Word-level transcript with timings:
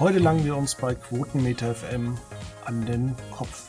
Heute 0.00 0.18
langen 0.18 0.44
wir 0.44 0.56
uns 0.56 0.74
bei 0.74 0.96
Quotenmeter 0.96 1.72
FM 1.72 2.18
an 2.64 2.84
den 2.84 3.14
Kopf. 3.30 3.68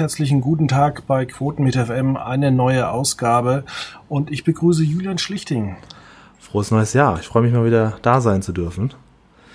Herzlichen 0.00 0.40
guten 0.40 0.66
Tag 0.66 1.06
bei 1.06 1.26
Quoten 1.26 1.62
mit 1.62 1.76
FM, 1.76 2.16
eine 2.16 2.50
neue 2.50 2.88
Ausgabe 2.88 3.64
und 4.08 4.30
ich 4.30 4.44
begrüße 4.44 4.82
Julian 4.82 5.18
Schlichting. 5.18 5.76
Frohes 6.38 6.70
neues 6.70 6.94
Jahr. 6.94 7.20
Ich 7.20 7.26
freue 7.26 7.42
mich 7.42 7.52
mal 7.52 7.66
wieder 7.66 7.98
da 8.00 8.22
sein 8.22 8.40
zu 8.40 8.52
dürfen. 8.52 8.94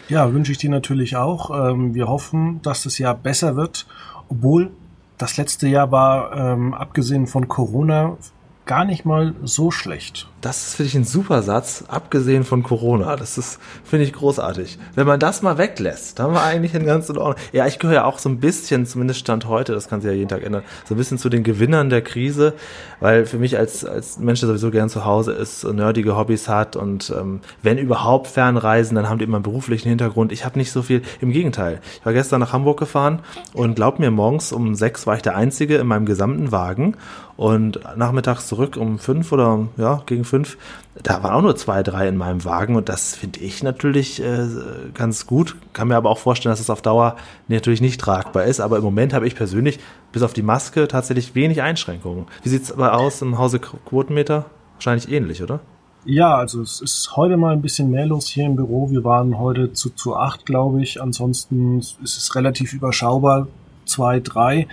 Ja, 0.07 0.31
wünsche 0.31 0.51
ich 0.51 0.59
dir 0.59 0.69
natürlich 0.69 1.17
auch. 1.17 1.49
Ähm, 1.49 1.95
wir 1.95 2.07
hoffen, 2.07 2.61
dass 2.61 2.83
das 2.83 2.99
Jahr 2.99 3.15
besser 3.15 3.55
wird, 3.55 3.87
obwohl 4.29 4.69
das 5.17 5.35
letzte 5.37 5.67
Jahr 5.67 5.91
war, 5.91 6.35
ähm, 6.35 6.75
abgesehen 6.75 7.25
von 7.25 7.47
Corona, 7.47 8.15
gar 8.65 8.85
nicht 8.85 9.05
mal 9.05 9.35
so 9.43 9.71
schlecht. 9.71 10.27
Das 10.41 10.67
ist, 10.67 10.75
finde 10.75 10.89
ich, 10.89 10.95
ein 10.95 11.05
super 11.05 11.41
Satz, 11.41 11.85
abgesehen 11.87 12.43
von 12.43 12.61
Corona. 12.61 13.15
Das 13.15 13.37
ist, 13.37 13.59
finde 13.83 14.05
ich, 14.05 14.13
großartig. 14.13 14.77
Wenn 14.93 15.07
man 15.07 15.19
das 15.19 15.41
mal 15.41 15.57
weglässt, 15.57 16.19
dann 16.19 16.33
wir 16.33 16.43
eigentlich 16.43 16.75
ein 16.75 16.85
ganz 16.85 17.09
in 17.09 17.17
Ordnung. 17.17 17.43
Ja, 17.51 17.65
ich 17.65 17.79
gehöre 17.79 17.95
ja 17.95 18.03
auch 18.05 18.19
so 18.19 18.29
ein 18.29 18.39
bisschen, 18.39 18.85
zumindest 18.85 19.21
Stand 19.21 19.47
heute, 19.47 19.73
das 19.73 19.87
kann 19.87 20.01
sich 20.01 20.09
ja 20.09 20.15
jeden 20.15 20.29
Tag 20.29 20.43
ändern, 20.43 20.63
so 20.87 20.93
ein 20.93 20.97
bisschen 20.97 21.17
zu 21.17 21.29
den 21.29 21.43
Gewinnern 21.43 21.89
der 21.89 22.03
Krise, 22.03 22.53
weil 22.99 23.25
für 23.25 23.39
mich 23.39 23.57
als, 23.57 23.85
als 23.85 24.19
Mensch, 24.19 24.39
der 24.41 24.49
sowieso 24.49 24.69
gern 24.69 24.89
zu 24.89 25.03
Hause 25.03 25.31
ist, 25.31 25.63
nerdige 25.63 26.15
Hobbys 26.15 26.47
hat 26.47 26.75
und 26.75 27.11
ähm, 27.17 27.41
wenn 27.63 27.79
überhaupt 27.79 28.27
Fernreisen, 28.27 28.95
dann 28.95 29.09
haben 29.09 29.17
die 29.17 29.25
immer 29.25 29.37
einen 29.37 29.43
beruflichen 29.43 29.89
Hintergrund. 29.89 30.31
Ich 30.31 30.45
habe 30.45 30.59
nicht 30.59 30.71
so 30.71 30.83
viel, 30.83 31.01
im 31.21 31.31
Gegenteil. 31.31 31.81
Ich 31.99 32.05
war 32.05 32.13
gestern 32.13 32.39
nach 32.39 32.53
Hamburg 32.53 32.77
gefahren 32.77 33.21
und 33.53 33.75
glaub 33.75 33.97
mir, 33.97 34.11
morgens 34.11 34.51
um 34.51 34.75
sechs 34.75 35.07
war 35.07 35.15
ich 35.15 35.23
der 35.23 35.35
Einzige 35.35 35.77
in 35.77 35.87
meinem 35.87 36.05
gesamten 36.05 36.51
Wagen 36.51 36.97
und 37.37 37.79
nachmittags 37.97 38.47
zurück 38.55 38.77
um 38.77 38.99
fünf 38.99 39.31
oder 39.31 39.67
ja, 39.77 40.01
gegen 40.05 40.23
fünf, 40.23 40.57
da 41.03 41.21
waren 41.23 41.33
auch 41.33 41.41
nur 41.41 41.55
zwei, 41.55 41.83
drei 41.83 42.07
in 42.07 42.15
meinem 42.15 42.45
Wagen 42.45 42.75
und 42.75 42.87
das 42.87 43.15
finde 43.15 43.41
ich 43.41 43.63
natürlich 43.63 44.21
äh, 44.21 44.47
ganz 44.93 45.27
gut. 45.27 45.57
Kann 45.73 45.89
mir 45.89 45.97
aber 45.97 46.09
auch 46.09 46.17
vorstellen, 46.17 46.51
dass 46.51 46.61
es 46.61 46.69
auf 46.69 46.81
Dauer 46.81 47.17
natürlich 47.49 47.81
nicht 47.81 47.99
tragbar 47.99 48.45
ist. 48.45 48.61
Aber 48.61 48.77
im 48.77 48.83
Moment 48.83 49.13
habe 49.13 49.27
ich 49.27 49.35
persönlich 49.35 49.79
bis 50.13 50.23
auf 50.23 50.33
die 50.33 50.41
Maske 50.41 50.87
tatsächlich 50.87 51.35
wenig 51.35 51.61
Einschränkungen. 51.61 52.25
Wie 52.43 52.49
sieht 52.49 52.63
es 52.63 52.71
aber 52.71 52.97
aus 52.97 53.21
im 53.21 53.37
Hause 53.37 53.59
Quotenmeter? 53.59 54.45
Wahrscheinlich 54.75 55.11
ähnlich, 55.11 55.43
oder? 55.43 55.59
Ja, 56.05 56.37
also 56.37 56.61
es 56.61 56.81
ist 56.81 57.15
heute 57.15 57.35
mal 57.35 57.51
ein 57.51 57.61
bisschen 57.61 57.89
mehr 57.89 58.05
los 58.05 58.27
hier 58.27 58.45
im 58.45 58.55
Büro. 58.55 58.89
Wir 58.89 59.03
waren 59.03 59.37
heute 59.37 59.73
zu, 59.73 59.89
zu 59.89 60.15
acht, 60.15 60.45
glaube 60.45 60.81
ich. 60.81 61.01
Ansonsten 61.01 61.79
ist 61.79 61.99
es 62.03 62.35
relativ 62.35 62.73
überschaubar. 62.73 63.47
Zwei, 63.85 64.19
drei. 64.19 64.67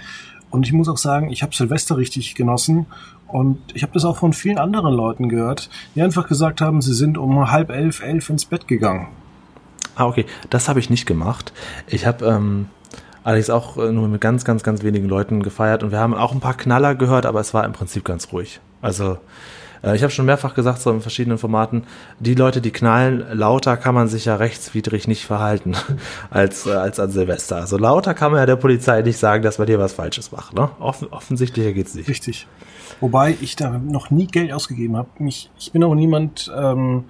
Und 0.50 0.66
ich 0.66 0.72
muss 0.72 0.88
auch 0.88 0.98
sagen, 0.98 1.32
ich 1.32 1.42
habe 1.42 1.54
Silvester 1.54 1.96
richtig 1.96 2.34
genossen. 2.34 2.86
Und 3.32 3.58
ich 3.74 3.82
habe 3.82 3.92
das 3.94 4.04
auch 4.04 4.18
von 4.18 4.32
vielen 4.32 4.58
anderen 4.58 4.94
Leuten 4.94 5.28
gehört, 5.28 5.70
die 5.94 6.02
einfach 6.02 6.28
gesagt 6.28 6.60
haben, 6.60 6.82
sie 6.82 6.92
sind 6.92 7.16
um 7.16 7.50
halb 7.50 7.70
elf, 7.70 8.02
elf 8.02 8.28
ins 8.28 8.44
Bett 8.44 8.68
gegangen. 8.68 9.08
Ah, 9.94 10.06
okay. 10.06 10.26
Das 10.50 10.68
habe 10.68 10.80
ich 10.80 10.90
nicht 10.90 11.06
gemacht. 11.06 11.52
Ich 11.86 12.06
habe 12.06 12.26
ähm, 12.26 12.66
allerdings 13.24 13.50
auch 13.50 13.76
äh, 13.78 13.90
nur 13.90 14.08
mit 14.08 14.20
ganz, 14.20 14.44
ganz, 14.44 14.62
ganz 14.62 14.82
wenigen 14.82 15.08
Leuten 15.08 15.42
gefeiert 15.42 15.82
und 15.82 15.90
wir 15.90 15.98
haben 15.98 16.14
auch 16.14 16.32
ein 16.32 16.40
paar 16.40 16.56
Knaller 16.56 16.94
gehört, 16.94 17.26
aber 17.26 17.40
es 17.40 17.54
war 17.54 17.64
im 17.64 17.72
Prinzip 17.72 18.04
ganz 18.04 18.32
ruhig. 18.32 18.60
Also 18.80 19.18
äh, 19.82 19.96
ich 19.96 20.02
habe 20.02 20.12
schon 20.12 20.26
mehrfach 20.26 20.54
gesagt, 20.54 20.80
so 20.80 20.90
in 20.90 21.00
verschiedenen 21.00 21.38
Formaten, 21.38 21.84
die 22.20 22.34
Leute, 22.34 22.60
die 22.60 22.70
knallen, 22.70 23.24
lauter 23.32 23.76
kann 23.76 23.94
man 23.94 24.08
sich 24.08 24.24
ja 24.24 24.36
rechtswidrig 24.36 25.08
nicht 25.08 25.26
verhalten 25.26 25.74
als, 26.30 26.66
äh, 26.66 26.72
als 26.72 27.00
an 27.00 27.10
Silvester. 27.10 27.56
Also 27.56 27.78
lauter 27.78 28.14
kann 28.14 28.32
man 28.32 28.40
ja 28.40 28.46
der 28.46 28.56
Polizei 28.56 29.02
nicht 29.02 29.18
sagen, 29.18 29.42
dass 29.42 29.58
man 29.58 29.66
hier 29.66 29.78
was 29.78 29.92
Falsches 29.92 30.32
macht. 30.32 30.54
Ne? 30.54 30.70
Offen, 30.78 31.08
offensichtlicher 31.08 31.72
geht's 31.72 31.94
nicht. 31.94 32.08
Richtig. 32.08 32.46
Wobei 33.00 33.36
ich 33.40 33.56
da 33.56 33.70
noch 33.78 34.10
nie 34.10 34.26
Geld 34.26 34.52
ausgegeben 34.52 34.96
habe. 34.96 35.08
Ich, 35.26 35.50
ich 35.58 35.72
bin 35.72 35.82
auch 35.82 35.94
niemand, 35.94 36.50
ähm, 36.56 37.04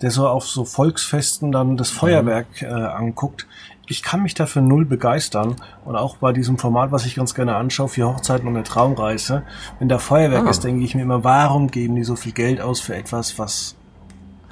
der 0.00 0.10
so 0.10 0.26
auf 0.26 0.48
so 0.48 0.64
Volksfesten 0.64 1.52
dann 1.52 1.76
das 1.76 1.90
Feuerwerk 1.90 2.62
äh, 2.62 2.66
anguckt 2.66 3.46
ich 3.92 4.02
kann 4.02 4.22
mich 4.22 4.32
dafür 4.32 4.62
null 4.62 4.86
begeistern. 4.86 5.56
Und 5.84 5.96
auch 5.96 6.16
bei 6.16 6.32
diesem 6.32 6.56
Format, 6.56 6.92
was 6.92 7.04
ich 7.04 7.14
ganz 7.14 7.34
gerne 7.34 7.56
anschaue, 7.56 7.88
für 7.88 8.08
Hochzeiten 8.08 8.48
und 8.48 8.56
eine 8.56 8.64
Traumreise, 8.64 9.42
wenn 9.78 9.88
da 9.90 9.98
Feuerwerk 9.98 10.46
ah. 10.46 10.50
ist, 10.50 10.64
denke 10.64 10.82
ich 10.82 10.94
mir 10.94 11.02
immer, 11.02 11.24
warum 11.24 11.70
geben 11.70 11.94
die 11.94 12.02
so 12.02 12.16
viel 12.16 12.32
Geld 12.32 12.60
aus 12.60 12.80
für 12.80 12.96
etwas, 12.96 13.38
was 13.38 13.76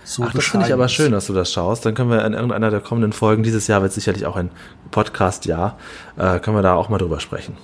so 0.04 0.24
Ach, 0.24 0.32
das 0.32 0.44
finde 0.44 0.66
ich 0.66 0.72
aber 0.72 0.88
schön, 0.88 1.12
dass 1.12 1.26
du 1.26 1.32
das 1.32 1.50
schaust. 1.52 1.86
Dann 1.86 1.94
können 1.94 2.10
wir 2.10 2.22
in 2.24 2.34
irgendeiner 2.34 2.70
der 2.70 2.80
kommenden 2.80 3.12
Folgen, 3.12 3.42
dieses 3.42 3.66
Jahr 3.66 3.80
wird 3.80 3.92
sicherlich 3.92 4.26
auch 4.26 4.36
ein 4.36 4.50
Podcast-Jahr, 4.90 5.78
äh, 6.18 6.38
können 6.40 6.56
wir 6.56 6.62
da 6.62 6.74
auch 6.74 6.90
mal 6.90 6.98
drüber 6.98 7.18
sprechen. 7.18 7.56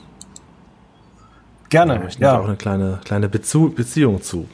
Gerne, 1.68 1.98
da 1.98 2.06
ich 2.06 2.18
ja. 2.18 2.38
auch 2.38 2.46
eine 2.46 2.56
kleine, 2.56 3.00
kleine 3.04 3.28
Bezu 3.28 3.70
Beziehung 3.74 4.22
zu 4.22 4.48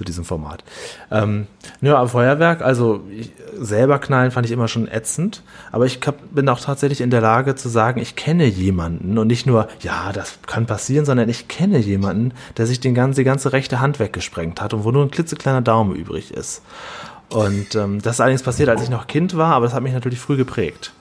zu 0.00 0.04
diesem 0.04 0.24
Format. 0.24 0.64
Ähm, 1.10 1.46
ja, 1.82 1.98
aber 1.98 2.08
Feuerwerk, 2.08 2.62
also 2.62 3.02
ich, 3.10 3.32
selber 3.58 3.98
knallen 3.98 4.30
fand 4.30 4.46
ich 4.46 4.52
immer 4.52 4.66
schon 4.66 4.88
ätzend, 4.88 5.42
aber 5.72 5.84
ich 5.84 6.00
hab, 6.06 6.34
bin 6.34 6.48
auch 6.48 6.58
tatsächlich 6.58 7.02
in 7.02 7.10
der 7.10 7.20
Lage 7.20 7.54
zu 7.54 7.68
sagen, 7.68 8.00
ich 8.00 8.16
kenne 8.16 8.46
jemanden 8.46 9.18
und 9.18 9.26
nicht 9.26 9.44
nur, 9.44 9.68
ja, 9.80 10.10
das 10.14 10.38
kann 10.46 10.64
passieren, 10.64 11.04
sondern 11.04 11.28
ich 11.28 11.48
kenne 11.48 11.76
jemanden, 11.76 12.32
der 12.56 12.66
sich 12.66 12.80
den 12.80 12.94
ganzen, 12.94 13.20
die 13.20 13.24
ganze 13.24 13.52
rechte 13.52 13.80
Hand 13.80 14.00
weggesprengt 14.00 14.62
hat 14.62 14.72
und 14.72 14.84
wo 14.84 14.90
nur 14.90 15.04
ein 15.04 15.10
klitzekleiner 15.10 15.60
Daumen 15.60 15.94
übrig 15.94 16.32
ist. 16.32 16.62
Und 17.28 17.74
ähm, 17.74 18.00
das 18.00 18.14
ist 18.16 18.20
allerdings 18.22 18.42
passiert, 18.42 18.70
als 18.70 18.82
ich 18.82 18.88
noch 18.88 19.06
Kind 19.06 19.36
war, 19.36 19.54
aber 19.54 19.66
das 19.66 19.74
hat 19.74 19.82
mich 19.82 19.92
natürlich 19.92 20.18
früh 20.18 20.38
geprägt. 20.38 20.94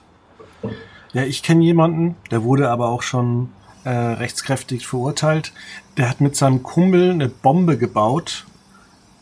Ja, 1.14 1.24
ich 1.24 1.42
kenne 1.42 1.64
jemanden, 1.64 2.18
der 2.32 2.44
wurde 2.44 2.70
aber 2.70 2.90
auch 2.90 3.02
schon 3.02 3.48
äh, 3.86 3.92
rechtskräftig 3.92 4.86
verurteilt. 4.86 5.54
Der 5.96 6.10
hat 6.10 6.20
mit 6.20 6.36
seinem 6.36 6.64
Kumpel 6.64 7.12
eine 7.12 7.30
Bombe 7.30 7.78
gebaut 7.78 8.46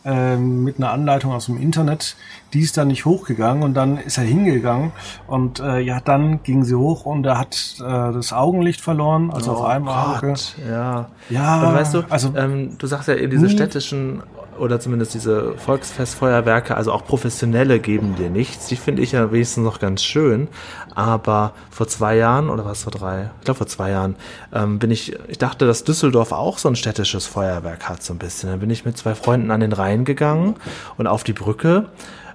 ähm, 0.08 0.64
mit 0.64 0.78
einer 0.78 0.90
Anleitung 0.90 1.32
aus 1.32 1.46
dem 1.46 1.60
Internet. 1.60 2.16
Die 2.54 2.60
ist 2.60 2.78
dann 2.78 2.88
nicht 2.88 3.04
hochgegangen 3.04 3.62
und 3.62 3.74
dann 3.74 3.98
ist 3.98 4.16
er 4.16 4.24
hingegangen 4.24 4.92
und 5.26 5.60
äh, 5.60 5.80
ja, 5.80 6.00
dann 6.00 6.42
ging 6.42 6.64
sie 6.64 6.74
hoch 6.74 7.04
und 7.04 7.26
er 7.26 7.38
hat 7.38 7.76
äh, 7.78 7.82
das 7.82 8.32
Augenlicht 8.32 8.80
verloren, 8.80 9.30
also 9.30 9.52
oh 9.52 9.56
auf 9.56 9.64
einem 9.66 9.84
Gott, 9.84 10.22
Auge. 10.22 10.34
Ja. 10.68 11.10
Ja. 11.28 11.68
Und 11.68 11.74
weißt 11.74 11.94
du, 11.94 12.02
also 12.08 12.32
ähm, 12.36 12.78
du 12.78 12.86
sagst 12.86 13.08
ja 13.08 13.14
in 13.14 13.30
diese 13.30 13.50
städtischen 13.50 14.22
oder 14.58 14.80
zumindest 14.80 15.14
diese 15.14 15.56
Volksfestfeuerwerke, 15.56 16.76
also 16.76 16.92
auch 16.92 17.04
professionelle 17.04 17.80
geben 17.80 18.16
dir 18.16 18.30
nichts. 18.30 18.66
Die 18.66 18.76
finde 18.76 19.02
ich 19.02 19.12
ja 19.12 19.32
wenigstens 19.32 19.64
noch 19.64 19.78
ganz 19.78 20.02
schön. 20.02 20.48
Aber 20.94 21.52
vor 21.70 21.88
zwei 21.88 22.16
Jahren 22.16 22.50
oder 22.50 22.64
was 22.64 22.82
vor 22.82 22.92
drei? 22.92 23.30
Ich 23.38 23.44
glaube 23.44 23.58
vor 23.58 23.66
zwei 23.66 23.90
Jahren 23.90 24.16
ähm, 24.52 24.78
bin 24.78 24.90
ich. 24.90 25.16
Ich 25.28 25.38
dachte, 25.38 25.66
dass 25.66 25.84
Düsseldorf 25.84 26.32
auch 26.32 26.58
so 26.58 26.68
ein 26.68 26.76
städtisches 26.76 27.26
Feuerwerk 27.26 27.88
hat 27.88 28.02
so 28.02 28.12
ein 28.12 28.18
bisschen. 28.18 28.50
Dann 28.50 28.60
bin 28.60 28.70
ich 28.70 28.84
mit 28.84 28.96
zwei 28.96 29.14
Freunden 29.14 29.50
an 29.50 29.60
den 29.60 29.72
Rhein 29.72 30.04
gegangen 30.04 30.56
und 30.96 31.06
auf 31.06 31.24
die 31.24 31.32
Brücke. 31.32 31.86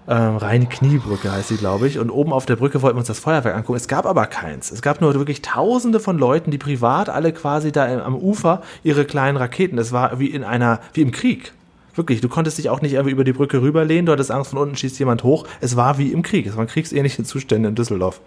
Ähm, 0.07 0.37
Rhein-Kniebrücke 0.37 1.31
heißt 1.31 1.49
sie, 1.49 1.57
glaube 1.57 1.87
ich. 1.87 1.99
Und 1.99 2.09
oben 2.09 2.33
auf 2.33 2.45
der 2.45 2.55
Brücke 2.55 2.81
wollten 2.81 2.97
wir 2.97 2.99
uns 2.99 3.07
das 3.07 3.19
Feuerwerk 3.19 3.55
angucken. 3.55 3.77
Es 3.77 3.87
gab 3.87 4.05
aber 4.05 4.25
keins. 4.25 4.71
Es 4.71 4.81
gab 4.81 5.01
nur 5.01 5.13
wirklich 5.13 5.41
tausende 5.41 5.99
von 5.99 6.17
Leuten, 6.17 6.51
die 6.51 6.57
privat 6.57 7.09
alle 7.09 7.31
quasi 7.31 7.71
da 7.71 8.03
am 8.03 8.15
Ufer 8.15 8.61
ihre 8.83 9.05
kleinen 9.05 9.37
Raketen. 9.37 9.77
Es 9.77 9.91
war 9.91 10.19
wie 10.19 10.27
in 10.27 10.43
einer, 10.43 10.79
wie 10.93 11.01
im 11.01 11.11
Krieg. 11.11 11.53
Wirklich, 11.95 12.21
du 12.21 12.29
konntest 12.29 12.57
dich 12.57 12.69
auch 12.69 12.81
nicht 12.81 12.93
irgendwie 12.93 13.11
über 13.11 13.23
die 13.23 13.33
Brücke 13.33 13.61
rüberlehnen, 13.61 14.05
du 14.07 14.11
hattest 14.11 14.31
Angst, 14.31 14.51
von 14.51 14.59
unten 14.59 14.75
schießt 14.75 14.97
jemand 14.99 15.23
hoch. 15.23 15.45
Es 15.61 15.75
war 15.75 15.97
wie 15.97 16.11
im 16.11 16.23
Krieg, 16.23 16.47
es 16.47 16.57
waren 16.57 16.67
kriegsähnliche 16.67 17.23
Zustände 17.23 17.69
in 17.69 17.75
Düsseldorf. 17.75 18.21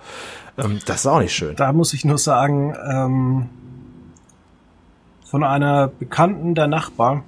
Ähm, 0.57 0.79
das 0.87 1.01
ist 1.01 1.07
auch 1.07 1.19
nicht 1.19 1.35
schön. 1.35 1.57
Da 1.57 1.73
muss 1.73 1.93
ich 1.93 2.05
nur 2.05 2.19
sagen, 2.19 2.77
ähm, 2.89 3.49
von 5.25 5.43
einer 5.43 5.89
Bekannten 5.89 6.55
der 6.55 6.69
Nachbar, 6.69 7.25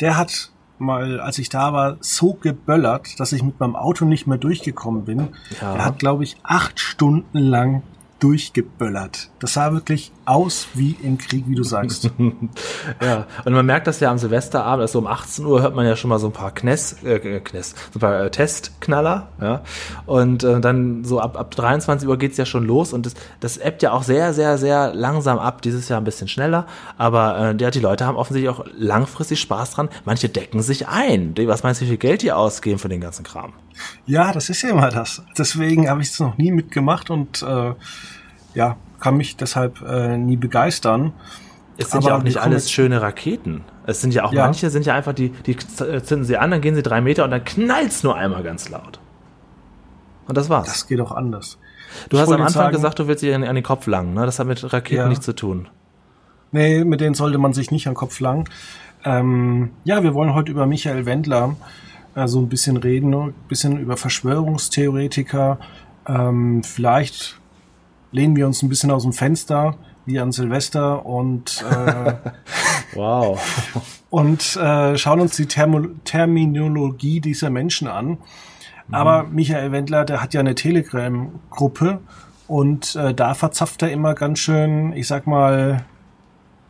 der 0.00 0.16
hat 0.16 0.50
mal, 0.78 1.20
als 1.20 1.38
ich 1.38 1.50
da 1.50 1.72
war, 1.72 1.98
so 2.00 2.34
geböllert, 2.34 3.20
dass 3.20 3.32
ich 3.32 3.42
mit 3.42 3.60
meinem 3.60 3.76
Auto 3.76 4.06
nicht 4.06 4.26
mehr 4.26 4.38
durchgekommen 4.38 5.04
bin. 5.04 5.28
Ja. 5.60 5.74
Er 5.74 5.84
hat, 5.84 5.98
glaube 5.98 6.24
ich, 6.24 6.36
acht 6.42 6.80
Stunden 6.80 7.38
lang 7.38 7.82
durchgeböllert. 8.20 9.30
Das 9.40 9.54
sah 9.54 9.72
wirklich 9.72 10.12
aus 10.24 10.68
wie 10.74 10.96
im 11.02 11.18
Krieg, 11.18 11.44
wie 11.48 11.54
du 11.54 11.64
sagst. 11.64 12.10
ja, 13.02 13.26
und 13.44 13.52
man 13.52 13.66
merkt 13.66 13.86
das 13.86 13.98
ja 14.00 14.10
am 14.10 14.18
Silvesterabend, 14.18 14.82
also 14.82 15.00
um 15.00 15.06
18 15.06 15.44
Uhr 15.44 15.62
hört 15.62 15.74
man 15.74 15.86
ja 15.86 15.96
schon 15.96 16.10
mal 16.10 16.18
so 16.18 16.28
ein 16.28 16.32
paar 16.32 16.52
Kness, 16.52 17.02
äh, 17.02 17.18
Kness, 17.40 17.74
so 17.92 17.98
ein 17.98 18.00
paar 18.00 18.24
äh, 18.24 18.30
Testknaller, 18.30 19.28
ja. 19.40 19.62
Und 20.06 20.44
äh, 20.44 20.60
dann 20.60 21.04
so 21.04 21.20
ab, 21.20 21.36
ab 21.38 21.50
23 21.50 22.08
Uhr 22.08 22.18
geht's 22.18 22.36
ja 22.36 22.46
schon 22.46 22.64
los 22.64 22.92
und 22.92 23.06
das, 23.06 23.14
das 23.40 23.56
ebbt 23.56 23.82
ja 23.82 23.92
auch 23.92 24.02
sehr, 24.02 24.32
sehr, 24.34 24.58
sehr 24.58 24.94
langsam 24.94 25.38
ab. 25.38 25.62
Dieses 25.62 25.88
Jahr 25.88 26.00
ein 26.00 26.04
bisschen 26.04 26.28
schneller, 26.28 26.66
aber 26.98 27.38
äh, 27.38 27.56
ja, 27.58 27.70
die 27.70 27.80
Leute 27.80 28.06
haben 28.06 28.16
offensichtlich 28.16 28.50
auch 28.50 28.64
langfristig 28.76 29.40
Spaß 29.40 29.72
dran. 29.72 29.88
Manche 30.04 30.28
decken 30.28 30.62
sich 30.62 30.88
ein. 30.88 31.34
Was 31.46 31.62
meinst 31.62 31.80
du, 31.80 31.86
wie 31.86 31.90
viel 31.90 31.98
Geld 31.98 32.22
die 32.22 32.32
ausgeben 32.32 32.78
für 32.78 32.88
den 32.88 33.00
ganzen 33.00 33.24
Kram? 33.24 33.52
Ja, 34.06 34.32
das 34.32 34.50
ist 34.50 34.62
ja 34.62 34.70
immer 34.70 34.90
das. 34.90 35.22
Deswegen 35.36 35.88
habe 35.88 36.02
ich 36.02 36.08
es 36.08 36.20
noch 36.20 36.36
nie 36.38 36.50
mitgemacht 36.50 37.10
und 37.10 37.42
äh, 37.42 37.74
ja, 38.54 38.76
kann 39.00 39.16
mich 39.16 39.36
deshalb 39.36 39.80
äh, 39.82 40.16
nie 40.16 40.36
begeistern. 40.36 41.12
Es 41.76 41.90
sind 41.90 42.04
Aber 42.04 42.08
ja 42.08 42.18
auch 42.18 42.22
nicht 42.22 42.36
alles 42.36 42.70
schöne 42.70 43.00
Raketen. 43.00 43.64
Es 43.86 44.00
sind 44.00 44.12
ja 44.12 44.24
auch 44.24 44.32
ja. 44.32 44.44
manche 44.44 44.68
sind 44.70 44.84
ja 44.84 44.94
einfach 44.94 45.14
die, 45.14 45.30
die 45.30 45.56
zünden 45.56 46.24
sie 46.24 46.36
an, 46.36 46.50
dann 46.50 46.60
gehen 46.60 46.74
sie 46.74 46.82
drei 46.82 47.00
Meter 47.00 47.24
und 47.24 47.30
dann 47.30 47.44
knallt's 47.44 48.02
nur 48.02 48.16
einmal 48.16 48.42
ganz 48.42 48.68
laut. 48.68 49.00
Und 50.28 50.36
das 50.36 50.50
war's. 50.50 50.66
Das 50.66 50.86
geht 50.86 51.00
auch 51.00 51.12
anders. 51.12 51.58
Du 52.08 52.16
ich 52.16 52.22
hast 52.22 52.28
am 52.28 52.42
Anfang 52.42 52.52
sagen, 52.52 52.72
gesagt, 52.72 52.98
du 52.98 53.08
willst 53.08 53.22
dich 53.22 53.34
an, 53.34 53.42
an, 53.42 53.54
den 53.54 53.64
Kopf 53.64 53.86
langen. 53.86 54.14
Ne? 54.14 54.26
Das 54.26 54.38
hat 54.38 54.46
mit 54.46 54.72
Raketen 54.72 55.02
ja. 55.02 55.08
nichts 55.08 55.24
zu 55.24 55.34
tun. 55.34 55.68
Nee, 56.52 56.84
mit 56.84 57.00
denen 57.00 57.14
sollte 57.14 57.38
man 57.38 57.52
sich 57.52 57.70
nicht 57.70 57.86
an 57.86 57.94
den 57.94 57.98
Kopf 57.98 58.20
langen. 58.20 58.44
Ähm, 59.04 59.70
ja, 59.84 60.02
wir 60.02 60.14
wollen 60.14 60.34
heute 60.34 60.52
über 60.52 60.66
Michael 60.66 61.06
Wendler 61.06 61.56
äh, 61.56 61.89
so 62.14 62.40
ein 62.40 62.48
bisschen 62.48 62.76
reden, 62.76 63.14
ein 63.14 63.34
bisschen 63.48 63.78
über 63.78 63.96
Verschwörungstheoretiker. 63.96 65.58
Ähm, 66.06 66.62
vielleicht 66.62 67.40
lehnen 68.12 68.36
wir 68.36 68.46
uns 68.46 68.62
ein 68.62 68.68
bisschen 68.68 68.90
aus 68.90 69.02
dem 69.02 69.12
Fenster 69.12 69.76
wie 70.06 70.18
an 70.18 70.32
Silvester 70.32 71.06
und 71.06 71.64
äh, 71.70 72.14
wow 72.94 73.40
und 74.10 74.56
äh, 74.56 74.98
schauen 74.98 75.20
uns 75.20 75.36
die 75.36 75.46
Termo 75.46 75.86
Terminologie 76.04 77.20
dieser 77.20 77.48
Menschen 77.48 77.88
an. 77.88 78.06
Mhm. 78.08 78.16
Aber 78.90 79.24
Michael 79.24 79.72
Wendler, 79.72 80.04
der 80.04 80.20
hat 80.20 80.34
ja 80.34 80.40
eine 80.40 80.54
Telegram-Gruppe 80.54 82.00
und 82.48 82.96
äh, 82.96 83.14
da 83.14 83.34
verzapft 83.34 83.82
er 83.82 83.92
immer 83.92 84.14
ganz 84.14 84.40
schön, 84.40 84.92
ich 84.92 85.06
sag 85.06 85.26
mal, 85.26 85.84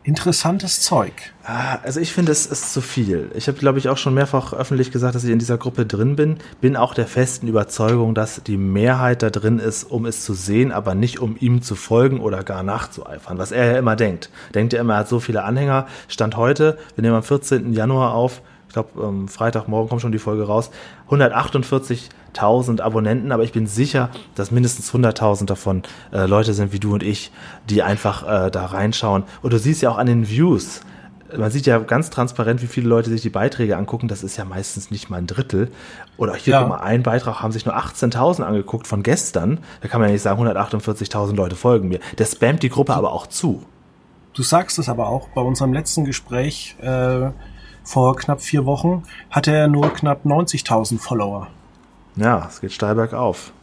interessantes 0.03 0.81
Zeug. 0.81 1.13
Ah, 1.43 1.77
also 1.83 1.99
ich 1.99 2.13
finde, 2.13 2.31
es 2.31 2.45
ist 2.45 2.73
zu 2.73 2.81
viel. 2.81 3.31
Ich 3.35 3.47
habe, 3.47 3.57
glaube 3.57 3.77
ich, 3.77 3.89
auch 3.89 3.97
schon 3.97 4.13
mehrfach 4.13 4.53
öffentlich 4.53 4.91
gesagt, 4.91 5.15
dass 5.15 5.23
ich 5.23 5.29
in 5.29 5.39
dieser 5.39 5.57
Gruppe 5.57 5.85
drin 5.85 6.15
bin. 6.15 6.37
Bin 6.59 6.75
auch 6.75 6.93
der 6.93 7.07
festen 7.07 7.47
Überzeugung, 7.47 8.15
dass 8.15 8.41
die 8.43 8.57
Mehrheit 8.57 9.21
da 9.21 9.29
drin 9.29 9.59
ist, 9.59 9.83
um 9.83 10.05
es 10.05 10.23
zu 10.23 10.33
sehen, 10.33 10.71
aber 10.71 10.95
nicht 10.95 11.19
um 11.19 11.35
ihm 11.39 11.61
zu 11.61 11.75
folgen 11.75 12.19
oder 12.19 12.43
gar 12.43 12.63
nachzueifern, 12.63 13.37
was 13.37 13.51
er 13.51 13.73
ja 13.73 13.77
immer 13.77 13.95
denkt. 13.95 14.29
Denkt 14.55 14.73
er 14.73 14.81
immer, 14.81 14.93
er 14.93 14.99
hat 14.99 15.09
so 15.09 15.19
viele 15.19 15.43
Anhänger. 15.43 15.87
Stand 16.07 16.35
heute, 16.35 16.77
wir 16.95 17.01
nehmen 17.03 17.15
am 17.15 17.23
14. 17.23 17.73
Januar 17.73 18.13
auf, 18.13 18.41
ich 18.71 18.73
glaube, 18.73 19.03
ähm, 19.03 19.27
Freitagmorgen 19.27 19.89
kommt 19.89 20.01
schon 20.01 20.13
die 20.13 20.17
Folge 20.17 20.43
raus, 20.43 20.71
148.000 21.09 22.79
Abonnenten, 22.79 23.33
aber 23.33 23.43
ich 23.43 23.51
bin 23.51 23.67
sicher, 23.67 24.09
dass 24.35 24.49
mindestens 24.49 24.93
100.000 24.93 25.45
davon 25.45 25.83
äh, 26.13 26.25
Leute 26.25 26.53
sind 26.53 26.71
wie 26.71 26.79
du 26.79 26.93
und 26.93 27.03
ich, 27.03 27.33
die 27.69 27.83
einfach 27.83 28.23
äh, 28.23 28.49
da 28.49 28.67
reinschauen. 28.67 29.25
Und 29.41 29.51
du 29.51 29.59
siehst 29.59 29.81
ja 29.81 29.89
auch 29.89 29.97
an 29.97 30.07
den 30.07 30.29
Views, 30.29 30.79
man 31.35 31.51
sieht 31.51 31.65
ja 31.65 31.79
ganz 31.79 32.11
transparent, 32.11 32.61
wie 32.61 32.67
viele 32.67 32.87
Leute 32.87 33.09
sich 33.09 33.21
die 33.21 33.29
Beiträge 33.29 33.75
angucken. 33.75 34.07
Das 34.07 34.23
ist 34.23 34.37
ja 34.37 34.45
meistens 34.45 34.89
nicht 34.89 35.09
mal 35.09 35.17
ein 35.17 35.27
Drittel. 35.27 35.69
Oder 36.15 36.35
hier, 36.35 36.53
ja. 36.53 36.61
guck 36.61 36.69
mal, 36.69 36.77
ein 36.77 37.03
Beitrag 37.03 37.41
haben 37.41 37.51
sich 37.51 37.65
nur 37.65 37.77
18.000 37.77 38.43
angeguckt 38.43 38.87
von 38.87 39.03
gestern. 39.03 39.59
Da 39.81 39.89
kann 39.89 39.99
man 39.99 40.09
ja 40.09 40.13
nicht 40.13 40.21
sagen, 40.21 40.41
148.000 40.41 41.35
Leute 41.35 41.57
folgen 41.57 41.89
mir. 41.89 41.99
Der 42.17 42.25
spammt 42.25 42.63
die 42.63 42.69
Gruppe 42.69 42.93
aber 42.93 43.11
auch 43.11 43.27
zu. 43.27 43.65
Du 44.33 44.43
sagst 44.43 44.79
es 44.79 44.87
aber 44.87 45.09
auch 45.09 45.27
bei 45.29 45.41
unserem 45.41 45.73
letzten 45.73 46.05
Gespräch. 46.05 46.77
Äh 46.81 47.31
vor 47.83 48.15
knapp 48.15 48.41
vier 48.41 48.65
Wochen 48.65 49.03
hatte 49.29 49.51
er 49.51 49.67
nur 49.67 49.93
knapp 49.93 50.25
90.000 50.25 50.99
Follower. 50.99 51.47
Ja, 52.15 52.47
es 52.47 52.61
geht 52.61 52.71
steil 52.71 52.95
bergauf. 52.95 53.53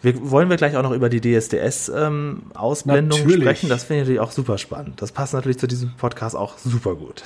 Wir, 0.00 0.30
wollen 0.30 0.48
wir 0.48 0.56
gleich 0.56 0.76
auch 0.76 0.82
noch 0.82 0.92
über 0.92 1.08
die 1.08 1.20
DSDS-Ausblendung 1.20 3.18
ähm, 3.20 3.30
sprechen? 3.30 3.68
Das 3.68 3.84
finde 3.84 4.02
ich 4.02 4.02
natürlich 4.02 4.20
auch 4.20 4.30
super 4.30 4.58
spannend. 4.58 5.02
Das 5.02 5.10
passt 5.10 5.34
natürlich 5.34 5.58
zu 5.58 5.66
diesem 5.66 5.96
Podcast 5.96 6.36
auch 6.36 6.56
super 6.58 6.94
gut. 6.94 7.24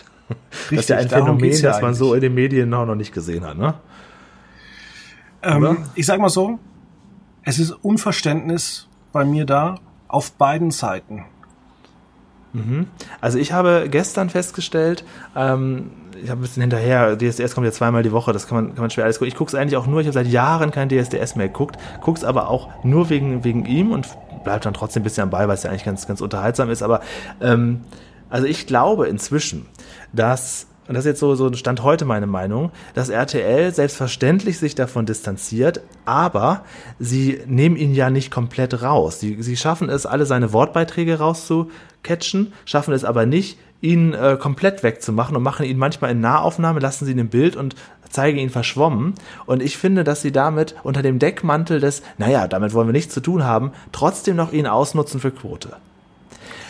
Richtig, 0.70 0.76
das 0.76 0.80
ist 0.80 0.88
ja 0.88 0.96
ein 0.96 1.08
Phänomen, 1.08 1.52
ja 1.52 1.72
das 1.72 1.82
man 1.82 1.94
so 1.94 2.14
in 2.14 2.22
den 2.22 2.34
Medien 2.34 2.70
noch, 2.70 2.86
noch 2.86 2.94
nicht 2.94 3.12
gesehen 3.12 3.44
hat, 3.44 3.58
ne? 3.58 3.74
Ähm, 5.42 5.84
ich 5.94 6.06
sag 6.06 6.20
mal 6.20 6.28
so, 6.28 6.58
es 7.42 7.58
ist 7.58 7.72
Unverständnis 7.72 8.88
bei 9.12 9.24
mir 9.24 9.44
da 9.44 9.74
auf 10.08 10.32
beiden 10.32 10.70
Seiten. 10.70 11.24
Mhm. 12.52 12.86
Also 13.20 13.38
ich 13.38 13.52
habe 13.52 13.88
gestern 13.90 14.30
festgestellt, 14.30 15.04
ähm, 15.34 15.90
ich 16.22 16.30
habe 16.30 16.40
ein 16.40 16.42
bisschen 16.42 16.60
hinterher, 16.60 17.16
DSDS 17.16 17.54
kommt 17.54 17.66
ja 17.66 17.72
zweimal 17.72 18.02
die 18.02 18.12
Woche, 18.12 18.32
das 18.32 18.46
kann 18.46 18.56
man, 18.56 18.74
kann 18.74 18.82
man 18.82 18.90
schwer 18.90 19.04
alles 19.04 19.18
gucken. 19.18 19.28
Ich 19.28 19.36
gucke 19.36 19.48
es 19.48 19.54
eigentlich 19.54 19.76
auch 19.76 19.86
nur, 19.86 20.00
ich 20.00 20.06
habe 20.06 20.14
seit 20.14 20.26
Jahren 20.26 20.70
kein 20.70 20.88
DSDS 20.88 21.36
mehr 21.36 21.48
geguckt, 21.48 21.76
gucke 22.00 22.18
es 22.18 22.24
aber 22.24 22.48
auch 22.48 22.68
nur 22.84 23.08
wegen, 23.10 23.44
wegen 23.44 23.64
ihm 23.64 23.92
und 23.92 24.06
bleibt 24.44 24.66
dann 24.66 24.74
trotzdem 24.74 25.00
ein 25.00 25.04
bisschen 25.04 25.24
am 25.24 25.30
Ball, 25.30 25.48
weil 25.48 25.54
es 25.54 25.62
ja 25.62 25.70
eigentlich 25.70 25.84
ganz, 25.84 26.06
ganz 26.06 26.20
unterhaltsam 26.20 26.70
ist. 26.70 26.82
Aber 26.82 27.00
ähm, 27.40 27.80
also 28.28 28.46
ich 28.46 28.66
glaube 28.66 29.08
inzwischen, 29.08 29.66
dass 30.12 30.66
und 30.88 30.94
das 30.94 31.04
ist 31.04 31.10
jetzt 31.10 31.20
so, 31.20 31.34
so 31.36 31.52
Stand 31.52 31.82
heute 31.82 32.04
meine 32.04 32.26
Meinung, 32.26 32.72
dass 32.94 33.08
RTL 33.08 33.72
selbstverständlich 33.72 34.58
sich 34.58 34.74
davon 34.74 35.06
distanziert, 35.06 35.80
aber 36.04 36.64
sie 36.98 37.40
nehmen 37.46 37.76
ihn 37.76 37.94
ja 37.94 38.10
nicht 38.10 38.32
komplett 38.32 38.82
raus. 38.82 39.20
Sie, 39.20 39.40
sie 39.42 39.56
schaffen 39.56 39.88
es, 39.88 40.06
alle 40.06 40.26
seine 40.26 40.52
Wortbeiträge 40.52 41.18
rauszucatchen, 41.18 42.52
schaffen 42.64 42.94
es 42.94 43.04
aber 43.04 43.26
nicht, 43.26 43.58
ihn 43.80 44.12
äh, 44.12 44.36
komplett 44.40 44.82
wegzumachen 44.82 45.36
und 45.36 45.42
machen 45.42 45.66
ihn 45.66 45.78
manchmal 45.78 46.10
in 46.10 46.20
Nahaufnahme, 46.20 46.80
lassen 46.80 47.04
sie 47.04 47.12
ihn 47.12 47.18
im 47.18 47.28
Bild 47.28 47.54
und 47.54 47.76
zeigen 48.10 48.38
ihn 48.38 48.50
verschwommen. 48.50 49.14
Und 49.46 49.62
ich 49.62 49.76
finde, 49.76 50.02
dass 50.04 50.20
sie 50.20 50.32
damit 50.32 50.74
unter 50.82 51.02
dem 51.02 51.18
Deckmantel 51.18 51.80
des, 51.80 52.02
naja, 52.18 52.48
damit 52.48 52.74
wollen 52.74 52.88
wir 52.88 52.92
nichts 52.92 53.14
zu 53.14 53.20
tun 53.20 53.44
haben, 53.44 53.72
trotzdem 53.92 54.36
noch 54.36 54.52
ihn 54.52 54.66
ausnutzen 54.66 55.20
für 55.20 55.30
Quote. 55.30 55.76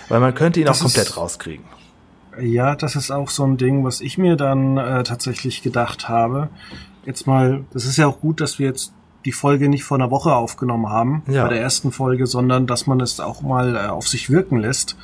Weil 0.09 0.21
man 0.21 0.35
könnte 0.35 0.61
ihn 0.61 0.67
das 0.67 0.79
auch 0.79 0.83
komplett 0.83 1.17
rauskriegen. 1.17 1.65
Ja, 2.41 2.75
das 2.75 2.97
ist 2.97 3.11
auch 3.11 3.29
so 3.29 3.45
ein 3.45 3.57
Ding, 3.57 3.85
was 3.85 4.01
ich 4.01 4.19
mir 4.19 4.37
dann 4.37 4.79
äh, 4.79 5.03
tatsächlich 5.03 5.63
gedacht 5.63 6.09
habe. 6.09 6.49
Jetzt 7.05 7.27
mal, 7.27 7.65
das 7.73 7.85
ist 7.85 7.97
ja 7.97 8.07
auch 8.07 8.21
gut, 8.21 8.41
dass 8.41 8.59
wir 8.59 8.67
jetzt 8.67 8.93
die 9.25 9.33
Folge 9.33 9.69
nicht 9.69 9.85
vor 9.85 9.99
einer 9.99 10.11
Woche 10.11 10.35
aufgenommen 10.35 10.89
haben, 10.89 11.23
ja. 11.27 11.45
bei 11.45 11.51
der 11.51 11.61
ersten 11.61 11.93
Folge, 11.93 12.27
sondern 12.27 12.67
dass 12.67 12.87
man 12.87 13.01
es 13.01 13.21
auch 13.21 13.43
mal 13.43 13.77
äh, 13.77 13.89
auf 13.89 14.09
sich 14.09 14.31
wirken 14.31 14.59
lässt. 14.59 14.97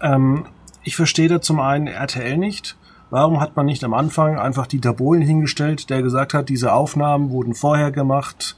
Ähm, 0.00 0.46
ich 0.82 0.96
verstehe 0.96 1.28
da 1.28 1.40
zum 1.40 1.60
einen 1.60 1.86
RTL 1.86 2.36
nicht. 2.36 2.76
Warum 3.10 3.40
hat 3.40 3.56
man 3.56 3.66
nicht 3.66 3.84
am 3.84 3.94
Anfang 3.94 4.38
einfach 4.38 4.66
Dieter 4.66 4.92
Bohlen 4.92 5.22
hingestellt, 5.22 5.88
der 5.88 6.02
gesagt 6.02 6.34
hat, 6.34 6.48
diese 6.48 6.72
Aufnahmen 6.72 7.30
wurden 7.30 7.54
vorher 7.54 7.90
gemacht, 7.90 8.56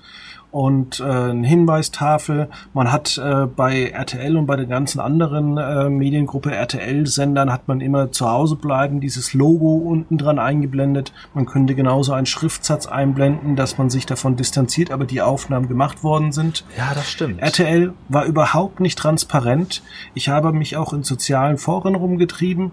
und 0.56 1.00
äh, 1.00 1.02
eine 1.02 1.46
Hinweistafel. 1.46 2.48
Man 2.72 2.90
hat 2.90 3.18
äh, 3.18 3.44
bei 3.44 3.90
RTL 3.90 4.38
und 4.38 4.46
bei 4.46 4.56
den 4.56 4.70
ganzen 4.70 5.00
anderen 5.00 5.58
äh, 5.58 5.90
Mediengruppe 5.90 6.50
RTL-Sendern 6.50 7.52
hat 7.52 7.68
man 7.68 7.82
immer 7.82 8.10
zu 8.10 8.26
Hause 8.26 8.56
bleiben, 8.56 9.02
dieses 9.02 9.34
Logo 9.34 9.74
unten 9.76 10.16
dran 10.16 10.38
eingeblendet. 10.38 11.12
Man 11.34 11.44
könnte 11.44 11.74
genauso 11.74 12.14
einen 12.14 12.24
Schriftsatz 12.24 12.86
einblenden, 12.86 13.54
dass 13.54 13.76
man 13.76 13.90
sich 13.90 14.06
davon 14.06 14.36
distanziert, 14.36 14.90
aber 14.90 15.04
die 15.04 15.20
Aufnahmen 15.20 15.68
gemacht 15.68 16.02
worden 16.02 16.32
sind. 16.32 16.64
Ja, 16.78 16.94
das 16.94 17.06
stimmt. 17.06 17.42
RTL 17.42 17.92
war 18.08 18.24
überhaupt 18.24 18.80
nicht 18.80 18.98
transparent. 18.98 19.82
Ich 20.14 20.30
habe 20.30 20.54
mich 20.54 20.78
auch 20.78 20.94
in 20.94 21.02
sozialen 21.02 21.58
Foren 21.58 21.94
rumgetrieben 21.94 22.70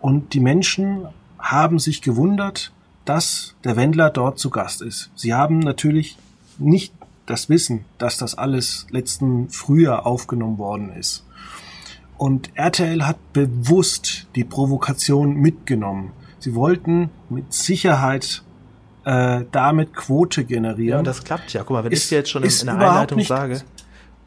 und 0.00 0.32
die 0.32 0.40
Menschen 0.40 1.06
haben 1.38 1.78
sich 1.78 2.00
gewundert, 2.00 2.72
dass 3.04 3.54
der 3.64 3.76
Wendler 3.76 4.08
dort 4.08 4.38
zu 4.38 4.48
Gast 4.48 4.80
ist. 4.80 5.10
Sie 5.14 5.34
haben 5.34 5.58
natürlich 5.58 6.16
nicht 6.58 6.97
das 7.30 7.48
Wissen, 7.48 7.84
dass 7.98 8.18
das 8.18 8.36
alles 8.36 8.86
letzten 8.90 9.50
Frühjahr 9.50 10.06
aufgenommen 10.06 10.58
worden 10.58 10.92
ist. 10.92 11.24
Und 12.16 12.50
RTL 12.54 13.06
hat 13.06 13.32
bewusst 13.32 14.26
die 14.34 14.44
Provokation 14.44 15.36
mitgenommen. 15.36 16.12
Sie 16.40 16.54
wollten 16.54 17.10
mit 17.28 17.52
Sicherheit 17.52 18.42
äh, 19.04 19.44
damit 19.52 19.94
Quote 19.94 20.44
generieren. 20.44 20.88
Ja, 20.88 20.98
und 20.98 21.06
das 21.06 21.22
klappt 21.22 21.52
ja. 21.52 21.62
Guck 21.62 21.70
mal, 21.70 21.84
wenn 21.84 21.92
ist, 21.92 22.04
ich 22.04 22.10
jetzt 22.10 22.30
schon 22.30 22.42
in, 22.42 22.50
in 22.50 22.66
der 22.66 22.74
Einleitung 22.74 23.20
sage, 23.20 23.62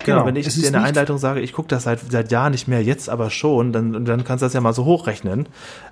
Genau, 0.05 0.17
genau, 0.17 0.27
wenn 0.27 0.35
ich 0.35 0.47
dir 0.47 0.67
in 0.67 0.73
der 0.73 0.83
Einleitung 0.83 1.17
sage, 1.17 1.39
ich 1.39 1.53
gucke 1.53 1.67
das 1.67 1.83
seit, 1.83 1.99
seit 2.11 2.31
Jahren 2.31 2.51
nicht 2.51 2.67
mehr, 2.67 2.83
jetzt 2.83 3.09
aber 3.09 3.29
schon, 3.29 3.71
dann, 3.71 4.05
dann 4.05 4.23
kannst 4.23 4.41
du 4.41 4.45
das 4.45 4.53
ja 4.53 4.61
mal 4.61 4.73
so 4.73 4.85
hochrechnen. 4.85 5.47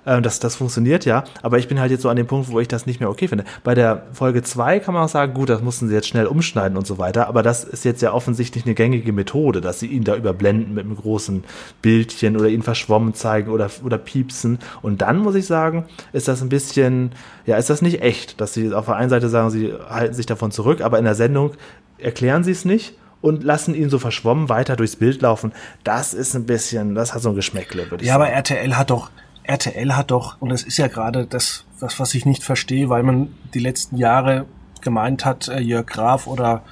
Ähm, 0.06 0.22
das, 0.22 0.40
das 0.40 0.56
funktioniert 0.56 1.04
ja, 1.04 1.24
aber 1.42 1.58
ich 1.58 1.68
bin 1.68 1.80
halt 1.80 1.90
jetzt 1.90 2.02
so 2.02 2.08
an 2.08 2.16
dem 2.16 2.26
Punkt, 2.26 2.50
wo 2.50 2.60
ich 2.60 2.68
das 2.68 2.86
nicht 2.86 3.00
mehr 3.00 3.10
okay 3.10 3.28
finde. 3.28 3.44
Bei 3.64 3.74
der 3.74 4.06
Folge 4.12 4.42
2 4.42 4.80
kann 4.80 4.94
man 4.94 5.04
auch 5.04 5.08
sagen, 5.08 5.34
gut, 5.34 5.48
das 5.48 5.62
mussten 5.62 5.88
sie 5.88 5.94
jetzt 5.94 6.08
schnell 6.08 6.26
umschneiden 6.26 6.76
und 6.76 6.86
so 6.86 6.98
weiter, 6.98 7.28
aber 7.28 7.42
das 7.42 7.64
ist 7.64 7.84
jetzt 7.84 8.02
ja 8.02 8.12
offensichtlich 8.12 8.64
eine 8.64 8.74
gängige 8.74 9.12
Methode, 9.12 9.60
dass 9.60 9.80
sie 9.80 9.86
ihn 9.86 10.04
da 10.04 10.16
überblenden 10.16 10.74
mit 10.74 10.84
einem 10.84 10.96
großen 10.96 11.44
Bildchen 11.82 12.36
oder 12.36 12.48
ihn 12.48 12.62
verschwommen 12.62 13.14
zeigen 13.14 13.50
oder, 13.50 13.70
oder 13.84 13.98
piepsen. 13.98 14.58
Und 14.82 15.02
dann 15.02 15.18
muss 15.18 15.34
ich 15.34 15.46
sagen, 15.46 15.84
ist 16.12 16.28
das 16.28 16.42
ein 16.42 16.48
bisschen, 16.48 17.12
ja, 17.46 17.56
ist 17.56 17.70
das 17.70 17.82
nicht 17.82 18.02
echt, 18.02 18.40
dass 18.40 18.54
sie 18.54 18.72
auf 18.72 18.86
der 18.86 18.96
einen 18.96 19.10
Seite 19.10 19.28
sagen, 19.28 19.50
sie 19.50 19.72
halten 19.88 20.14
sich 20.14 20.26
davon 20.26 20.50
zurück, 20.50 20.80
aber 20.80 20.98
in 20.98 21.04
der 21.04 21.14
Sendung 21.14 21.52
erklären 21.98 22.44
sie 22.44 22.52
es 22.52 22.64
nicht 22.64 22.94
und 23.20 23.42
lassen 23.44 23.74
ihn 23.74 23.90
so 23.90 23.98
verschwommen 23.98 24.48
weiter 24.48 24.76
durchs 24.76 24.96
Bild 24.96 25.20
laufen. 25.22 25.52
Das 25.84 26.14
ist 26.14 26.34
ein 26.34 26.46
bisschen, 26.46 26.94
das 26.94 27.14
hat 27.14 27.22
so 27.22 27.28
ein 27.30 27.34
Geschmäckle, 27.34 27.90
würde 27.90 28.02
ich 28.02 28.08
Ja, 28.08 28.14
sagen. 28.14 28.24
aber 28.24 28.32
RTL 28.32 28.76
hat 28.76 28.90
doch, 28.90 29.10
RTL 29.42 29.96
hat 29.96 30.10
doch, 30.10 30.40
und 30.40 30.48
das 30.50 30.62
ist 30.62 30.76
ja 30.78 30.88
gerade 30.88 31.26
das, 31.26 31.64
das, 31.80 31.98
was 32.00 32.14
ich 32.14 32.24
nicht 32.26 32.42
verstehe, 32.44 32.88
weil 32.88 33.02
man 33.02 33.28
die 33.54 33.58
letzten 33.58 33.96
Jahre 33.96 34.46
gemeint 34.80 35.24
hat, 35.24 35.48
äh, 35.48 35.60
Jörg 35.60 35.86
Graf 35.86 36.26
oder 36.26 36.62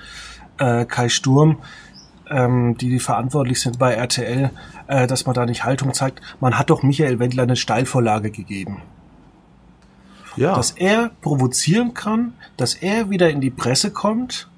äh, 0.59 0.85
Kai 0.87 1.09
Sturm, 1.09 1.59
ähm, 2.31 2.76
die, 2.78 2.88
die 2.88 2.99
verantwortlich 2.99 3.61
sind 3.61 3.78
bei 3.78 3.93
RTL, 3.95 4.50
äh, 4.87 5.07
dass 5.07 5.26
man 5.26 5.35
da 5.35 5.45
nicht 5.47 5.64
Haltung 5.64 5.93
zeigt. 5.95 6.21
Man 6.40 6.59
hat 6.59 6.71
doch 6.71 6.83
Michael 6.83 7.19
Wendler 7.19 7.43
eine 7.45 7.57
Steilvorlage 7.57 8.31
gegeben. 8.31 8.83
ja. 10.37 10.55
Dass 10.55 10.71
er 10.73 11.11
provozieren 11.21 11.95
kann, 11.95 12.35
dass 12.57 12.75
er 12.75 13.11
wieder 13.11 13.28
in 13.31 13.40
die 13.40 13.50
Presse 13.50 13.90
kommt 13.90 14.49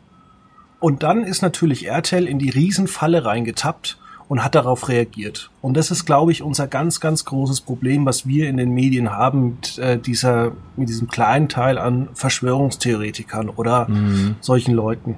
und 0.81 1.03
dann 1.03 1.25
ist 1.25 1.43
natürlich 1.43 1.87
RTL 1.87 2.27
in 2.27 2.39
die 2.39 2.51
Riesenfalle 2.51 3.25
reingetappt 3.25 3.99
und 4.29 4.45
hat 4.45 4.55
darauf 4.55 4.89
reagiert. 4.89 5.51
Und 5.61 5.77
das 5.77 5.91
ist, 5.91 6.05
glaube 6.05 6.33
ich, 6.33 6.43
unser 6.43 6.67
ganz, 6.69 7.01
ganz 7.01 7.25
großes 7.25 7.61
Problem, 7.63 8.07
was 8.07 8.27
wir 8.27 8.49
in 8.49 8.57
den 8.57 8.71
Medien 8.71 9.11
haben 9.11 9.57
mit, 9.57 9.79
äh, 9.79 9.99
dieser, 9.99 10.53
mit 10.77 10.89
diesem 10.89 11.09
kleinen 11.09 11.49
Teil 11.49 11.79
an 11.79 12.09
Verschwörungstheoretikern 12.15 13.49
oder 13.49 13.89
solchen 14.41 14.75
Leuten. 14.75 15.17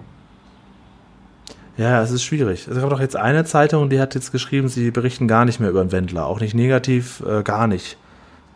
Ja, 1.77 2.03
es 2.03 2.11
ist 2.11 2.23
schwierig. 2.23 2.69
Es 2.69 2.79
gab 2.79 2.91
doch 2.91 3.01
jetzt 3.01 3.17
eine 3.17 3.45
Zeitung, 3.45 3.89
die 3.89 4.01
hat 4.01 4.15
jetzt 4.15 4.31
geschrieben, 4.31 4.69
sie 4.69 4.91
berichten 4.91 5.27
gar 5.27 5.45
nicht 5.45 5.59
mehr 5.59 5.71
über 5.71 5.85
den 5.85 5.93
Wendler. 5.93 6.27
Auch 6.27 6.41
nicht 6.41 6.55
negativ, 6.55 7.23
äh, 7.27 7.43
gar 7.43 7.67
nicht. 7.67 7.97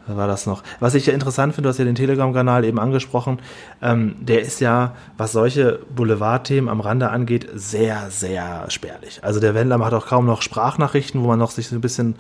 War 0.09 0.29
das 0.29 0.47
noch. 0.47 0.63
Was 0.79 0.95
ich 0.95 1.07
ja 1.07 1.13
interessant 1.13 1.55
finde, 1.55 1.67
du 1.67 1.71
hast 1.71 1.79
ja 1.79 1.85
den 1.85 1.97
Telegram-Kanal 1.97 2.65
eben 2.65 2.79
angesprochen, 2.79 3.41
ähm, 3.83 4.15
der 4.21 4.41
ist 4.43 4.61
ja, 4.61 4.95
was 5.17 5.33
solche 5.33 5.81
Boulevardthemen 5.95 6.71
am 6.71 6.81
Rande 6.81 7.11
angeht, 7.11 7.49
sehr, 7.55 8.09
sehr 8.11 8.67
spärlich. 8.69 9.25
Also 9.25 9.41
der 9.41 9.55
Wendler 9.55 9.79
macht 9.79 9.95
auch 9.95 10.07
kaum 10.07 10.27
noch 10.27 10.43
Sprachnachrichten, 10.43 11.23
wo 11.23 11.27
man 11.27 11.41
noch 11.41 11.51
sich 11.51 11.69
so 11.69 11.75
ein 11.75 11.81
bisschen 11.81 12.15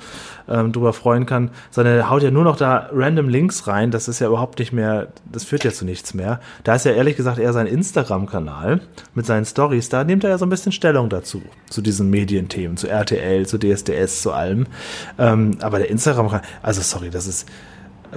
ähm, 0.48 0.72
drüber 0.72 0.92
freuen 0.92 1.26
kann, 1.26 1.50
sondern 1.70 1.96
er 1.96 2.10
haut 2.10 2.24
ja 2.24 2.32
nur 2.32 2.42
noch 2.42 2.56
da 2.56 2.90
random 2.92 3.28
Links 3.28 3.68
rein. 3.68 3.92
Das 3.92 4.08
ist 4.08 4.18
ja 4.18 4.26
überhaupt 4.26 4.58
nicht 4.58 4.72
mehr, 4.72 5.08
das 5.30 5.44
führt 5.44 5.62
ja 5.62 5.70
zu 5.70 5.84
nichts 5.84 6.12
mehr. 6.12 6.40
Da 6.64 6.74
ist 6.74 6.86
ja 6.86 6.92
ehrlich 6.92 7.16
gesagt 7.16 7.38
eher 7.38 7.52
sein 7.52 7.68
Instagram-Kanal 7.68 8.80
mit 9.14 9.26
seinen 9.26 9.44
Stories, 9.44 9.88
da 9.88 10.02
nimmt 10.02 10.24
er 10.24 10.30
ja 10.30 10.38
so 10.38 10.46
ein 10.46 10.50
bisschen 10.50 10.72
Stellung 10.72 11.08
dazu, 11.08 11.40
zu 11.70 11.82
diesen 11.82 12.10
Medienthemen, 12.10 12.76
zu 12.76 12.88
RTL, 12.88 13.46
zu 13.46 13.58
DSDS, 13.58 14.22
zu 14.22 14.32
allem. 14.32 14.66
Ähm, 15.18 15.58
aber 15.60 15.78
der 15.78 15.90
Instagram-Kanal, 15.90 16.42
also 16.62 16.80
sorry, 16.80 17.10
das 17.10 17.28
ist, 17.28 17.46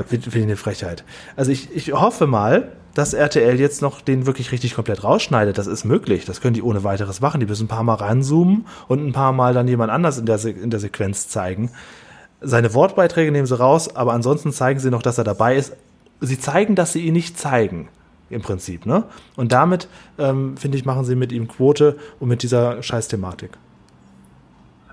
Finde 0.08 0.30
ich 0.30 0.36
eine 0.44 0.58
Frechheit. 0.58 1.04
Also 1.36 1.52
ich, 1.52 1.76
ich 1.76 1.94
hoffe 1.94 2.28
mal, 2.28 2.72
dass 2.94 3.14
RTL 3.14 3.60
jetzt 3.60 3.82
noch 3.82 4.02
den 4.02 4.26
wirklich 4.26 4.52
richtig 4.52 4.76
komplett 4.76 5.04
rausschneidet. 5.04 5.58
Das 5.58 5.68
ist 5.68 5.86
möglich. 5.86 6.26
Das 6.26 6.42
können 6.42 6.54
die 6.54 6.62
ohne 6.62 6.84
weiteres 6.84 7.22
machen. 7.22 7.40
Die 7.40 7.46
müssen 7.46 7.66
ein 7.66 7.70
paar 7.70 7.84
Mal 7.84 7.96
ranzoomen 7.96 8.66
und 8.88 9.06
ein 9.06 9.14
paar 9.14 9.32
Mal 9.32 9.54
dann 9.54 9.68
jemand 9.68 9.92
anders 9.92 10.18
in 10.18 10.26
der, 10.26 10.38
Se 10.38 10.52
in 10.52 10.70
der 10.70 10.80
Sequenz 10.80 11.28
zeigen. 11.28 11.72
Seine 12.42 12.74
Wortbeiträge 12.74 13.32
nehmen 13.32 13.48
sie 13.48 13.58
raus, 13.58 13.96
aber 13.96 14.14
ansonsten 14.14 14.52
zeigen 14.52 14.80
sie 14.80 14.90
noch, 14.90 15.02
dass 15.02 15.18
er 15.18 15.24
dabei 15.24 15.56
ist. 15.56 15.76
Sie 16.22 16.40
zeigen, 16.40 16.76
dass 16.76 16.94
sie 16.94 17.02
ihn 17.02 17.14
nicht 17.14 17.38
zeigen. 17.38 17.90
Im 18.30 18.42
Prinzip, 18.42 18.86
ne? 18.86 19.06
Und 19.36 19.52
damit, 19.52 19.88
ähm, 20.20 20.56
finde 20.56 20.78
ich, 20.78 20.86
machen 20.86 21.04
sie 21.04 21.16
mit 21.16 21.32
ihm 21.32 21.48
Quote 21.48 21.98
und 22.20 22.30
mit 22.30 22.44
dieser 22.44 22.84
Scheiß-Thematik. 22.84 23.58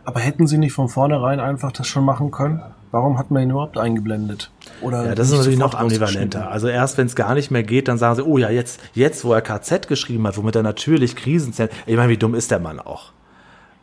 Aber 0.05 0.21
hätten 0.21 0.47
sie 0.47 0.57
nicht 0.57 0.73
von 0.73 0.89
vornherein 0.89 1.39
einfach 1.41 1.73
das 1.73 1.87
schon 1.87 2.05
machen 2.05 2.31
können? 2.31 2.63
Warum 2.93 3.19
hat 3.19 3.31
man 3.31 3.43
ihn 3.43 3.51
überhaupt 3.51 3.77
eingeblendet? 3.77 4.51
Oder 4.81 5.07
Ja, 5.07 5.15
das 5.15 5.31
ist 5.31 5.37
natürlich 5.37 5.59
noch 5.59 5.75
ambivalenter. 5.75 6.51
Also 6.51 6.69
erst 6.69 6.99
wenn 6.99 7.07
es 7.07 7.17
gar 7.17 7.35
nicht 7.35 7.51
mehr 7.51 7.63
geht, 7.63 7.89
dann 7.89 7.99
sagen 7.99 8.17
sie, 8.17 8.23
oh 8.23 8.39
ja, 8.39 8.51
jetzt, 8.51 8.81
jetzt, 8.95 9.25
wo 9.25 9.33
er 9.33 9.41
KZ 9.41 9.89
geschrieben 9.89 10.27
hat, 10.27 10.37
womit 10.37 10.57
er 10.57 10.63
natürlich 10.63 11.17
Krisenzellen. 11.17 11.71
Ich 11.87 11.97
meine, 11.97 12.11
wie 12.11 12.17
dumm 12.17 12.35
ist 12.35 12.51
der 12.51 12.59
Mann 12.59 12.81
auch? 12.81 13.13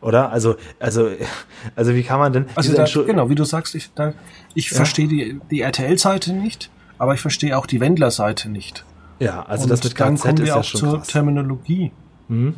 Oder? 0.00 0.30
Also, 0.30 0.56
also, 0.78 1.08
also 1.76 1.94
wie 1.94 2.02
kann 2.02 2.18
man 2.18 2.32
denn 2.32 2.46
Also 2.54 2.74
da, 2.74 2.84
genau, 2.84 3.30
wie 3.30 3.34
du 3.34 3.44
sagst, 3.44 3.74
ich, 3.74 3.90
da, 3.94 4.12
ich 4.54 4.70
verstehe 4.70 5.08
die, 5.08 5.40
die 5.50 5.62
RTL-Seite 5.62 6.32
nicht, 6.32 6.70
aber 6.98 7.14
ich 7.14 7.20
verstehe 7.20 7.56
auch 7.58 7.66
die 7.66 7.80
Wendler-Seite 7.80 8.50
nicht. 8.50 8.84
Ja, 9.18 9.42
also 9.46 9.64
Und 9.64 9.70
das 9.70 9.82
mit 9.82 9.98
dann 9.98 10.16
KZ 10.16 10.22
kommen 10.22 10.34
ist 10.34 10.40
wir 10.40 10.46
ja 10.46 10.56
auch 10.56 10.64
schon 10.64 10.80
zur 10.80 10.98
krass. 10.98 11.08
Terminologie. 11.08 11.92
Mhm. 12.28 12.54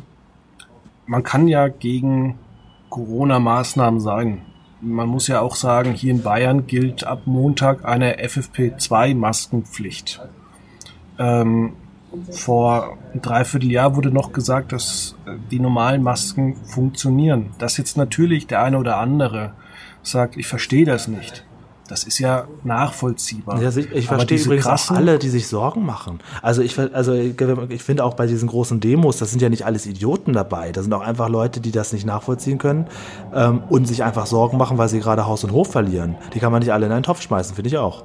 Man 1.05 1.23
kann 1.23 1.47
ja 1.47 1.69
gegen 1.69 2.37
Corona-Maßnahmen 2.89 3.99
sein. 3.99 4.41
Man 4.79 5.07
muss 5.07 5.27
ja 5.27 5.41
auch 5.41 5.55
sagen, 5.55 5.93
hier 5.93 6.11
in 6.11 6.21
Bayern 6.21 6.67
gilt 6.67 7.03
ab 7.03 7.21
Montag 7.25 7.83
eine 7.85 8.19
FFP2-Maskenpflicht. 8.19 10.21
Ähm, 11.17 11.73
vor 12.31 12.97
einem 13.11 13.21
Dreivierteljahr 13.21 13.95
wurde 13.95 14.11
noch 14.11 14.33
gesagt, 14.33 14.71
dass 14.71 15.15
äh, 15.25 15.31
die 15.51 15.59
normalen 15.59 16.03
Masken 16.03 16.55
funktionieren. 16.65 17.51
Dass 17.57 17.77
jetzt 17.77 17.97
natürlich 17.97 18.47
der 18.47 18.63
eine 18.63 18.77
oder 18.77 18.97
andere 18.97 19.53
sagt, 20.03 20.37
ich 20.37 20.47
verstehe 20.47 20.85
das 20.85 21.07
nicht. 21.07 21.43
Das 21.87 22.03
ist 22.03 22.19
ja 22.19 22.47
nachvollziehbar. 22.63 23.61
Ja, 23.61 23.69
ich, 23.69 23.91
ich 23.91 24.07
verstehe 24.07 24.37
übrigens 24.39 24.65
krassen- 24.65 24.95
alle, 24.95 25.19
die 25.19 25.29
sich 25.29 25.47
Sorgen 25.47 25.85
machen. 25.85 26.19
Also 26.41 26.61
ich, 26.61 26.77
also 26.77 27.13
ich, 27.13 27.39
ich 27.69 27.83
finde 27.83 28.03
auch 28.03 28.13
bei 28.15 28.27
diesen 28.27 28.49
großen 28.49 28.79
Demos, 28.79 29.17
das 29.17 29.29
sind 29.31 29.41
ja 29.41 29.49
nicht 29.49 29.65
alles 29.65 29.85
Idioten 29.85 30.33
dabei. 30.33 30.71
Da 30.71 30.81
sind 30.81 30.93
auch 30.93 31.01
einfach 31.01 31.29
Leute, 31.29 31.61
die 31.61 31.71
das 31.71 31.93
nicht 31.93 32.05
nachvollziehen 32.05 32.57
können 32.57 32.87
ähm, 33.33 33.63
und 33.69 33.87
sich 33.87 34.03
einfach 34.03 34.25
Sorgen 34.25 34.57
machen, 34.57 34.77
weil 34.77 34.89
sie 34.89 34.99
gerade 34.99 35.25
Haus 35.25 35.43
und 35.43 35.51
Hof 35.53 35.71
verlieren. 35.71 36.15
Die 36.33 36.39
kann 36.39 36.51
man 36.51 36.59
nicht 36.59 36.73
alle 36.73 36.87
in 36.87 36.91
einen 36.91 37.03
Topf 37.03 37.21
schmeißen, 37.21 37.55
finde 37.55 37.69
ich 37.69 37.77
auch. 37.77 38.03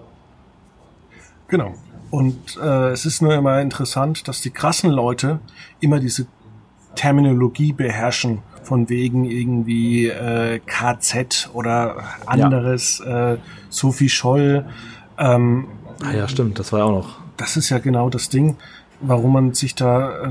Genau. 1.48 1.74
Und 2.10 2.58
äh, 2.62 2.90
es 2.90 3.04
ist 3.04 3.20
nur 3.22 3.34
immer 3.34 3.60
interessant, 3.60 4.28
dass 4.28 4.42
die 4.42 4.50
krassen 4.50 4.90
Leute 4.90 5.40
immer 5.80 5.98
diese 5.98 6.26
Terminologie 6.94 7.72
beherrschen, 7.72 8.42
von 8.62 8.88
wegen 8.88 9.25
irgendwie 9.25 10.07
äh, 10.09 10.61
KZ 10.64 11.50
oder 11.52 11.97
anderes, 12.26 13.00
äh, 13.00 13.37
Sophie 13.71 14.09
Scholl. 14.09 14.64
Ähm, 15.19 15.66
Ah 16.04 16.12
ja, 16.12 16.26
stimmt, 16.26 16.59
das 16.59 16.73
war 16.73 16.81
ja 16.81 16.85
auch 16.87 16.90
noch. 16.92 17.19
das 17.37 17.57
ist 17.57 17.71
ja 17.71 17.78
genau 17.78 18.11
das 18.11 18.28
Ding, 18.28 18.57
warum 19.00 19.33
man 19.35 19.54
sich 19.54 19.75
da 19.75 20.25
äh, 20.25 20.31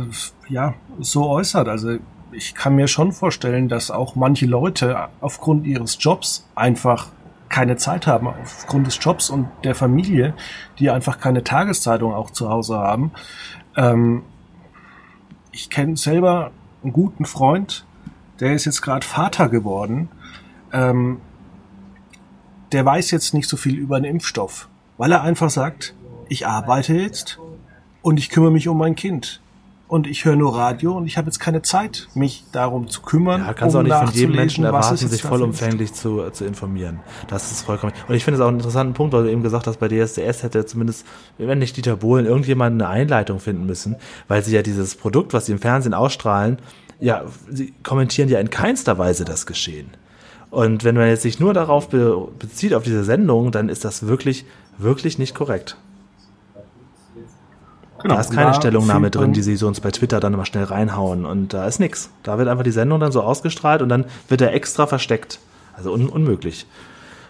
ja 0.50 0.74
so 1.00 1.30
äußert. 1.30 1.68
Also 1.70 1.98
ich 2.34 2.56
kann 2.56 2.76
mir 2.76 2.88
schon 2.88 3.12
vorstellen, 3.14 3.70
dass 3.70 3.90
auch 3.92 4.16
manche 4.16 4.46
Leute 4.46 5.08
aufgrund 5.22 5.66
ihres 5.66 5.98
Jobs 6.00 6.46
einfach 6.56 7.08
keine 7.50 7.76
Zeit 7.78 8.08
haben, 8.08 8.28
aufgrund 8.28 8.88
des 8.88 8.98
Jobs 9.02 9.30
und 9.30 9.48
der 9.64 9.76
Familie, 9.76 10.34
die 10.80 10.90
einfach 10.90 11.20
keine 11.20 11.44
Tageszeitung 11.44 12.14
auch 12.14 12.32
zu 12.32 12.50
Hause 12.50 12.78
haben. 12.78 13.12
Ähm, 13.76 14.24
ich 15.52 15.70
kenne 15.70 15.98
selber 15.98 16.52
einen 16.84 16.94
guten 16.94 17.26
Freund, 17.26 17.86
der 18.42 18.54
ist 18.54 18.66
jetzt 18.66 18.82
gerade 18.82 19.06
Vater 19.06 19.48
geworden. 19.48 20.10
Ähm, 20.74 21.22
der 22.72 22.86
weiß 22.86 23.12
jetzt 23.12 23.34
nicht 23.34 23.48
so 23.48 23.56
viel 23.56 23.78
über 23.78 23.98
einen 23.98 24.06
Impfstoff, 24.06 24.68
weil 24.98 25.12
er 25.12 25.22
einfach 25.22 25.50
sagt, 25.50 25.94
ich 26.28 26.48
arbeite 26.48 26.94
jetzt 26.94 27.40
und 28.02 28.18
ich 28.18 28.30
kümmere 28.30 28.52
mich 28.52 28.68
um 28.68 28.78
mein 28.78 28.96
Kind. 28.96 29.42
Und 29.88 30.08
ich 30.08 30.24
höre 30.24 30.38
nur 30.38 30.56
Radio 30.56 30.96
und 30.96 31.06
ich 31.06 31.18
habe 31.18 31.28
jetzt 31.28 31.40
keine 31.40 31.64
Zeit, 31.64 32.08
mich 32.14 32.46
darum 32.54 32.88
zu 32.88 33.02
kümmern. 33.02 33.42
Ja, 33.42 33.54
kannst 33.54 33.76
um 33.76 33.82
auch 33.82 33.84
nicht 33.84 33.94
von 33.94 34.10
jedem 34.14 34.36
Menschen 34.38 34.64
erwarten, 34.64 34.96
sich 34.96 35.22
vollumfänglich 35.22 35.92
zu, 35.92 36.30
zu 36.30 36.46
informieren. 36.46 37.02
Das 37.28 37.52
ist 37.52 37.64
vollkommen. 37.64 37.92
Und 38.08 38.16
ich 38.16 38.24
finde 38.24 38.38
es 38.38 38.42
auch 38.42 38.48
einen 38.48 38.60
interessanten 38.60 38.94
Punkt, 38.94 39.12
weil 39.12 39.24
du 39.24 39.32
eben 39.32 39.44
gesagt 39.44 39.68
hast, 39.68 39.82
bei 39.82 39.90
DSDS 39.90 40.44
hätte 40.44 40.66
zumindest, 40.66 41.06
wenn 41.38 41.60
nicht 41.60 41.76
Dieter 41.76 41.98
Bohlen, 41.98 42.26
irgendjemand 42.26 42.82
eine 42.82 42.88
Einleitung 42.88 43.42
finden 43.42 43.66
müssen, 43.66 43.98
weil 44.30 44.42
sie 44.42 44.56
ja 44.56 44.62
dieses 44.62 44.96
Produkt, 44.96 45.34
was 45.34 45.48
sie 45.48 45.52
im 45.52 45.60
Fernsehen 45.60 45.94
ausstrahlen, 45.94 46.60
ja, 47.02 47.24
sie 47.50 47.74
kommentieren 47.84 48.30
ja 48.30 48.40
in 48.40 48.50
keinster 48.50 48.98
Weise 48.98 49.26
das 49.26 49.46
Geschehen. 49.46 49.90
Und 50.52 50.84
wenn 50.84 50.96
man 50.96 51.08
jetzt 51.08 51.24
sich 51.24 51.40
nur 51.40 51.54
darauf 51.54 51.90
be 51.90 52.28
bezieht, 52.38 52.74
auf 52.74 52.84
diese 52.84 53.04
Sendung, 53.04 53.52
dann 53.52 53.70
ist 53.70 53.84
das 53.84 54.08
wirklich, 54.08 54.46
wirklich 54.78 55.18
nicht 55.18 55.34
korrekt. 55.34 55.78
Genau, 58.02 58.16
Da 58.16 58.22
ist 58.22 58.32
keine 58.32 58.52
da 58.52 58.54
Stellungnahme 58.56 59.12
drin, 59.12 59.34
die 59.34 59.42
sie 59.42 59.56
so 59.56 59.68
uns 59.68 59.80
bei 59.80 59.92
Twitter 59.92 60.20
dann 60.20 60.34
immer 60.34 60.46
schnell 60.46 60.64
reinhauen. 60.64 61.26
Und 61.26 61.54
da 61.54 61.68
ist 61.68 61.80
nix. 61.80 62.10
Da 62.24 62.38
wird 62.38 62.48
einfach 62.48 62.64
die 62.64 62.72
Sendung 62.72 63.00
dann 63.00 63.12
so 63.12 63.22
ausgestrahlt 63.22 63.82
und 63.82 63.90
dann 63.90 64.06
wird 64.28 64.42
er 64.42 64.54
extra 64.54 64.88
versteckt. 64.88 65.40
Also 65.76 65.94
un 65.94 66.10
unmöglich. 66.10 66.66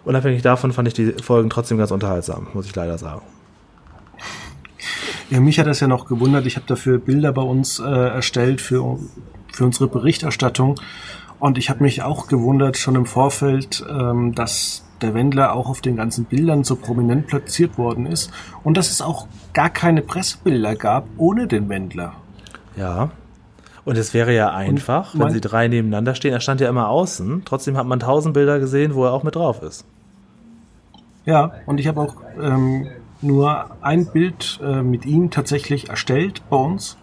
Unabhängig 0.04 0.42
davon 0.42 0.72
fand 0.72 0.88
ich 0.88 0.94
die 0.94 1.14
Folgen 1.22 1.50
trotzdem 1.50 1.78
ganz 1.78 1.92
unterhaltsam, 1.92 2.48
muss 2.54 2.66
ich 2.66 2.76
leider 2.76 2.98
sagen. 2.98 3.22
Ja, 5.30 5.40
mich 5.40 5.60
hat 5.60 5.68
das 5.68 5.80
ja 5.80 5.88
noch 5.88 6.08
gewundert. 6.08 6.46
Ich 6.46 6.56
habe 6.56 6.66
dafür 6.68 6.98
Bilder 6.98 7.32
bei 7.32 7.42
uns 7.42 7.80
äh, 7.80 7.84
erstellt 7.84 8.60
für, 8.60 9.00
für 9.52 9.66
unsere 9.66 9.88
Berichterstattung. 9.88 10.80
Und 11.40 11.58
ich 11.58 11.70
habe 11.70 11.84
mich 11.84 12.04
auch 12.04 12.28
gewundert, 12.28 12.78
schon 12.78 12.96
im 12.96 13.06
Vorfeld, 13.06 13.84
ähm, 13.90 14.36
dass 14.36 14.84
der 15.02 15.14
Wendler 15.14 15.56
auch 15.56 15.68
auf 15.68 15.82
den 15.82 15.96
ganzen 15.96 16.26
Bildern 16.26 16.64
so 16.64 16.76
prominent 16.76 17.28
platziert 17.28 17.78
worden 17.78 18.06
ist. 18.06 18.32
Und 18.64 18.78
dass 18.78 18.92
es 18.92 19.02
auch 19.02 19.28
gar 19.54 19.70
keine 19.70 20.02
Pressebilder 20.02 20.76
gab 20.76 21.06
ohne 21.18 21.48
den 21.48 21.68
Wendler. 21.70 22.14
Ja. 22.76 23.10
Und 23.84 23.98
es 23.98 24.14
wäre 24.14 24.36
ja 24.36 24.52
einfach, 24.52 25.16
wenn 25.18 25.32
sie 25.32 25.42
drei 25.42 25.68
nebeneinander 25.68 26.14
stehen. 26.14 26.34
Er 26.34 26.40
stand 26.40 26.62
ja 26.62 26.70
immer 26.70 26.90
außen. 26.90 27.42
Trotzdem 27.46 27.78
hat 27.78 27.88
man 27.88 28.00
tausend 28.00 28.36
Bilder 28.36 28.60
gesehen, 28.60 28.94
wo 28.94 29.06
er 29.06 29.12
auch 29.12 29.24
mit 29.24 29.36
drauf 29.36 29.64
ist. 29.64 29.86
Ja, 31.26 31.54
und 31.66 31.80
ich 31.80 31.88
habe 31.88 32.02
auch 32.02 32.16
ähm, 32.40 32.88
nur 33.22 33.72
ein 33.82 34.06
Bild 34.06 34.60
äh, 34.64 34.82
mit 34.82 35.06
ihm 35.06 35.32
tatsächlich 35.32 35.90
erstellt 35.90 36.44
bei 36.50 36.58
uns. 36.58 36.98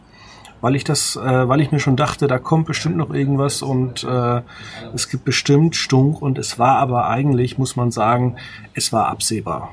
Weil 0.61 0.75
ich 0.75 0.85
das, 0.85 1.17
äh, 1.17 1.49
weil 1.49 1.61
ich 1.61 1.73
mir 1.73 1.81
schon 1.81 1.97
dachte, 1.97 2.27
da 2.27 2.39
kommt 2.39 2.67
bestimmt 2.67 2.97
noch 2.97 3.13
irgendwas 3.13 3.63
und 3.63 4.05
äh, 4.05 4.43
es 4.95 5.09
gibt 5.09 5.25
bestimmt 5.25 5.77
Stunk 5.77 6.21
und 6.21 6.39
es 6.39 6.59
war 6.59 6.77
aber 6.77 7.09
eigentlich, 7.09 7.59
muss 7.59 7.77
man 7.77 7.91
sagen, 7.91 8.37
es 8.75 8.93
war 8.93 9.09
absehbar. 9.09 9.73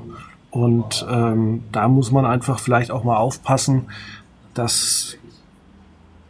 Und 0.50 1.06
ähm, 1.10 1.64
da 1.72 1.88
muss 1.88 2.12
man 2.12 2.24
einfach 2.24 2.58
vielleicht 2.58 2.90
auch 2.90 3.04
mal 3.04 3.16
aufpassen, 3.16 3.86
dass 4.54 5.16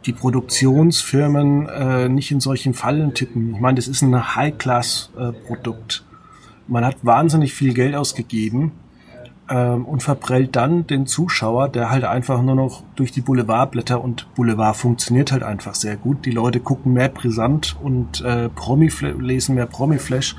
die 0.05 0.13
Produktionsfirmen 0.13 1.69
äh, 1.69 2.09
nicht 2.09 2.31
in 2.31 2.39
solchen 2.39 2.73
Fallen 2.73 3.13
tippen. 3.13 3.55
Ich 3.55 3.61
meine, 3.61 3.75
das 3.75 3.87
ist 3.87 4.01
ein 4.01 4.35
High-Class-Produkt. 4.35 6.03
Äh, 6.05 6.71
man 6.71 6.85
hat 6.85 6.97
wahnsinnig 7.03 7.53
viel 7.53 7.73
Geld 7.73 7.95
ausgegeben 7.95 8.71
ähm, 9.49 9.85
und 9.85 10.03
verprellt 10.03 10.55
dann 10.55 10.87
den 10.87 11.05
Zuschauer, 11.05 11.69
der 11.69 11.89
halt 11.89 12.03
einfach 12.03 12.41
nur 12.41 12.55
noch 12.55 12.83
durch 12.95 13.11
die 13.11 13.21
Boulevardblätter 13.21 14.01
und 14.01 14.33
Boulevard 14.35 14.75
funktioniert 14.75 15.31
halt 15.31 15.43
einfach 15.43 15.75
sehr 15.75 15.95
gut. 15.95 16.25
Die 16.25 16.31
Leute 16.31 16.59
gucken 16.59 16.93
mehr 16.93 17.09
brisant 17.09 17.75
und 17.81 18.21
äh, 18.21 18.49
Promi 18.49 18.91
lesen 19.19 19.55
mehr 19.55 19.65
Promi-Flash, 19.65 20.35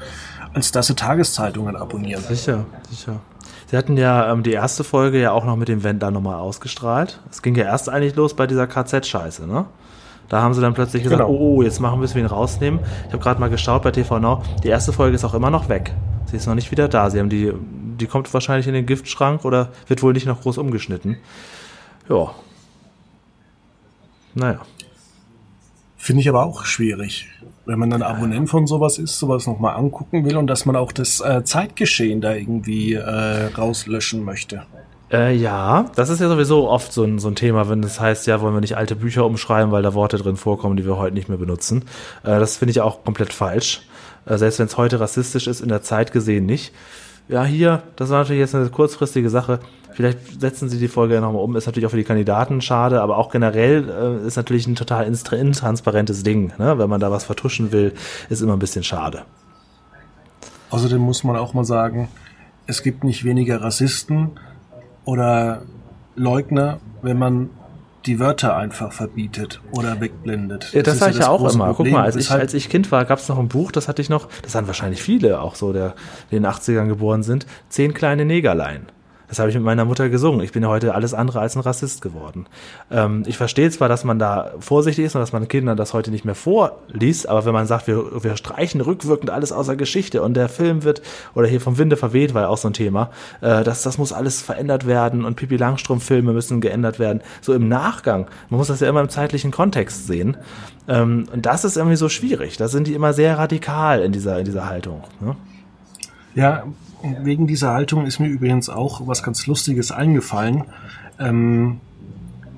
als 0.52 0.72
dass 0.72 0.88
sie 0.88 0.94
Tageszeitungen 0.94 1.76
abonnieren. 1.76 2.22
Sicher, 2.22 2.66
sicher. 2.90 3.20
Sie 3.66 3.76
hatten 3.76 3.96
ja 3.98 4.32
ähm, 4.32 4.42
die 4.42 4.52
erste 4.52 4.82
Folge 4.82 5.20
ja 5.20 5.32
auch 5.32 5.44
noch 5.44 5.56
mit 5.56 5.68
dem 5.68 5.84
Wendler 5.84 6.10
nochmal 6.10 6.36
ausgestrahlt. 6.36 7.20
Es 7.30 7.42
ging 7.42 7.54
ja 7.54 7.64
erst 7.64 7.88
eigentlich 7.90 8.16
los 8.16 8.34
bei 8.34 8.46
dieser 8.46 8.66
KZ-Scheiße, 8.66 9.46
ne? 9.46 9.66
Da 10.28 10.42
haben 10.42 10.52
sie 10.52 10.60
dann 10.60 10.74
plötzlich 10.74 11.02
gesagt, 11.02 11.22
genau. 11.22 11.32
oh, 11.32 11.56
oh, 11.56 11.62
jetzt 11.62 11.80
machen 11.80 12.00
wir 12.00 12.04
es, 12.04 12.14
wir 12.14 12.22
ihn 12.22 12.26
rausnehmen. 12.26 12.80
Ich 13.06 13.12
habe 13.12 13.22
gerade 13.22 13.40
mal 13.40 13.48
geschaut 13.48 13.82
bei 13.82 13.90
TV 13.90 14.18
Now. 14.18 14.42
Die 14.62 14.68
erste 14.68 14.92
Folge 14.92 15.14
ist 15.14 15.24
auch 15.24 15.32
immer 15.32 15.50
noch 15.50 15.70
weg. 15.70 15.94
Sie 16.26 16.36
ist 16.36 16.46
noch 16.46 16.54
nicht 16.54 16.70
wieder 16.70 16.88
da. 16.88 17.08
Sie 17.08 17.18
haben 17.18 17.30
die 17.30 17.52
die 18.00 18.06
kommt 18.06 18.32
wahrscheinlich 18.32 18.66
in 18.66 18.74
den 18.74 18.86
Giftschrank 18.86 19.44
oder 19.44 19.72
wird 19.86 20.02
wohl 20.02 20.12
nicht 20.12 20.26
noch 20.26 20.40
groß 20.40 20.58
umgeschnitten. 20.58 21.18
Ja. 22.08 22.34
Naja. 24.34 24.60
Finde 25.96 26.22
ich 26.22 26.28
aber 26.28 26.46
auch 26.46 26.64
schwierig, 26.64 27.28
wenn 27.66 27.78
man 27.78 27.90
dann 27.90 28.02
Abonnent 28.02 28.48
von 28.48 28.66
sowas 28.66 28.98
ist, 28.98 29.18
sowas 29.18 29.46
nochmal 29.46 29.76
angucken 29.76 30.24
will 30.24 30.36
und 30.36 30.46
dass 30.46 30.64
man 30.64 30.76
auch 30.76 30.92
das 30.92 31.20
äh, 31.20 31.42
Zeitgeschehen 31.44 32.20
da 32.20 32.34
irgendwie 32.34 32.94
äh, 32.94 33.46
rauslöschen 33.46 34.24
möchte. 34.24 34.62
Äh, 35.10 35.34
ja, 35.34 35.90
das 35.96 36.08
ist 36.08 36.20
ja 36.20 36.28
sowieso 36.28 36.68
oft 36.68 36.92
so 36.92 37.02
ein, 37.02 37.18
so 37.18 37.28
ein 37.28 37.34
Thema, 37.34 37.68
wenn 37.68 37.82
das 37.82 37.98
heißt, 37.98 38.26
ja, 38.26 38.40
wollen 38.40 38.54
wir 38.54 38.60
nicht 38.60 38.76
alte 38.76 38.94
Bücher 38.94 39.26
umschreiben, 39.26 39.72
weil 39.72 39.82
da 39.82 39.94
Worte 39.94 40.18
drin 40.18 40.36
vorkommen, 40.36 40.76
die 40.76 40.84
wir 40.84 40.98
heute 40.98 41.14
nicht 41.14 41.28
mehr 41.28 41.38
benutzen. 41.38 41.84
Äh, 42.22 42.38
das 42.38 42.58
finde 42.58 42.70
ich 42.70 42.80
auch 42.80 43.04
komplett 43.04 43.32
falsch. 43.32 43.82
Äh, 44.26 44.38
selbst 44.38 44.58
wenn 44.60 44.66
es 44.66 44.76
heute 44.76 45.00
rassistisch 45.00 45.46
ist, 45.46 45.60
in 45.60 45.68
der 45.68 45.82
Zeit 45.82 46.12
gesehen 46.12 46.46
nicht 46.46 46.72
ja, 47.28 47.44
hier, 47.44 47.82
das 47.96 48.10
war 48.10 48.18
natürlich 48.18 48.40
jetzt 48.40 48.54
eine 48.54 48.68
kurzfristige 48.70 49.30
Sache. 49.30 49.60
Vielleicht 49.92 50.40
setzen 50.40 50.68
Sie 50.68 50.78
die 50.78 50.88
Folge 50.88 51.14
ja 51.14 51.20
nochmal 51.20 51.42
um. 51.42 51.56
Ist 51.56 51.66
natürlich 51.66 51.86
auch 51.86 51.90
für 51.90 51.96
die 51.96 52.04
Kandidaten 52.04 52.60
schade, 52.60 53.02
aber 53.02 53.18
auch 53.18 53.30
generell 53.30 54.20
äh, 54.22 54.26
ist 54.26 54.36
natürlich 54.36 54.66
ein 54.66 54.76
total 54.76 55.06
intransparentes 55.06 56.22
Ding. 56.22 56.52
Ne? 56.58 56.78
Wenn 56.78 56.88
man 56.88 57.00
da 57.00 57.10
was 57.10 57.24
vertuschen 57.24 57.72
will, 57.72 57.92
ist 58.28 58.40
immer 58.40 58.54
ein 58.54 58.58
bisschen 58.58 58.84
schade. 58.84 59.22
Außerdem 60.70 61.00
muss 61.00 61.24
man 61.24 61.36
auch 61.36 61.54
mal 61.54 61.64
sagen, 61.64 62.08
es 62.66 62.82
gibt 62.82 63.04
nicht 63.04 63.24
weniger 63.24 63.62
Rassisten 63.62 64.32
oder 65.04 65.62
Leugner, 66.14 66.80
wenn 67.02 67.18
man 67.18 67.50
die 68.06 68.20
Wörter 68.20 68.56
einfach 68.56 68.92
verbietet 68.92 69.60
oder 69.72 70.00
wegblendet. 70.00 70.72
Ja, 70.72 70.82
das, 70.82 70.94
das 70.94 70.98
sage 70.98 71.12
ich 71.12 71.18
ja 71.18 71.28
auch 71.28 71.40
immer. 71.52 71.72
Problem. 71.72 71.92
Guck 71.92 72.00
mal, 72.00 72.04
als 72.04 72.16
ich, 72.16 72.30
als 72.30 72.54
ich 72.54 72.68
Kind 72.68 72.90
war, 72.92 73.04
gab 73.04 73.18
es 73.18 73.28
noch 73.28 73.38
ein 73.38 73.48
Buch, 73.48 73.72
das 73.72 73.88
hatte 73.88 74.02
ich 74.02 74.08
noch, 74.08 74.28
das 74.42 74.54
haben 74.54 74.66
wahrscheinlich 74.66 75.02
viele 75.02 75.40
auch 75.40 75.54
so, 75.54 75.72
der 75.72 75.94
die 76.30 76.36
in 76.36 76.42
den 76.42 76.52
80ern 76.52 76.86
geboren 76.86 77.22
sind, 77.22 77.46
Zehn 77.68 77.94
kleine 77.94 78.24
Negerlein. 78.24 78.86
Das 79.28 79.38
habe 79.38 79.50
ich 79.50 79.54
mit 79.54 79.64
meiner 79.64 79.84
Mutter 79.84 80.08
gesungen. 80.08 80.40
Ich 80.40 80.52
bin 80.52 80.62
ja 80.62 80.68
heute 80.68 80.94
alles 80.94 81.12
andere 81.12 81.40
als 81.40 81.54
ein 81.54 81.60
Rassist 81.60 82.00
geworden. 82.00 82.46
Ähm, 82.90 83.24
ich 83.26 83.36
verstehe 83.36 83.70
zwar, 83.70 83.88
dass 83.88 84.02
man 84.02 84.18
da 84.18 84.52
vorsichtig 84.58 85.04
ist 85.04 85.14
und 85.14 85.20
dass 85.20 85.32
man 85.32 85.46
Kindern 85.48 85.76
das 85.76 85.92
heute 85.92 86.10
nicht 86.10 86.24
mehr 86.24 86.34
vorliest, 86.34 87.28
aber 87.28 87.44
wenn 87.44 87.52
man 87.52 87.66
sagt, 87.66 87.86
wir, 87.86 88.24
wir 88.24 88.36
streichen 88.36 88.80
rückwirkend 88.80 89.30
alles 89.30 89.52
außer 89.52 89.76
Geschichte 89.76 90.22
und 90.22 90.34
der 90.34 90.48
Film 90.48 90.82
wird, 90.82 91.02
oder 91.34 91.46
hier 91.46 91.60
vom 91.60 91.76
Winde 91.76 91.96
verweht, 91.96 92.32
war 92.32 92.42
ja 92.42 92.48
auch 92.48 92.56
so 92.56 92.68
ein 92.68 92.72
Thema, 92.72 93.10
äh, 93.42 93.62
das, 93.64 93.82
das 93.82 93.98
muss 93.98 94.12
alles 94.12 94.40
verändert 94.40 94.86
werden 94.86 95.24
und 95.24 95.36
Pippi 95.36 95.56
Langstrumpf-Filme 95.56 96.32
müssen 96.32 96.60
geändert 96.60 96.98
werden. 96.98 97.20
So 97.42 97.52
im 97.52 97.68
Nachgang. 97.68 98.26
Man 98.48 98.58
muss 98.58 98.68
das 98.68 98.80
ja 98.80 98.88
immer 98.88 99.02
im 99.02 99.10
zeitlichen 99.10 99.50
Kontext 99.50 100.06
sehen. 100.06 100.38
Ähm, 100.88 101.26
und 101.32 101.44
das 101.44 101.64
ist 101.64 101.76
irgendwie 101.76 101.96
so 101.96 102.08
schwierig. 102.08 102.56
Da 102.56 102.68
sind 102.68 102.86
die 102.86 102.94
immer 102.94 103.12
sehr 103.12 103.36
radikal 103.36 104.00
in 104.00 104.12
dieser, 104.12 104.38
in 104.38 104.46
dieser 104.46 104.66
Haltung. 104.66 105.02
Ne? 105.20 105.36
Ja, 106.34 106.64
wegen 107.02 107.46
dieser 107.46 107.72
Haltung 107.72 108.06
ist 108.06 108.18
mir 108.18 108.28
übrigens 108.28 108.68
auch 108.68 109.06
was 109.06 109.22
ganz 109.22 109.46
Lustiges 109.46 109.92
eingefallen, 109.92 110.64
ähm, 111.18 111.80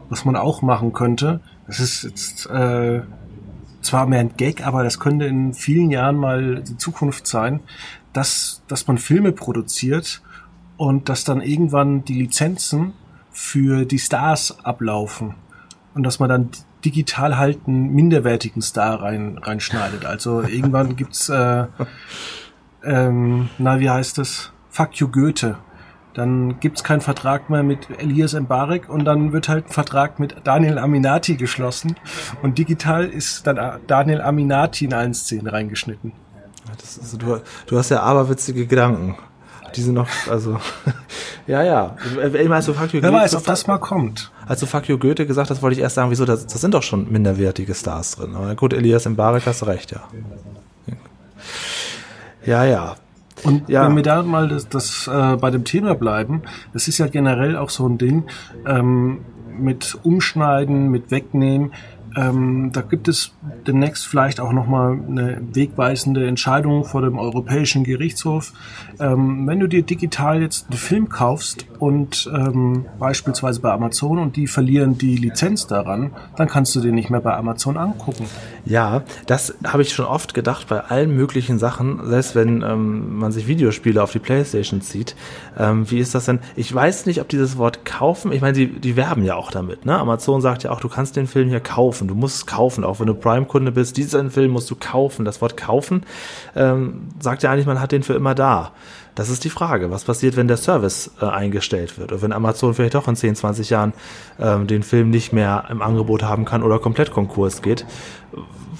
was 0.08 0.24
man 0.24 0.36
auch 0.36 0.62
machen 0.62 0.92
könnte. 0.92 1.40
Das 1.66 1.80
ist 1.80 2.02
jetzt 2.04 2.46
äh, 2.46 3.02
zwar 3.82 4.06
mehr 4.06 4.20
ein 4.20 4.36
Gag, 4.36 4.66
aber 4.66 4.82
das 4.82 4.98
könnte 4.98 5.26
in 5.26 5.54
vielen 5.54 5.90
Jahren 5.90 6.16
mal 6.16 6.62
die 6.62 6.76
Zukunft 6.76 7.26
sein, 7.26 7.60
dass, 8.12 8.62
dass 8.66 8.86
man 8.86 8.98
Filme 8.98 9.32
produziert 9.32 10.22
und 10.76 11.08
dass 11.08 11.24
dann 11.24 11.40
irgendwann 11.40 12.04
die 12.04 12.14
Lizenzen 12.14 12.94
für 13.30 13.84
die 13.84 13.98
Stars 13.98 14.64
ablaufen 14.64 15.34
und 15.94 16.02
dass 16.02 16.18
man 16.18 16.28
dann 16.28 16.50
digital 16.84 17.36
halt 17.36 17.60
einen 17.66 17.92
minderwertigen 17.92 18.62
Star 18.62 19.02
rein, 19.02 19.38
reinschneidet. 19.38 20.04
Also 20.04 20.42
irgendwann 20.48 20.96
gibt's 20.96 21.28
äh, 21.28 21.66
ähm, 22.84 23.48
na, 23.58 23.80
wie 23.80 23.90
heißt 23.90 24.18
es? 24.18 24.52
Fuck 24.70 24.96
you 24.96 25.08
Goethe. 25.08 25.56
Dann 26.14 26.58
gibt's 26.58 26.82
keinen 26.82 27.00
Vertrag 27.00 27.50
mehr 27.50 27.62
mit 27.62 27.88
Elias 27.98 28.34
Mbarek 28.34 28.88
und 28.88 29.04
dann 29.04 29.32
wird 29.32 29.48
halt 29.48 29.66
ein 29.66 29.72
Vertrag 29.72 30.18
mit 30.18 30.36
Daniel 30.42 30.78
Aminati 30.78 31.36
geschlossen. 31.36 31.94
Und 32.42 32.58
digital 32.58 33.06
ist 33.06 33.46
dann 33.46 33.80
Daniel 33.86 34.20
Aminati 34.20 34.86
in 34.86 34.94
allen 34.94 35.14
Szenen 35.14 35.46
reingeschnitten. 35.46 36.12
Also, 37.00 37.16
du, 37.16 37.40
du 37.66 37.78
hast 37.78 37.90
ja 37.90 38.02
aberwitzige 38.02 38.66
Gedanken. 38.66 39.16
Die 39.76 39.82
sind 39.82 39.94
noch, 39.94 40.08
also, 40.28 40.58
ja, 41.46 41.62
ja. 41.62 41.96
Immer 42.34 42.56
als 42.56 42.66
du 42.66 42.74
Fuck 42.74 42.92
you 42.92 43.02
Wer 43.02 43.10
Goethe, 43.10 43.22
weiß, 43.22 43.36
ob 43.36 43.44
das 43.44 43.68
mal 43.68 43.78
kommt. 43.78 44.32
Als 44.46 44.58
du 44.58 44.66
Fuck 44.66 44.88
you 44.88 44.98
Goethe 44.98 45.26
gesagt 45.26 45.50
hast, 45.50 45.62
wollte 45.62 45.76
ich 45.76 45.80
erst 45.80 45.94
sagen, 45.94 46.10
wieso, 46.10 46.24
das, 46.24 46.44
das 46.46 46.60
sind 46.60 46.74
doch 46.74 46.82
schon 46.82 47.10
minderwertige 47.10 47.74
Stars 47.74 48.16
drin. 48.16 48.34
Aber 48.34 48.52
gut, 48.56 48.72
Elias 48.72 49.08
Mbarek 49.08 49.46
hast 49.46 49.62
du 49.62 49.66
recht, 49.66 49.92
ja. 49.92 50.02
Ja, 52.44 52.64
ja. 52.64 52.96
Und 53.42 53.68
ja. 53.68 53.86
wenn 53.86 53.96
wir 53.96 54.02
da 54.02 54.22
mal 54.22 54.48
das, 54.48 54.68
das 54.68 55.08
äh, 55.08 55.36
bei 55.36 55.50
dem 55.50 55.64
Thema 55.64 55.94
bleiben, 55.94 56.42
das 56.72 56.88
ist 56.88 56.98
ja 56.98 57.06
generell 57.06 57.56
auch 57.56 57.70
so 57.70 57.86
ein 57.88 57.98
Ding 57.98 58.24
ähm, 58.66 59.20
mit 59.58 59.98
Umschneiden, 60.02 60.90
mit 60.90 61.10
Wegnehmen. 61.10 61.72
Ähm, 62.16 62.70
da 62.72 62.80
gibt 62.80 63.08
es 63.08 63.32
demnächst 63.66 64.06
vielleicht 64.06 64.40
auch 64.40 64.52
nochmal 64.52 64.98
eine 65.08 65.40
wegweisende 65.52 66.26
Entscheidung 66.26 66.84
vor 66.84 67.02
dem 67.02 67.18
Europäischen 67.18 67.84
Gerichtshof. 67.84 68.52
Ähm, 68.98 69.46
wenn 69.46 69.60
du 69.60 69.68
dir 69.68 69.82
digital 69.82 70.42
jetzt 70.42 70.66
einen 70.68 70.78
Film 70.78 71.08
kaufst 71.08 71.66
und 71.80 72.30
ähm, 72.34 72.84
beispielsweise 72.98 73.60
bei 73.60 73.72
Amazon 73.72 74.18
und 74.18 74.36
die 74.36 74.46
verlieren 74.46 74.98
die 74.98 75.16
Lizenz 75.16 75.66
daran, 75.66 76.12
dann 76.36 76.48
kannst 76.48 76.74
du 76.76 76.80
den 76.80 76.94
nicht 76.94 77.10
mehr 77.10 77.20
bei 77.20 77.34
Amazon 77.34 77.76
angucken. 77.76 78.26
Ja, 78.64 79.02
das 79.26 79.54
habe 79.64 79.82
ich 79.82 79.92
schon 79.92 80.04
oft 80.04 80.34
gedacht 80.34 80.68
bei 80.68 80.80
allen 80.80 81.14
möglichen 81.14 81.58
Sachen, 81.58 82.00
selbst 82.04 82.34
wenn 82.34 82.62
ähm, 82.62 83.18
man 83.18 83.32
sich 83.32 83.46
Videospiele 83.46 84.02
auf 84.02 84.12
die 84.12 84.18
Playstation 84.18 84.82
zieht. 84.82 85.16
Ähm, 85.58 85.90
wie 85.90 85.98
ist 85.98 86.14
das 86.14 86.26
denn? 86.26 86.40
Ich 86.54 86.72
weiß 86.72 87.06
nicht, 87.06 87.20
ob 87.20 87.28
dieses 87.28 87.56
Wort 87.56 87.84
kaufen, 87.84 88.30
ich 88.32 88.42
meine, 88.42 88.52
die, 88.52 88.68
die 88.68 88.96
werben 88.96 89.24
ja 89.24 89.36
auch 89.36 89.50
damit. 89.50 89.86
Ne? 89.86 89.98
Amazon 89.98 90.40
sagt 90.40 90.62
ja 90.62 90.70
auch, 90.70 90.80
du 90.80 90.88
kannst 90.88 91.16
den 91.16 91.26
Film 91.26 91.48
hier 91.48 91.60
kaufen, 91.60 92.08
du 92.08 92.14
musst 92.14 92.36
es 92.36 92.46
kaufen, 92.46 92.84
auch 92.84 93.00
wenn 93.00 93.06
du 93.06 93.14
Prime-Kunde 93.14 93.72
bist, 93.72 93.96
diesen 93.96 94.30
Film 94.30 94.52
musst 94.52 94.70
du 94.70 94.76
kaufen. 94.78 95.24
Das 95.24 95.40
Wort 95.40 95.56
kaufen 95.56 96.04
ähm, 96.54 97.08
sagt 97.20 97.42
ja 97.42 97.50
eigentlich, 97.50 97.66
man 97.66 97.80
hat 97.80 97.92
den 97.92 98.02
für 98.02 98.14
immer 98.14 98.34
da. 98.34 98.72
Das 99.20 99.28
ist 99.28 99.44
die 99.44 99.50
Frage. 99.50 99.90
Was 99.90 100.04
passiert, 100.04 100.34
wenn 100.36 100.48
der 100.48 100.56
Service 100.56 101.10
äh, 101.20 101.26
eingestellt 101.26 101.98
wird? 101.98 102.10
Oder 102.10 102.22
wenn 102.22 102.32
Amazon 102.32 102.72
vielleicht 102.72 102.94
doch 102.94 103.06
in 103.06 103.16
10, 103.16 103.36
20 103.36 103.68
Jahren 103.68 103.92
ähm, 104.38 104.66
den 104.66 104.82
Film 104.82 105.10
nicht 105.10 105.30
mehr 105.30 105.64
im 105.68 105.82
Angebot 105.82 106.22
haben 106.22 106.46
kann 106.46 106.62
oder 106.62 106.78
komplett 106.78 107.10
Konkurs 107.10 107.60
geht? 107.60 107.84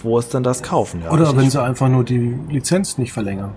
Wo 0.03 0.19
ist 0.19 0.33
dann 0.33 0.43
das 0.43 0.63
Kaufen? 0.63 1.03
Ja, 1.03 1.11
oder 1.11 1.37
wenn 1.37 1.51
sie 1.51 1.63
einfach 1.63 1.91
nur 1.91 2.05
die 2.05 2.39
Lizenz 2.49 2.97
nicht 2.97 3.13
verlängern. 3.13 3.51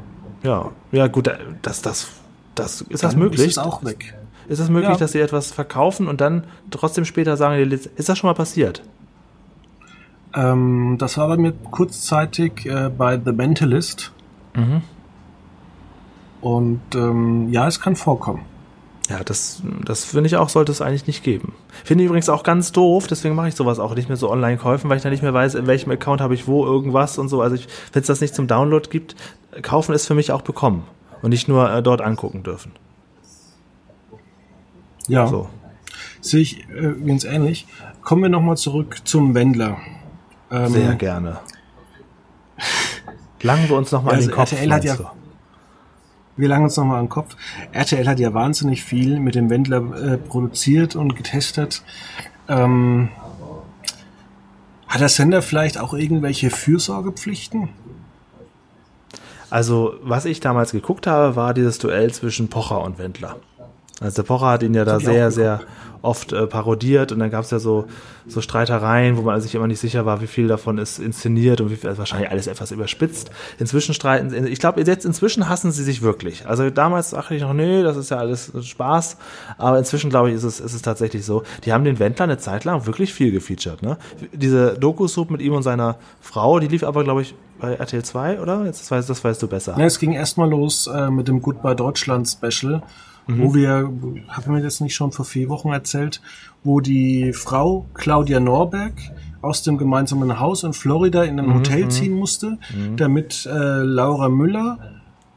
Ja, 0.44 0.72
ja 0.92 1.08
gut, 1.08 1.30
äh, 1.30 1.38
das, 1.62 1.82
das, 1.82 2.10
das 2.54 2.82
ist 2.82 3.02
dann 3.02 3.12
das 3.12 3.16
möglich. 3.16 3.48
Ist 3.48 3.52
es 3.52 3.58
auch 3.60 3.86
weg. 3.86 4.14
Ist 4.50 4.60
es 4.60 4.68
möglich, 4.68 4.92
ja. 4.92 4.98
dass 4.98 5.14
sie 5.14 5.22
etwas 5.22 5.54
verkaufen 5.54 6.10
und 6.10 6.20
dann 6.20 6.44
trotzdem 6.70 7.06
später 7.06 7.38
sagen, 7.38 7.72
ist 7.72 8.10
das 8.10 8.18
schon 8.18 8.28
mal 8.28 8.34
passiert? 8.34 8.84
Ähm, 10.34 10.98
das 11.00 11.18
war 11.18 11.30
bei 11.30 11.38
mir 11.38 11.54
kurzzeitig 11.72 12.66
äh, 12.66 12.90
bei 12.90 13.18
The 13.24 13.32
Mentalist. 13.32 14.12
Mhm. 14.54 14.82
Und 16.44 16.82
ähm, 16.94 17.54
ja, 17.54 17.70
es 17.70 17.80
kann 17.80 17.96
vorkommen. 17.96 18.42
Ja, 19.10 19.24
das, 19.24 19.62
das 19.86 20.04
finde 20.04 20.28
ich 20.28 20.36
auch, 20.36 20.50
sollte 20.50 20.74
es 20.74 20.82
eigentlich 20.82 21.08
nicht 21.08 21.24
geben. 21.24 21.54
Finde 21.86 22.04
ich 22.04 22.08
übrigens 22.08 22.28
auch 22.28 22.44
ganz 22.44 22.74
doof, 22.74 23.08
deswegen 23.08 23.34
mache 23.34 23.48
ich 23.48 23.56
sowas 23.56 23.80
auch 23.80 23.96
nicht 23.96 24.10
mehr 24.10 24.18
so 24.18 24.30
online 24.30 24.58
kaufen, 24.58 24.90
weil 24.90 24.98
ich 24.98 25.04
dann 25.04 25.14
nicht 25.14 25.24
mehr 25.24 25.34
weiß, 25.34 25.56
in 25.56 25.68
welchem 25.68 25.90
Account 25.92 26.20
habe 26.20 26.34
ich 26.34 26.46
wo 26.46 26.66
irgendwas 26.66 27.18
und 27.18 27.30
so. 27.30 27.42
Also 27.42 27.56
wenn 27.94 28.02
es 28.02 28.08
das 28.08 28.20
nicht 28.20 28.36
zum 28.36 28.48
Download 28.48 28.90
gibt, 28.90 29.16
kaufen 29.62 29.94
ist 29.94 30.06
für 30.06 30.16
mich 30.16 30.34
auch 30.34 30.42
bekommen 30.42 30.84
und 31.22 31.30
nicht 31.30 31.48
nur 31.48 31.72
äh, 31.72 31.82
dort 31.82 32.02
angucken 32.02 32.44
dürfen. 32.44 32.74
Ja. 35.08 35.28
So. 35.28 35.48
Sehe 36.20 36.42
ich 36.42 36.70
äh, 36.70 36.74
übrigens 36.74 37.24
ähnlich. 37.24 37.68
Kommen 38.02 38.22
wir 38.22 38.30
nochmal 38.30 38.58
zurück 38.58 38.98
zum 39.06 39.34
Wendler. 39.34 39.78
Ähm, 40.52 40.74
Sehr 40.74 40.96
gerne. 40.96 41.40
Langen 43.42 43.70
wir 43.70 43.78
uns 43.78 43.94
nochmal 43.94 44.16
also 44.16 44.26
an 44.26 44.30
den 44.30 44.36
Kopf. 44.36 44.52
RTL 44.52 44.74
hat 44.74 44.84
ja, 44.84 44.98
wir 46.36 46.48
langen 46.48 46.66
uns 46.66 46.78
nochmal 46.78 47.00
an 47.00 47.06
den 47.06 47.10
Kopf. 47.10 47.36
RTL 47.72 48.08
hat 48.08 48.20
ja 48.20 48.34
wahnsinnig 48.34 48.84
viel 48.84 49.20
mit 49.20 49.36
dem 49.36 49.50
Wendler 49.50 50.14
äh, 50.14 50.18
produziert 50.18 50.96
und 50.96 51.16
getestet. 51.16 51.84
Ähm, 52.48 53.10
hat 54.88 55.02
der 55.02 55.10
Sender 55.10 55.42
vielleicht 55.42 55.80
auch 55.80 55.94
irgendwelche 55.94 56.50
Fürsorgepflichten? 56.50 57.70
Also, 59.50 59.94
was 60.02 60.26
ich 60.26 60.40
damals 60.40 60.72
geguckt 60.72 61.06
habe, 61.06 61.36
war 61.36 61.54
dieses 61.54 61.78
Duell 61.78 62.12
zwischen 62.12 62.50
Pocher 62.50 62.82
und 62.82 62.98
Wendler. 62.98 63.38
Also 64.00 64.22
der 64.22 64.28
Pocher 64.28 64.48
hat 64.48 64.64
ihn 64.64 64.74
ja 64.74 64.84
da 64.84 65.00
sehr, 65.00 65.32
sehr 65.32 65.62
oft 66.04 66.34
äh, 66.34 66.46
parodiert 66.48 67.12
und 67.14 67.20
dann 67.20 67.32
gab 67.32 67.46
es 67.46 67.52
ja 67.52 67.60
so, 67.60 67.86
so 68.28 68.42
Streitereien, 68.42 69.18
wo 69.18 69.22
man 69.22 69.40
sich 69.40 69.56
immer 69.56 69.68
nicht 69.68 69.80
sicher 69.80 70.06
war, 70.06 70.22
wie 70.22 70.28
viel 70.28 70.48
davon 70.48 70.78
ist 70.78 71.00
inszeniert 71.00 71.62
und 71.62 71.72
wie 71.72 71.78
viel, 71.78 71.90
also 71.90 72.00
wahrscheinlich 72.00 72.30
alles 72.30 72.48
etwas 72.48 72.72
überspitzt. 72.72 73.32
Inzwischen 73.58 73.94
streiten, 73.94 74.46
ich 74.46 74.60
glaube, 74.60 74.82
jetzt 74.82 75.06
inzwischen 75.06 75.48
hassen 75.48 75.72
sie 75.72 75.84
sich 75.84 76.02
wirklich. 76.02 76.46
Also 76.46 76.70
damals 76.70 77.12
dachte 77.12 77.36
ich 77.36 77.42
noch, 77.42 77.54
nee, 77.54 77.82
das 77.84 77.96
ist 77.96 78.12
ja 78.12 78.18
alles 78.18 78.52
Spaß, 78.62 79.18
aber 79.58 79.80
inzwischen 79.80 80.10
glaube 80.10 80.30
ich, 80.30 80.36
ist 80.36 80.44
es, 80.44 80.60
ist 80.60 80.74
es 80.74 80.82
tatsächlich 80.82 81.26
so. 81.26 81.44
Die 81.64 81.72
haben 81.72 81.86
den 81.86 82.00
Wendler 82.00 82.26
eine 82.26 82.38
Zeit 82.38 82.66
lang 82.66 82.86
wirklich 82.86 83.14
viel 83.14 83.32
gefeatured, 83.32 83.82
ne? 83.82 83.98
Diese 84.34 84.78
Doku-Soup 84.78 85.32
mit 85.32 85.42
ihm 85.42 85.54
und 85.54 85.64
seiner 85.64 85.96
Frau, 86.20 86.60
die 86.60 86.68
lief 86.68 86.84
aber, 86.84 87.06
glaube 87.06 87.22
ich, 87.22 87.34
bei 87.60 87.76
RTL 87.76 88.04
2, 88.04 88.42
oder? 88.42 88.66
Jetzt, 88.66 88.82
das, 88.82 88.92
weißt, 88.92 89.10
das 89.10 89.24
weißt 89.24 89.42
du 89.42 89.48
besser. 89.48 89.76
Ja, 89.78 89.86
es 89.86 90.00
ging 90.00 90.12
erstmal 90.12 90.50
los 90.50 90.88
äh, 90.88 91.10
mit 91.10 91.30
dem 91.30 91.42
Goodbye 91.42 91.76
Deutschland 91.76 92.28
Special 92.28 92.84
mhm. 93.28 93.44
wo 93.44 93.56
wir, 93.56 93.92
haben 94.28 94.56
wir 94.56 94.62
das 94.62 94.82
nicht 94.82 94.96
schon 94.96 95.12
vor 95.12 95.26
vier 95.26 95.50
Wochen 95.50 95.70
erzählt, 95.70 96.22
wo 96.64 96.80
die 96.80 97.34
Frau 97.34 97.86
Claudia 97.94 98.40
Norberg 98.40 98.94
aus 99.42 99.62
dem 99.62 99.78
gemeinsamen 99.78 100.40
Haus 100.40 100.64
in 100.64 100.74
Florida 100.74 101.24
in 101.24 101.40
ein 101.40 101.48
mhm, 101.48 101.56
Hotel 101.56 101.86
mhm. 101.86 101.90
ziehen 101.90 102.14
musste, 102.14 102.58
mhm. 102.74 102.98
damit 102.98 103.46
äh, 103.46 103.84
Laura 103.84 104.30
Müller 104.30 104.80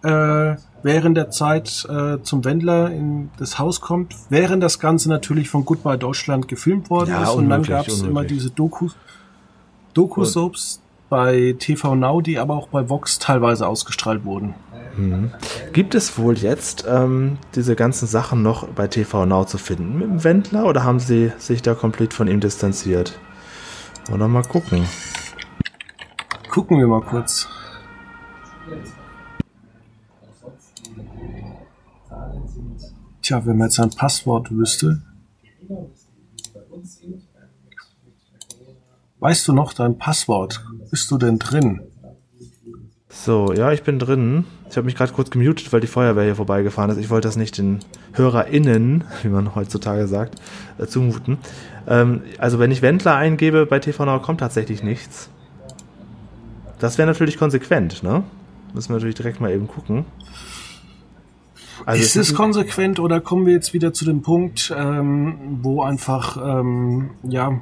äh, 0.02 0.56
während 0.82 1.16
der 1.16 1.30
Zeit 1.30 1.86
äh, 1.90 2.22
zum 2.22 2.44
Wendler 2.44 2.90
in 2.92 3.30
das 3.38 3.58
Haus 3.58 3.80
kommt, 3.80 4.14
während 4.30 4.62
das 4.62 4.78
Ganze 4.78 5.08
natürlich 5.08 5.48
von 5.48 5.64
Goodbye 5.64 5.98
Deutschland 5.98 6.46
gefilmt 6.46 6.90
worden 6.90 7.10
ja, 7.10 7.24
ist. 7.24 7.30
Und 7.30 7.48
dann 7.48 7.64
gab 7.64 7.88
es 7.88 8.02
immer 8.02 8.22
diese 8.22 8.50
Dokus, 8.50 8.96
Doku-Soaps 9.94 10.80
bei 11.08 11.56
TV 11.58 11.96
Now, 11.96 12.20
die 12.20 12.38
aber 12.38 12.54
auch 12.54 12.68
bei 12.68 12.88
Vox 12.88 13.18
teilweise 13.18 13.66
ausgestrahlt 13.66 14.24
wurden. 14.24 14.54
Mhm. 14.96 15.30
Gibt 15.72 15.94
es 15.94 16.18
wohl 16.18 16.38
jetzt 16.38 16.84
ähm, 16.88 17.38
diese 17.54 17.76
ganzen 17.76 18.06
Sachen 18.06 18.42
noch 18.42 18.66
bei 18.68 18.88
TV 18.88 19.26
Now 19.26 19.44
zu 19.44 19.58
finden 19.58 19.98
mit 19.98 20.08
dem 20.08 20.24
Wendler 20.24 20.64
oder 20.66 20.84
haben 20.84 21.00
sie 21.00 21.32
sich 21.38 21.62
da 21.62 21.74
komplett 21.74 22.14
von 22.14 22.28
ihm 22.28 22.40
distanziert? 22.40 23.18
Oder 24.12 24.28
mal 24.28 24.42
gucken. 24.42 24.86
Gucken 26.48 26.78
wir 26.78 26.86
mal 26.86 27.02
kurz. 27.02 27.48
Tja, 33.20 33.44
wenn 33.44 33.58
man 33.58 33.68
jetzt 33.68 33.80
ein 33.80 33.90
Passwort 33.90 34.50
wüsste. 34.50 35.02
Weißt 39.18 39.48
du 39.48 39.52
noch 39.52 39.72
dein 39.72 39.98
Passwort? 39.98 40.64
Bist 40.90 41.10
du 41.10 41.18
denn 41.18 41.38
drin? 41.38 41.85
So, 43.18 43.52
ja, 43.52 43.72
ich 43.72 43.82
bin 43.82 43.98
drin. 43.98 44.44
Ich 44.70 44.76
habe 44.76 44.84
mich 44.84 44.94
gerade 44.94 45.12
kurz 45.12 45.30
gemutet, 45.30 45.72
weil 45.72 45.80
die 45.80 45.86
Feuerwehr 45.86 46.24
hier 46.24 46.36
vorbeigefahren 46.36 46.90
ist. 46.90 46.98
Ich 46.98 47.10
wollte 47.10 47.26
das 47.26 47.36
nicht 47.36 47.58
den 47.58 47.80
HörerInnen, 48.12 49.04
wie 49.22 49.28
man 49.28 49.54
heutzutage 49.54 50.06
sagt, 50.06 50.36
äh, 50.78 50.86
zumuten. 50.86 51.38
Ähm, 51.88 52.22
also 52.38 52.58
wenn 52.58 52.70
ich 52.70 52.82
Wendler 52.82 53.16
eingebe 53.16 53.66
bei 53.66 53.78
TV 53.78 54.04
Now 54.04 54.20
kommt 54.20 54.40
tatsächlich 54.40 54.82
nichts. 54.82 55.30
Das 56.78 56.98
wäre 56.98 57.08
natürlich 57.08 57.38
konsequent, 57.38 58.02
ne? 58.02 58.22
Müssen 58.74 58.90
wir 58.90 58.96
natürlich 58.96 59.14
direkt 59.14 59.40
mal 59.40 59.50
eben 59.50 59.66
gucken. 59.66 60.04
Also 61.86 62.02
ist 62.02 62.16
es 62.16 62.34
konsequent 62.34 63.00
oder 63.00 63.20
kommen 63.20 63.46
wir 63.46 63.54
jetzt 63.54 63.72
wieder 63.72 63.94
zu 63.94 64.04
dem 64.04 64.22
Punkt, 64.22 64.74
ähm, 64.76 65.58
wo 65.62 65.82
einfach 65.82 66.36
ähm, 66.36 67.10
ja 67.22 67.60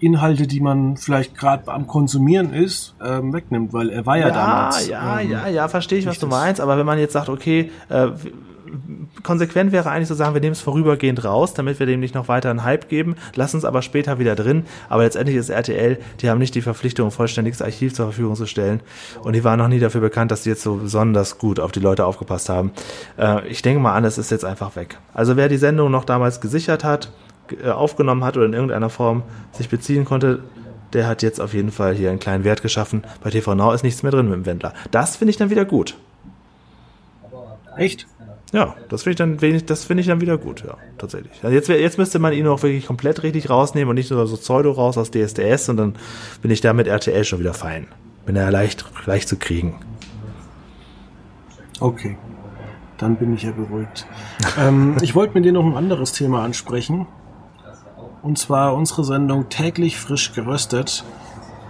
Inhalte, 0.00 0.46
die 0.46 0.60
man 0.60 0.96
vielleicht 0.96 1.36
gerade 1.36 1.70
am 1.72 1.86
Konsumieren 1.86 2.52
ist, 2.52 2.94
ähm, 3.04 3.32
wegnimmt, 3.32 3.72
weil 3.72 3.90
er 3.90 4.04
war 4.06 4.16
ja, 4.16 4.28
ja 4.28 4.34
damals. 4.34 4.88
Ja, 4.88 5.20
ähm, 5.20 5.30
ja, 5.30 5.48
ja, 5.48 5.68
verstehe 5.68 5.98
ich, 5.98 6.06
was 6.06 6.18
du 6.18 6.26
meinst, 6.26 6.60
aber 6.60 6.76
wenn 6.76 6.86
man 6.86 6.98
jetzt 6.98 7.12
sagt, 7.12 7.28
okay, 7.28 7.70
äh, 7.88 8.08
konsequent 9.22 9.72
wäre 9.72 9.90
eigentlich 9.90 10.08
zu 10.08 10.14
sagen, 10.14 10.34
wir 10.34 10.40
nehmen 10.40 10.52
es 10.52 10.60
vorübergehend 10.60 11.24
raus, 11.24 11.54
damit 11.54 11.78
wir 11.78 11.86
dem 11.86 12.00
nicht 12.00 12.14
noch 12.14 12.28
weiter 12.28 12.50
einen 12.50 12.64
Hype 12.64 12.88
geben, 12.88 13.16
lassen 13.34 13.56
es 13.56 13.64
aber 13.64 13.82
später 13.82 14.18
wieder 14.18 14.34
drin. 14.34 14.64
Aber 14.88 15.02
letztendlich 15.02 15.36
ist 15.36 15.50
RTL, 15.50 15.98
die 16.20 16.30
haben 16.30 16.38
nicht 16.38 16.54
die 16.54 16.62
Verpflichtung, 16.62 17.08
ein 17.08 17.10
vollständiges 17.10 17.62
Archiv 17.62 17.94
zur 17.94 18.06
Verfügung 18.06 18.36
zu 18.36 18.46
stellen. 18.46 18.80
Und 19.22 19.34
die 19.34 19.44
waren 19.44 19.58
noch 19.58 19.68
nie 19.68 19.78
dafür 19.78 20.00
bekannt, 20.00 20.30
dass 20.30 20.42
die 20.42 20.50
jetzt 20.50 20.62
so 20.62 20.76
besonders 20.76 21.38
gut 21.38 21.60
auf 21.60 21.72
die 21.72 21.80
Leute 21.80 22.06
aufgepasst 22.06 22.48
haben. 22.48 22.72
Äh, 23.18 23.46
ich 23.48 23.62
denke 23.62 23.80
mal 23.80 23.94
an, 23.94 24.04
es 24.04 24.18
ist 24.18 24.30
jetzt 24.30 24.44
einfach 24.44 24.76
weg. 24.76 24.98
Also 25.12 25.36
wer 25.36 25.48
die 25.48 25.56
Sendung 25.56 25.90
noch 25.90 26.04
damals 26.04 26.40
gesichert 26.40 26.84
hat, 26.84 27.10
aufgenommen 27.66 28.24
hat 28.24 28.36
oder 28.36 28.46
in 28.46 28.52
irgendeiner 28.52 28.90
Form 28.90 29.22
sich 29.52 29.68
beziehen 29.68 30.04
konnte, 30.04 30.40
der 30.92 31.06
hat 31.06 31.22
jetzt 31.22 31.40
auf 31.40 31.54
jeden 31.54 31.72
Fall 31.72 31.94
hier 31.94 32.10
einen 32.10 32.20
kleinen 32.20 32.44
Wert 32.44 32.62
geschaffen. 32.62 33.04
Bei 33.22 33.30
TV 33.30 33.54
Now 33.54 33.72
ist 33.72 33.82
nichts 33.82 34.02
mehr 34.02 34.12
drin 34.12 34.26
mit 34.26 34.36
dem 34.36 34.46
Wendler. 34.46 34.72
Das 34.90 35.16
finde 35.16 35.30
ich 35.30 35.36
dann 35.36 35.50
wieder 35.50 35.64
gut. 35.64 35.96
Echt? 37.76 38.06
Ja, 38.52 38.76
das 38.88 39.02
finde 39.02 39.10
ich 39.10 39.40
dann 39.40 39.66
das 39.66 39.84
finde 39.84 40.02
ich 40.02 40.06
dann 40.06 40.20
wieder 40.20 40.38
gut, 40.38 40.62
ja, 40.64 40.76
tatsächlich. 40.96 41.42
Also 41.42 41.52
jetzt, 41.52 41.68
jetzt 41.68 41.98
müsste 41.98 42.20
man 42.20 42.32
ihn 42.32 42.46
auch 42.46 42.62
wirklich 42.62 42.86
komplett 42.86 43.24
richtig 43.24 43.50
rausnehmen 43.50 43.88
und 43.88 43.96
nicht 43.96 44.12
nur 44.12 44.24
so 44.28 44.36
Pseudo 44.36 44.70
raus 44.70 44.96
aus 44.96 45.10
DSDS 45.10 45.70
und 45.70 45.76
dann 45.76 45.96
bin 46.40 46.52
ich 46.52 46.60
da 46.60 46.72
mit 46.72 46.86
RTL 46.86 47.24
schon 47.24 47.40
wieder 47.40 47.52
fein. 47.52 47.88
Bin 48.26 48.36
ja 48.36 48.48
leicht, 48.50 48.84
leicht 49.06 49.28
zu 49.28 49.36
kriegen. 49.36 49.80
Okay. 51.80 52.16
Dann 52.98 53.16
bin 53.16 53.34
ich 53.34 53.42
ja 53.42 53.50
beruhigt. 53.50 54.06
ähm, 54.56 54.96
ich 55.02 55.16
wollte 55.16 55.34
mit 55.34 55.44
dir 55.44 55.52
noch 55.52 55.64
ein 55.64 55.76
anderes 55.76 56.12
Thema 56.12 56.44
ansprechen. 56.44 57.08
Und 58.24 58.38
zwar 58.38 58.74
unsere 58.74 59.04
Sendung 59.04 59.50
täglich 59.50 59.98
frisch 59.98 60.32
geröstet, 60.32 61.04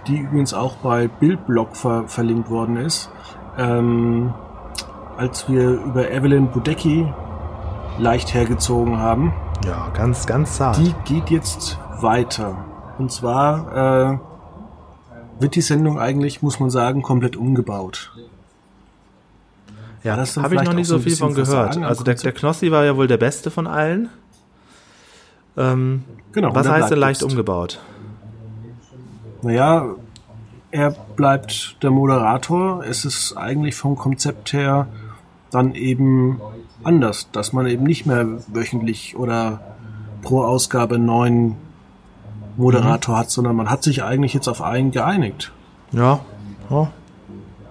die 0.07 0.19
übrigens 0.19 0.53
auch 0.53 0.77
bei 0.77 1.09
Bildblog 1.09 1.75
ver 1.75 2.07
verlinkt 2.07 2.49
worden 2.49 2.77
ist. 2.77 3.09
Ähm, 3.57 4.33
als 5.17 5.49
wir 5.49 5.69
über 5.69 6.09
Evelyn 6.09 6.47
Budecki 6.47 7.05
leicht 7.99 8.33
hergezogen 8.33 8.97
haben. 8.97 9.33
Ja, 9.65 9.89
ganz, 9.93 10.25
ganz 10.25 10.55
zart. 10.55 10.77
Die 10.77 10.93
geht 11.03 11.29
jetzt 11.29 11.77
weiter. 11.99 12.63
Und 12.97 13.11
zwar 13.11 14.13
äh, 14.13 14.19
wird 15.41 15.55
die 15.55 15.61
Sendung 15.61 15.99
eigentlich, 15.99 16.41
muss 16.41 16.61
man 16.61 16.69
sagen, 16.69 17.01
komplett 17.01 17.35
umgebaut. 17.35 18.11
Ja, 20.03 20.15
das 20.15 20.37
habe 20.37 20.55
ich 20.55 20.61
noch 20.61 20.73
nicht 20.73 20.87
so 20.87 20.99
viel 20.99 21.17
von 21.17 21.33
gehört. 21.33 21.77
Also 21.77 22.03
der, 22.03 22.15
der 22.15 22.31
Knossi 22.31 22.71
war 22.71 22.85
ja 22.85 22.95
wohl 22.95 23.07
der 23.07 23.17
beste 23.17 23.51
von 23.51 23.67
allen. 23.67 24.09
Ähm, 25.57 26.03
genau. 26.31 26.53
Was 26.53 26.67
heißt 26.67 26.91
denn 26.91 26.99
leicht 26.99 27.23
umgebaut? 27.23 27.79
Naja, 29.41 29.95
er 30.71 30.91
bleibt 30.91 31.77
der 31.83 31.91
Moderator. 31.91 32.83
Es 32.83 33.05
ist 33.05 33.37
eigentlich 33.37 33.75
vom 33.75 33.95
Konzept 33.95 34.53
her 34.53 34.87
dann 35.51 35.73
eben 35.75 36.41
anders, 36.83 37.29
dass 37.31 37.53
man 37.53 37.67
eben 37.67 37.83
nicht 37.83 38.05
mehr 38.05 38.27
wöchentlich 38.47 39.15
oder 39.15 39.61
pro 40.21 40.43
Ausgabe 40.43 40.95
einen 40.95 41.05
neuen 41.05 41.55
Moderator 42.57 43.15
mhm. 43.15 43.19
hat, 43.19 43.29
sondern 43.31 43.55
man 43.55 43.69
hat 43.69 43.83
sich 43.83 44.03
eigentlich 44.03 44.33
jetzt 44.33 44.47
auf 44.47 44.61
einen 44.61 44.91
geeinigt. 44.91 45.51
Ja, 45.91 46.19
ja, 46.69 46.91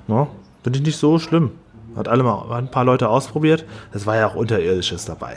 ja. 0.09 0.27
finde 0.63 0.79
ich 0.79 0.85
nicht 0.85 0.99
so 0.99 1.19
schlimm. 1.19 1.51
Hat 1.97 2.09
alle 2.09 2.23
mal 2.23 2.49
hat 2.49 2.59
ein 2.59 2.71
paar 2.71 2.85
Leute 2.85 3.09
ausprobiert. 3.09 3.65
Es 3.93 4.07
war 4.07 4.17
ja 4.17 4.27
auch 4.29 4.35
Unterirdisches 4.35 5.05
dabei. 5.05 5.37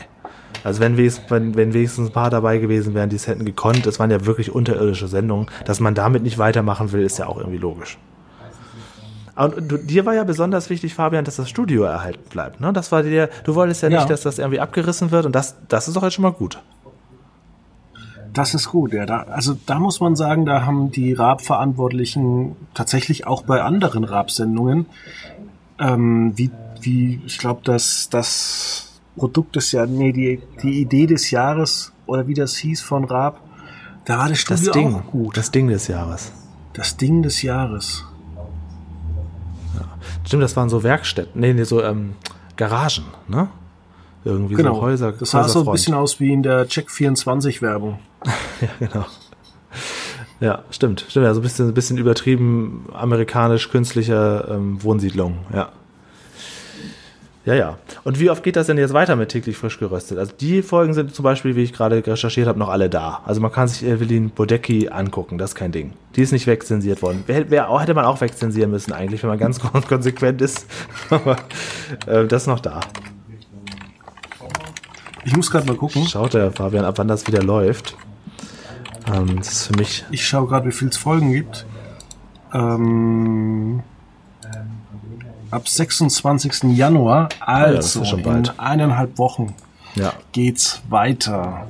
Also 0.63 0.79
wenn 0.79 0.97
wenigstens, 0.97 1.29
wenn, 1.29 1.55
wenn 1.55 1.73
wenigstens 1.73 2.09
ein 2.09 2.13
paar 2.13 2.29
dabei 2.29 2.57
gewesen 2.57 2.93
wären, 2.93 3.09
die 3.09 3.15
es 3.15 3.27
hätten 3.27 3.45
gekonnt, 3.45 3.85
es 3.85 3.99
waren 3.99 4.11
ja 4.11 4.25
wirklich 4.25 4.53
unterirdische 4.53 5.07
Sendungen, 5.07 5.47
dass 5.65 5.79
man 5.79 5.95
damit 5.95 6.23
nicht 6.23 6.37
weitermachen 6.37 6.91
will, 6.91 7.01
ist 7.01 7.19
ja 7.19 7.27
auch 7.27 7.37
irgendwie 7.37 7.57
logisch. 7.57 7.97
Und 9.35 9.71
du, 9.71 9.77
dir 9.77 10.05
war 10.05 10.15
ja 10.15 10.23
besonders 10.23 10.69
wichtig, 10.71 10.95
Fabian, 10.95 11.23
dass 11.23 11.35
das 11.35 11.47
Studio 11.47 11.83
erhalten 11.83 12.27
bleibt. 12.29 12.59
Ne? 12.59 12.73
Das 12.73 12.91
war 12.91 13.03
dir, 13.03 13.29
du 13.43 13.53
wolltest 13.53 13.83
ja, 13.83 13.89
ja 13.89 13.99
nicht, 13.99 14.09
dass 14.09 14.21
das 14.21 14.39
irgendwie 14.39 14.59
abgerissen 14.59 15.11
wird 15.11 15.27
und 15.27 15.35
das, 15.35 15.55
das 15.67 15.87
ist 15.87 15.95
doch 15.95 16.03
jetzt 16.03 16.13
schon 16.13 16.23
mal 16.23 16.31
gut. 16.31 16.59
Das 18.33 18.53
ist 18.53 18.69
gut, 18.69 18.93
ja. 18.93 19.05
Da, 19.05 19.21
also 19.23 19.55
da 19.65 19.79
muss 19.79 19.99
man 19.99 20.15
sagen, 20.15 20.45
da 20.45 20.65
haben 20.65 20.91
die 20.91 21.13
Raab-Verantwortlichen 21.13 22.55
tatsächlich 22.73 23.27
auch 23.27 23.43
bei 23.43 23.61
anderen 23.61 24.03
Raab-Sendungen, 24.03 24.87
ähm, 25.79 26.33
wie, 26.35 26.51
wie, 26.81 27.21
ich 27.25 27.37
glaube, 27.37 27.61
dass 27.63 28.09
das 28.09 28.86
Produkt 29.17 29.55
des 29.55 29.71
Jahres, 29.71 29.89
nee, 29.91 30.11
die, 30.13 30.41
die 30.61 30.79
Idee 30.81 31.07
des 31.07 31.31
Jahres 31.31 31.91
oder 32.05 32.27
wie 32.27 32.33
das 32.33 32.55
hieß 32.55 32.81
von 32.81 33.03
Raab, 33.03 33.41
da 34.05 34.19
war 34.19 34.29
das 34.29 34.39
Studio 34.39 34.63
das 34.65 34.73
Ding, 34.73 34.95
auch 34.95 35.05
gut. 35.07 35.35
Das 35.35 35.51
Ding 35.51 35.67
des 35.67 35.87
Jahres. 35.87 36.31
Das 36.73 36.95
Ding 36.95 37.21
des 37.23 37.41
Jahres. 37.41 38.05
Ja. 39.75 39.87
Stimmt, 40.25 40.43
das 40.43 40.55
waren 40.55 40.69
so 40.69 40.83
Werkstätten, 40.83 41.41
nee, 41.41 41.53
nee 41.53 41.63
so 41.63 41.83
ähm, 41.83 42.13
Garagen, 42.55 43.05
ne? 43.27 43.49
Irgendwie 44.23 44.55
Genau. 44.55 44.75
so 44.75 44.81
Häuser. 44.81 45.11
das 45.13 45.31
sah 45.31 45.47
so 45.47 45.59
ein 45.65 45.71
bisschen 45.71 45.93
aus 45.93 46.19
wie 46.19 46.31
in 46.33 46.43
der 46.43 46.67
Check 46.67 46.91
24 46.91 47.61
Werbung. 47.61 47.99
Ja, 48.59 48.69
genau. 48.79 49.05
Ja, 50.39 50.63
stimmt. 50.71 51.05
Stimmt, 51.07 51.25
ja, 51.25 51.33
so 51.33 51.39
ein 51.39 51.43
bisschen, 51.43 51.67
ein 51.67 51.73
bisschen 51.75 51.97
übertrieben 51.97 52.87
amerikanisch 52.93 53.69
künstliche 53.69 54.47
ähm, 54.49 54.81
Wohnsiedlung, 54.83 55.37
ja. 55.53 55.69
Ja, 57.47 57.53
ja. 57.55 57.77
Und 58.03 58.19
wie 58.19 58.29
oft 58.29 58.43
geht 58.43 58.57
das 58.57 58.67
denn 58.67 58.77
jetzt 58.77 58.91
weiter 58.93 59.15
mit 59.15 59.29
täglich 59.29 59.55
frisch 59.55 59.79
geröstet? 59.79 60.17
Also 60.17 60.33
die 60.37 60.61
Folgen 60.61 60.93
sind 60.93 61.15
zum 61.15 61.23
Beispiel, 61.23 61.55
wie 61.55 61.63
ich 61.63 61.71
gerade 61.71 62.05
recherchiert 62.05 62.45
habe, 62.45 62.59
noch 62.59 62.67
alle 62.67 62.89
da. 62.89 63.21
Also 63.25 63.39
man 63.39 63.53
kann 63.53 63.69
sich 63.69 63.87
Evelyn 63.87 64.31
Bodecki 64.31 64.89
angucken, 64.89 65.37
das 65.37 65.51
ist 65.51 65.55
kein 65.55 65.71
Ding. 65.71 65.93
Die 66.17 66.23
ist 66.23 66.33
nicht 66.33 66.45
wegzensiert 66.45 67.01
worden. 67.01 67.23
Wer, 67.25 67.49
wer, 67.49 67.79
hätte 67.79 67.93
man 67.93 68.03
auch 68.03 68.19
wegzensieren 68.19 68.69
müssen 68.69 68.91
eigentlich, 68.91 69.23
wenn 69.23 69.29
man 69.29 69.39
ganz 69.39 69.59
kon- 69.61 69.81
konsequent 69.87 70.41
ist. 70.41 70.65
Aber 71.09 71.37
äh, 72.05 72.25
das 72.27 72.41
ist 72.43 72.47
noch 72.47 72.59
da. 72.59 72.81
Ich 75.23 75.33
muss 75.33 75.49
gerade 75.49 75.67
mal 75.67 75.77
gucken. 75.77 76.05
Schaut 76.05 76.33
der 76.33 76.51
Fabian 76.51 76.83
ab, 76.83 76.95
wann 76.97 77.07
das 77.07 77.27
wieder 77.27 77.41
läuft. 77.41 77.95
Ähm, 79.09 79.37
das 79.37 79.53
ist 79.53 79.67
für 79.67 79.77
mich 79.77 80.03
Ich 80.11 80.27
schaue 80.27 80.47
gerade, 80.47 80.67
wie 80.67 80.73
viel 80.73 80.89
es 80.89 80.97
Folgen 80.97 81.31
gibt. 81.31 81.65
Ähm, 82.53 83.83
ab 85.51 85.67
26. 85.67 86.75
Januar, 86.75 87.29
das 87.39 87.47
also 87.47 88.05
schon 88.05 88.19
in 88.19 88.25
bald. 88.25 88.59
eineinhalb 88.59 89.17
Wochen, 89.17 89.55
ja. 89.95 90.13
geht's 90.31 90.81
weiter. 90.89 91.67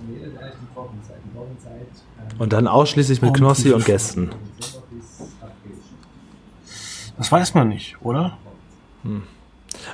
Und 2.40 2.54
dann 2.54 2.68
ausschließlich 2.68 3.22
mit 3.22 3.30
Und 3.30 3.38
Knossi 3.38 3.72
und 3.72 3.86
Gästen. 3.86 4.30
Das 7.18 7.32
weiß 7.32 7.56
man 7.56 7.70
nicht, 7.70 7.98
oder? 8.02 8.38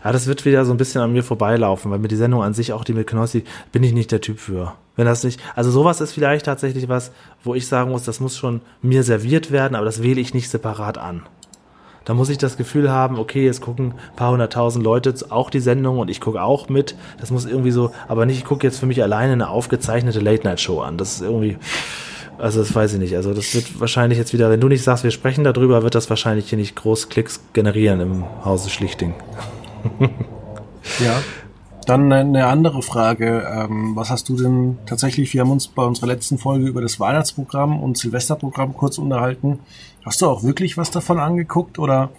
Ja, 0.04 0.12
das 0.12 0.28
wird 0.28 0.44
wieder 0.44 0.66
so 0.66 0.72
ein 0.72 0.78
bisschen 0.78 1.02
an 1.02 1.14
mir 1.14 1.24
vorbeilaufen, 1.24 1.90
weil 1.92 2.00
mir 2.00 2.10
die 2.10 2.18
Sendung 2.18 2.44
an 2.44 2.54
sich, 2.54 2.74
auch 2.74 2.84
die 2.84 2.94
mit 2.94 3.08
Knossi, 3.08 3.46
bin 3.72 3.84
ich 3.84 3.94
nicht 3.94 4.12
der 4.12 4.20
Typ 4.20 4.40
für. 4.40 4.74
Wenn 4.96 5.06
das 5.06 5.24
nicht, 5.24 5.40
also 5.56 5.72
sowas 5.72 6.02
ist 6.02 6.12
vielleicht 6.12 6.46
tatsächlich 6.46 6.90
was, 6.90 7.12
wo 7.44 7.56
ich 7.56 7.68
sagen 7.68 7.92
muss, 7.92 8.04
das 8.04 8.20
muss 8.20 8.38
schon 8.38 8.62
mir 8.82 9.04
serviert 9.04 9.52
werden, 9.52 9.76
aber 9.76 9.86
das 9.86 10.04
wähle 10.04 10.22
ich 10.22 10.34
nicht 10.34 10.50
separat 10.50 10.98
an. 10.98 11.24
Da 12.06 12.14
muss 12.14 12.30
ich 12.30 12.38
das 12.38 12.58
Gefühl 12.58 12.92
haben, 12.92 13.18
okay, 13.18 13.46
jetzt 13.46 13.62
gucken 13.62 13.94
ein 13.94 14.16
paar 14.16 14.32
hunderttausend 14.32 14.84
Leute 14.84 15.14
auch 15.30 15.50
die 15.50 15.60
Sendung 15.60 16.00
und 16.00 16.10
ich 16.10 16.20
gucke 16.20 16.42
auch 16.42 16.68
mit. 16.70 16.96
Das 17.20 17.32
muss 17.32 17.46
irgendwie 17.46 17.72
so, 17.72 17.92
aber 18.08 18.26
nicht, 18.26 18.40
ich 18.40 18.46
gucke 18.46 18.66
jetzt 18.68 18.80
für 18.80 18.86
mich 18.86 19.02
alleine 19.02 19.34
eine 19.34 19.50
aufgezeichnete 19.50 20.20
Late-Night-Show 20.20 20.82
an. 20.82 20.98
Das 20.98 21.14
ist 21.14 21.22
irgendwie, 21.22 21.58
also 22.38 22.60
das 22.60 22.76
weiß 22.76 22.94
ich 22.94 23.00
nicht. 23.00 23.16
Also 23.16 23.34
das 23.34 23.54
wird 23.56 23.80
wahrscheinlich 23.80 24.20
jetzt 24.20 24.34
wieder, 24.34 24.50
wenn 24.50 24.60
du 24.60 24.68
nicht 24.68 24.84
sagst, 24.84 25.04
wir 25.04 25.12
sprechen 25.12 25.44
darüber, 25.44 25.84
wird 25.84 25.96
das 25.96 26.10
wahrscheinlich 26.10 26.50
hier 26.50 26.58
nicht 26.58 26.76
groß 26.76 27.10
Klicks 27.10 27.40
generieren 27.54 28.02
im 28.02 28.24
Hause 28.44 28.70
Schlichting. 28.70 29.14
Ja. 31.00 31.22
Dann 31.86 32.12
eine 32.12 32.48
andere 32.48 32.82
Frage. 32.82 33.48
Ähm, 33.52 33.96
was 33.96 34.10
hast 34.10 34.30
du 34.30 34.36
denn 34.36 34.78
tatsächlich? 34.86 35.34
Wir 35.34 35.42
haben 35.42 35.52
uns 35.52 35.68
bei 35.68 35.84
unserer 35.84 36.08
letzten 36.08 36.38
Folge 36.38 36.68
über 36.68 36.82
das 36.82 37.00
Weihnachtsprogramm 37.00 37.82
und 37.82 37.98
Silvesterprogramm 37.98 38.74
kurz 38.74 38.98
unterhalten. 38.98 39.60
Hast 40.06 40.22
du 40.22 40.28
auch 40.28 40.44
wirklich 40.44 40.78
was 40.78 40.92
davon 40.92 41.20
angeguckt 41.20 41.80
oder 41.80 42.10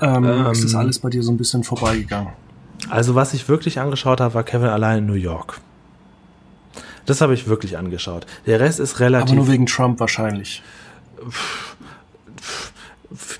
ähm, 0.00 0.24
ist 0.52 0.64
das 0.64 0.74
alles 0.74 0.98
bei 0.98 1.10
dir 1.10 1.22
so 1.22 1.30
ein 1.32 1.36
bisschen 1.36 1.64
vorbeigegangen? 1.64 2.32
Also 2.88 3.14
was 3.14 3.34
ich 3.34 3.48
wirklich 3.48 3.78
angeschaut 3.78 4.20
habe, 4.20 4.34
war 4.34 4.42
Kevin 4.42 4.68
allein 4.68 4.98
in 4.98 5.06
New 5.06 5.14
York. 5.14 5.60
Das 7.06 7.20
habe 7.20 7.34
ich 7.34 7.48
wirklich 7.48 7.76
angeschaut. 7.76 8.26
Der 8.46 8.60
Rest 8.60 8.80
ist 8.80 8.94
Aber 8.94 9.04
relativ. 9.06 9.34
nur 9.36 9.48
wegen 9.48 9.66
Trump 9.66 10.00
wahrscheinlich. 10.00 10.62
wegen, 13.10 13.38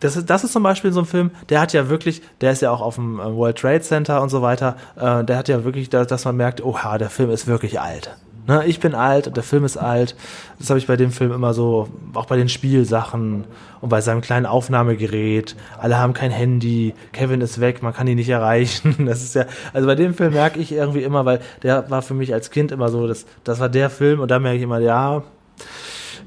das, 0.00 0.16
ist, 0.16 0.30
das 0.30 0.44
ist 0.44 0.52
zum 0.52 0.62
Beispiel 0.62 0.92
so 0.92 1.00
ein 1.00 1.06
Film, 1.06 1.30
der 1.48 1.60
hat 1.60 1.72
ja 1.72 1.88
wirklich, 1.88 2.22
der 2.40 2.52
ist 2.52 2.62
ja 2.62 2.70
auch 2.70 2.80
auf 2.80 2.94
dem 2.96 3.18
äh, 3.20 3.24
World 3.34 3.58
Trade 3.58 3.80
Center 3.80 4.22
und 4.22 4.28
so 4.28 4.42
weiter, 4.42 4.76
äh, 4.96 5.24
der 5.24 5.36
hat 5.36 5.48
ja 5.48 5.64
wirklich, 5.64 5.90
da- 5.90 6.04
dass 6.04 6.24
man 6.24 6.36
merkt, 6.36 6.62
oha, 6.64 6.98
der 6.98 7.10
Film 7.10 7.30
ist 7.30 7.46
wirklich 7.46 7.80
alt. 7.80 8.16
Ne, 8.46 8.64
ich 8.64 8.80
bin 8.80 8.94
alt 8.94 9.26
und 9.26 9.36
der 9.36 9.44
Film 9.44 9.66
ist 9.66 9.76
alt. 9.76 10.16
Das 10.58 10.70
habe 10.70 10.78
ich 10.78 10.86
bei 10.86 10.96
dem 10.96 11.10
Film 11.10 11.32
immer 11.32 11.52
so, 11.52 11.88
auch 12.14 12.24
bei 12.24 12.36
den 12.38 12.48
Spielsachen 12.48 13.44
und 13.82 13.88
bei 13.90 14.00
seinem 14.00 14.22
kleinen 14.22 14.46
Aufnahmegerät. 14.46 15.54
Alle 15.78 15.98
haben 15.98 16.14
kein 16.14 16.30
Handy, 16.30 16.94
Kevin 17.12 17.42
ist 17.42 17.60
weg, 17.60 17.82
man 17.82 17.92
kann 17.92 18.06
ihn 18.06 18.16
nicht 18.16 18.30
erreichen. 18.30 18.94
Das 19.06 19.22
ist 19.22 19.34
ja, 19.34 19.44
also 19.74 19.86
bei 19.86 19.96
dem 19.96 20.14
Film 20.14 20.32
merke 20.32 20.60
ich 20.60 20.72
irgendwie 20.72 21.02
immer, 21.02 21.26
weil 21.26 21.40
der 21.62 21.90
war 21.90 22.00
für 22.00 22.14
mich 22.14 22.32
als 22.32 22.50
Kind 22.50 22.72
immer 22.72 22.88
so, 22.88 23.06
das, 23.06 23.26
das 23.44 23.60
war 23.60 23.68
der 23.68 23.90
Film 23.90 24.20
und 24.20 24.30
da 24.30 24.38
merke 24.38 24.56
ich 24.56 24.62
immer, 24.62 24.78
ja, 24.78 25.22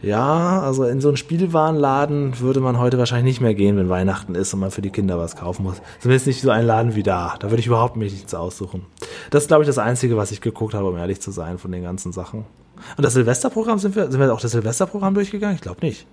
ja, 0.02 0.62
also 0.62 0.84
in 0.86 1.00
so 1.00 1.10
einen 1.10 1.18
Spielwarenladen 1.18 2.40
würde 2.40 2.60
man 2.60 2.80
heute 2.80 2.98
wahrscheinlich 2.98 3.36
nicht 3.36 3.42
mehr 3.42 3.54
gehen, 3.54 3.78
wenn 3.78 3.90
Weihnachten 3.90 4.34
ist 4.34 4.54
und 4.54 4.60
man 4.60 4.72
für 4.72 4.82
die 4.82 4.90
Kinder 4.90 5.20
was 5.20 5.36
kaufen 5.36 5.64
muss. 5.64 5.82
Zumindest 6.00 6.28
nicht 6.28 6.42
so 6.42 6.50
ein 6.50 6.66
Laden 6.66 6.96
wie 6.96 7.04
da. 7.04 7.36
Da 7.40 7.52
würde 7.52 7.60
ich 7.60 7.68
überhaupt 7.68 7.96
mich 7.98 8.12
nichts 8.12 8.34
aussuchen. 8.34 8.86
Das 9.30 9.44
ist, 9.44 9.48
glaube 9.48 9.64
ich, 9.64 9.68
das 9.68 9.78
Einzige, 9.78 10.18
was 10.18 10.32
ich 10.32 10.42
geguckt 10.42 10.74
habe, 10.74 10.90
um 10.90 10.98
ehrlich 10.98 11.22
zu 11.22 11.32
sein, 11.32 11.60
von 11.60 11.72
den 11.72 11.84
ganzen 11.84 12.12
Sachen. 12.14 12.46
Und 12.98 13.06
das 13.06 13.14
Silvesterprogramm, 13.14 13.78
sind 13.78 13.96
wir, 13.96 14.10
sind 14.10 14.20
wir 14.20 14.34
auch 14.34 14.42
das 14.42 14.52
Silvesterprogramm 14.52 15.14
durchgegangen? 15.14 15.56
Ich 15.56 15.62
glaube 15.62 15.82
nicht. 15.82 16.08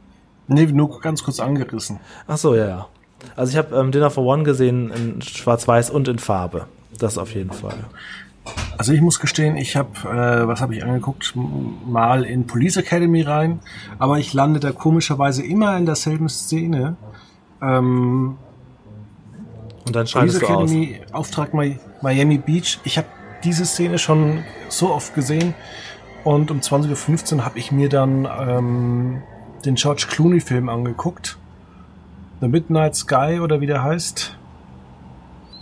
Nee, 0.49 0.67
nur 0.67 1.01
ganz 1.01 1.23
kurz 1.23 1.41
angerissen. 1.41 1.99
Ach 2.27 2.37
so, 2.37 2.55
ja, 2.55 2.67
ja. 2.67 2.87
Also 3.37 3.51
ich 3.51 3.57
habe 3.57 3.75
ähm, 3.77 3.91
Dinner 3.91 4.11
for 4.11 4.25
One 4.25 4.45
gesehen 4.45 4.91
in 4.91 5.23
Schwarz-Weiß 5.23 5.91
und 5.91 6.09
in 6.09 6.19
Farbe. 6.19 6.67
Das 6.99 7.19
auf 7.19 7.35
jeden 7.35 7.53
Fall. 7.53 7.85
Also 8.79 8.93
ich 8.93 9.01
muss 9.01 9.19
gestehen, 9.19 9.57
ich 9.57 9.77
habe, 9.77 9.91
äh, 10.09 10.47
was 10.47 10.61
habe 10.61 10.75
ich 10.77 10.85
angeguckt, 10.85 11.35
mal 11.35 12.23
in 12.25 12.47
Police 12.47 12.77
Academy 12.77 13.23
rein, 13.23 13.59
aber 13.99 14.19
ich 14.19 14.33
lande 14.35 14.61
da 14.61 14.71
komischerweise 14.71 15.45
immer 15.45 15.77
in 15.77 15.85
derselben 15.85 16.29
Szene. 16.29 16.97
Ähm, 17.61 18.37
Und 19.85 19.97
dann 19.97 20.07
Police 20.07 20.11
schaltest 20.11 20.43
du 20.43 20.47
aus. 20.47 20.71
Academy, 20.71 21.01
Auftrag 21.13 21.55
Mi- 21.55 21.79
Miami 22.03 22.39
Beach. 22.39 22.79
Ich 22.85 22.99
habe 22.99 23.09
diese 23.43 23.67
Szene 23.67 23.99
schon 23.99 24.45
so 24.69 24.93
oft 24.95 25.13
gesehen 25.15 25.55
und 26.23 26.53
um 26.53 26.61
20.15 26.61 27.37
Uhr 27.39 27.45
habe 27.45 27.59
ich 27.59 27.73
mir 27.73 27.89
dann 27.89 28.29
ähm, 28.41 29.23
den 29.65 29.75
George 29.75 30.07
Clooney 30.09 30.41
Film 30.41 30.69
angeguckt. 30.69 31.37
The 32.41 32.47
Midnight 32.47 32.95
Sky 32.95 33.41
oder 33.43 33.61
wie 33.61 33.67
der 33.67 33.83
heißt. 33.83 34.37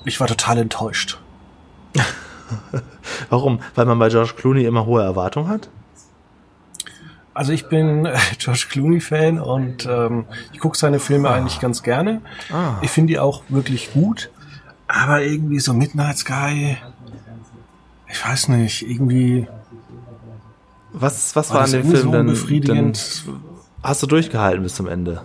Ich 0.05 0.20
war 0.20 0.26
total 0.26 0.59
enttäuscht. 0.59 1.18
Warum? 3.30 3.61
Weil 3.74 3.87
man 3.87 3.98
bei 3.98 4.09
George 4.09 4.32
Clooney 4.37 4.64
immer 4.64 4.87
hohe 4.87 5.02
Erwartungen 5.02 5.48
hat? 5.48 5.68
Also 7.35 7.52
ich 7.52 7.68
bin 7.68 8.06
äh, 8.06 8.16
George 8.38 8.66
Clooney 8.70 9.00
Fan 9.00 9.38
und 9.38 9.87
ähm, 9.87 10.24
ich 10.52 10.59
gucke 10.59 10.76
seine 10.78 10.98
Filme 10.98 11.28
eigentlich 11.30 11.61
ganz 11.61 11.82
gerne. 11.82 12.22
Ah. 12.50 12.78
Ich 12.80 12.90
finde 12.90 13.12
die 13.12 13.18
auch 13.18 13.42
wirklich 13.48 13.92
gut, 13.92 14.30
aber 14.88 15.22
irgendwie 15.22 15.61
so 15.61 15.74
Midnight 15.74 16.16
Sky, 16.18 16.78
ich 18.09 18.24
weiß 18.26 18.48
nicht, 18.48 18.88
irgendwie 18.88 19.46
Was, 20.92 21.37
was 21.37 21.52
War 21.52 21.62
an 21.62 21.72
dem 21.72 21.82
Film 21.82 21.96
so 21.96 22.11
denn, 22.11 22.20
unbefriedigend? 22.22 23.26
denn? 23.26 23.35
Hast 23.82 24.02
du 24.02 24.06
durchgehalten 24.06 24.62
bis 24.62 24.74
zum 24.74 24.88
Ende? 24.88 25.20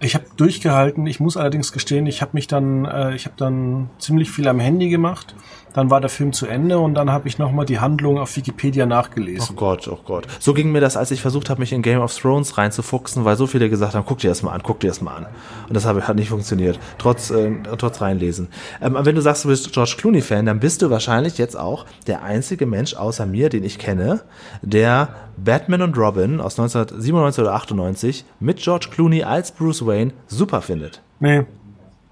Ich 0.00 0.14
habe 0.14 0.24
durchgehalten. 0.36 1.06
Ich 1.06 1.20
muss 1.20 1.36
allerdings 1.36 1.70
gestehen, 1.70 2.06
ich 2.06 2.22
habe 2.22 2.30
mich 2.32 2.46
dann, 2.48 2.86
äh, 2.86 3.14
ich 3.14 3.26
habe 3.26 3.36
dann 3.36 3.90
ziemlich 3.98 4.30
viel 4.30 4.48
am 4.48 4.58
Handy 4.58 4.88
gemacht. 4.88 5.34
Dann 5.74 5.90
war 5.90 6.00
der 6.00 6.10
Film 6.10 6.32
zu 6.32 6.46
Ende 6.46 6.78
und 6.78 6.94
dann 6.94 7.10
habe 7.10 7.28
ich 7.28 7.38
noch 7.38 7.52
mal 7.52 7.64
die 7.64 7.80
Handlung 7.80 8.18
auf 8.18 8.36
Wikipedia 8.36 8.84
Oh 8.84 8.88
nachgelesen. 8.88 9.56
Gott, 9.56 9.88
oh 9.88 9.98
Gott. 10.04 10.26
So 10.38 10.54
ging 10.54 10.72
mir 10.72 10.80
das, 10.80 10.96
als 10.96 11.10
ich 11.10 11.22
versucht 11.22 11.50
habe, 11.50 11.60
mich 11.60 11.72
in 11.72 11.82
Game 11.82 12.00
of 12.00 12.16
Thrones 12.16 12.58
reinzufuchsen, 12.58 13.24
weil 13.24 13.36
so 13.36 13.46
viele 13.46 13.68
gesagt 13.70 13.94
haben, 13.94 14.04
guck 14.06 14.18
dir 14.18 14.28
das 14.28 14.42
mal 14.42 14.52
an, 14.52 14.62
guck 14.62 14.80
dir 14.80 14.88
das 14.88 15.00
mal 15.00 15.16
an. 15.16 15.26
Und 15.68 15.74
das 15.74 15.86
hat 15.86 16.16
nicht 16.16 16.28
funktioniert, 16.28 16.78
trotz, 16.98 17.30
äh, 17.30 17.50
trotz 17.78 18.00
reinlesen. 18.00 18.48
Ähm, 18.80 18.96
wenn 19.00 19.14
du 19.14 19.20
sagst, 19.20 19.44
du 19.44 19.48
bist 19.48 19.72
George 19.72 19.94
Clooney-Fan, 19.98 20.46
dann 20.46 20.60
bist 20.60 20.82
du 20.82 20.90
wahrscheinlich 20.90 21.38
jetzt 21.38 21.56
auch 21.56 21.86
der 22.06 22.22
einzige 22.22 22.66
Mensch 22.66 22.94
außer 22.94 23.26
mir, 23.26 23.48
den 23.48 23.64
ich 23.64 23.78
kenne, 23.78 24.20
der 24.62 25.08
Batman 25.36 25.82
und 25.82 25.96
Robin 25.96 26.40
aus 26.40 26.58
1997 26.58 27.42
oder 27.42 27.54
98 27.54 28.24
mit 28.40 28.58
George 28.58 28.88
Clooney 28.90 29.24
als 29.24 29.52
Bruce 29.52 29.86
Wayne 29.86 30.12
super 30.26 30.62
findet. 30.62 31.00
Nee, 31.20 31.44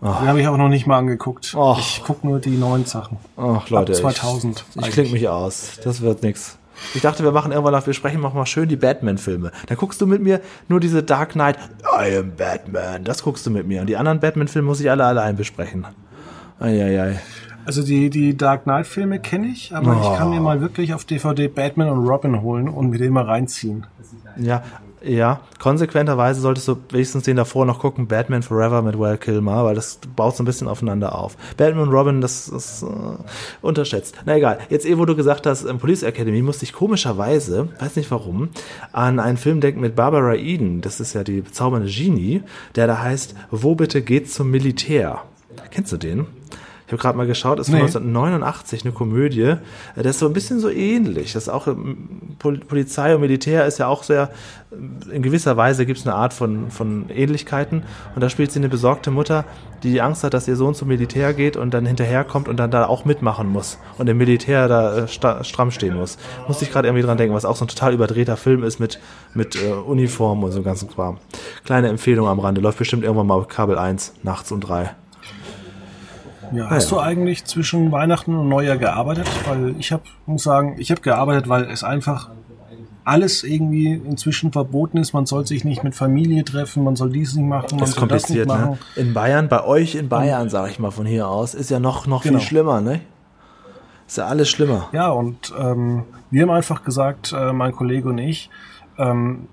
die 0.03 0.07
habe 0.29 0.41
ich 0.41 0.49
auch 0.49 0.57
noch 0.57 0.69
nicht 0.69 0.87
mal 0.87 0.99
angeguckt. 0.99 1.55
Oh. 1.57 1.77
Ich 1.79 2.03
guck 2.07 2.25
nur 2.25 2.39
die 2.41 2.57
neuen 2.57 2.85
Sachen. 2.87 3.19
Ach 3.37 3.69
Leute, 3.69 3.93
Ab 3.93 3.99
2000 3.99 4.65
ich, 4.77 4.87
ich 4.87 4.91
klinge 4.93 5.11
mich 5.11 5.29
aus. 5.29 5.79
Das 5.85 6.01
wird 6.01 6.23
nix. 6.23 6.57
Ich 6.95 7.03
dachte, 7.03 7.23
wir 7.23 7.33
machen 7.33 7.53
irgendwann 7.53 7.75
noch, 7.75 7.87
wir 7.87 7.93
sprechen 7.93 8.23
noch 8.23 8.33
mal 8.33 8.47
schön 8.47 8.67
die 8.69 8.77
Batman-Filme. 8.77 9.53
Dann 9.67 9.77
guckst 9.77 10.01
du 10.01 10.07
mit 10.07 10.23
mir 10.23 10.41
nur 10.69 10.81
diese 10.81 11.03
Dark 11.03 11.33
Knight, 11.33 11.59
I 11.85 12.17
am 12.17 12.33
Batman. 12.37 13.05
Das 13.05 13.23
guckst 13.23 13.45
du 13.45 13.51
mit 13.51 13.67
mir. 13.67 13.83
Und 13.83 13.89
die 13.89 13.99
anderen 13.99 14.21
Batman-Filme 14.21 14.67
muss 14.67 14.81
ich 14.81 14.91
alle 14.91 15.05
allein 15.05 15.37
besprechen. 15.37 15.87
Eieiei. 16.59 17.21
Also 17.67 17.83
die, 17.83 18.09
die 18.09 18.35
Dark 18.37 18.65
Knight 18.65 18.87
Filme 18.87 19.19
kenne 19.21 19.49
ich, 19.49 19.75
aber 19.77 19.95
Oh. 19.95 20.11
ich 20.13 20.19
kann 20.19 20.31
mir 20.31 20.41
mal 20.41 20.63
wirklich 20.63 20.95
auf 20.95 21.05
DVD 21.05 21.49
Batman 21.49 21.91
und 21.91 22.09
Robin 22.09 22.41
holen 22.41 22.69
und 22.69 22.89
mir 22.89 22.99
den 22.99 23.13
mal 23.13 23.25
reinziehen. 23.27 23.87
Ja, 24.39 24.63
ja. 25.03 25.41
Konsequenterweise 25.59 26.41
solltest 26.41 26.69
du 26.69 26.77
wenigstens 26.91 27.25
den 27.25 27.37
davor 27.37 27.67
noch 27.67 27.79
gucken, 27.79 28.07
Batman 28.07 28.43
Forever 28.43 28.83
mit 28.83 28.99
Val 28.99 29.19
Kilmer, 29.19 29.65
weil 29.65 29.75
das 29.75 29.99
baut 30.17 30.37
so 30.37 30.43
ein 30.43 30.47
bisschen 30.47 30.69
aufeinander 30.69 31.15
auf. 31.15 31.37
Batman 31.57 31.89
und 31.89 31.95
Robin, 31.95 32.21
das 32.21 32.49
ist 32.49 32.83
äh, 32.83 32.87
unterschätzt. 33.63 34.15
Na 34.25 34.37
egal. 34.37 34.59
Jetzt 34.69 34.87
eh, 34.87 34.99
wo 34.99 35.05
du 35.05 35.17
gesagt 35.17 35.47
hast, 35.47 35.65
ähm, 35.65 35.79
Police 35.79 36.03
Academy, 36.03 36.43
musste 36.43 36.65
ich 36.65 36.73
komischerweise, 36.73 37.69
weiß 37.79 37.97
nicht 37.97 38.11
warum, 38.11 38.51
an 38.93 39.21
einen 39.21 39.37
Film 39.37 39.61
denken 39.61 39.81
mit 39.81 39.97
Barbara 39.97 40.35
Eden. 40.35 40.81
Das 40.81 41.01
ist 41.01 41.15
ja 41.15 41.25
die 41.25 41.41
bezaubernde 41.41 41.91
Genie, 41.91 42.43
der 42.75 42.87
da 42.87 43.01
heißt, 43.01 43.35
wo 43.51 43.75
bitte 43.75 44.03
geht's 44.03 44.35
zum 44.35 44.51
Militär? 44.51 45.23
Kennst 45.71 45.93
du 45.93 45.97
den? 45.97 46.27
Ich 46.91 46.93
habe 46.93 47.03
gerade 47.03 47.17
mal 47.19 47.27
geschaut, 47.29 47.61
ist 47.61 47.67
von 47.69 47.77
Nee. 47.77 47.83
1989 47.83 48.85
eine 48.85 48.93
Komödie. 48.93 49.43
Äh, 49.43 49.57
Das 49.95 50.07
ist 50.17 50.19
so 50.19 50.27
ein 50.27 50.33
bisschen 50.33 50.59
so 50.59 50.69
ähnlich. 50.69 51.35
Das 51.35 51.45
ist 51.45 51.49
auch 51.49 51.69
ähm, 51.69 52.09
Pol 52.41 52.59
Polizei 52.59 53.15
und 53.15 53.21
Militär 53.21 53.65
ist 53.65 53.79
ja 53.79 53.87
auch 53.87 54.03
sehr, 54.03 54.31
äh, 54.73 55.15
in 55.15 55.23
gewisser 55.23 55.57
Weise 55.57 55.87
gibt 55.87 56.01
es 56.01 56.07
eine 56.07 56.17
Art 56.17 56.33
von, 56.35 56.69
von 56.73 57.09
Ähnlichkeiten. 57.09 57.85
Und 58.17 58.23
da 58.23 58.29
spielt 58.29 58.51
sie 58.51 58.59
eine 58.59 58.69
besorgte 58.69 59.13
Mutter, 59.13 59.45
die 59.85 60.01
Angst 60.01 60.25
hat, 60.25 60.35
dass 60.35 60.49
ihr 60.49 60.57
Sohn 60.57 60.75
zum 60.75 60.89
Militär 60.89 61.33
geht 61.33 61.57
und 61.57 61.73
dann 61.73 61.87
hinterherkommt 61.87 62.49
und 62.49 62.57
dann 62.57 62.73
da 62.73 62.87
auch 62.87 63.05
mitmachen 63.05 63.47
muss 63.49 63.79
und 63.99 64.09
im 64.09 64.19
Militär 64.19 64.67
da 64.67 65.05
äh, 65.05 65.09
stramm 65.45 65.71
stehen 65.71 65.95
muss. 65.97 66.19
Musste 66.49 66.65
ich 66.65 66.73
gerade 66.73 66.89
irgendwie 66.89 67.07
dran 67.07 67.19
denken, 67.19 67.37
was 67.37 67.45
auch 67.45 67.55
so 67.55 67.67
ein 67.67 67.69
total 67.69 67.95
überdrehter 67.95 68.37
Film 68.37 68.65
ist 68.65 68.81
mit, 68.81 68.99
mit 69.33 69.55
äh, 69.55 69.71
Uniform 69.75 70.43
und 70.43 70.51
so 70.51 70.63
ganzen 70.63 70.91
Kram. 70.91 71.19
Kleine 71.65 71.87
Empfehlung 71.89 72.27
am 72.27 72.41
Rande, 72.41 72.61
läuft 72.61 72.79
bestimmt 72.79 73.05
irgendwann 73.05 73.29
mal 73.29 73.35
auf 73.35 73.47
Kabel 73.47 73.79
1, 73.79 74.15
nachts 74.25 74.51
um 74.51 74.61
drei. 74.61 74.91
Ja, 76.53 76.71
hast 76.71 76.91
ja. 76.91 76.97
du 76.97 77.03
eigentlich 77.03 77.45
zwischen 77.45 77.93
Weihnachten 77.93 78.35
und 78.35 78.49
Neujahr 78.49 78.77
gearbeitet? 78.77 79.29
Weil 79.49 79.75
ich 79.79 79.93
habe, 79.93 80.03
muss 80.27 80.43
sagen, 80.43 80.77
ich 80.79 80.91
habe 80.91 81.01
gearbeitet, 81.01 81.49
weil 81.49 81.65
es 81.65 81.85
einfach 81.85 82.31
alles 83.05 83.43
irgendwie 83.45 83.93
inzwischen 83.93 84.53
verboten 84.53 84.99
ist. 84.99 85.13
Man 85.13 85.27
soll 85.27 85.47
sich 85.47 85.65
nicht 85.65 85.83
mit 85.83 85.95
Familie 85.95 86.45
treffen, 86.45 86.85
man 86.85 86.97
soll 86.97 87.11
dies 87.11 87.35
nicht 87.35 87.47
machen, 87.47 87.69
man 87.73 87.81
Das 87.81 87.91
ist 87.91 87.99
soll 87.99 88.09
das 88.09 88.29
nicht 88.29 88.47
kompliziert, 88.47 88.49
ne? 88.49 88.67
machen. 88.73 88.79
In 88.97 89.15
Bayern, 89.15 89.49
bei 89.49 89.65
euch 89.65 89.95
in 89.95 90.09
Bayern, 90.09 90.49
sage 90.51 90.71
ich 90.71 90.79
mal 90.79 90.91
von 90.91 91.07
hier 91.07 91.29
aus, 91.29 91.55
ist 91.55 91.71
ja 91.71 91.81
noch, 91.81 92.07
noch 92.07 92.23
Genau. 92.23 92.39
viel 92.39 92.47
schlimmer, 92.47 92.81
ne? 92.81 93.01
Ist 94.07 94.19
ja 94.19 94.27
alles 94.27 94.49
schlimmer. 94.51 94.89
Ja, 94.93 95.09
und 95.11 95.53
ähm, 95.59 96.05
wir 96.31 96.43
haben 96.43 96.51
einfach 96.51 96.85
gesagt, 96.85 97.33
äh, 97.33 97.53
mein 97.53 97.73
Kollege 97.73 98.09
und 98.09 98.19
ich, 98.19 98.51
ähm, 98.99 99.47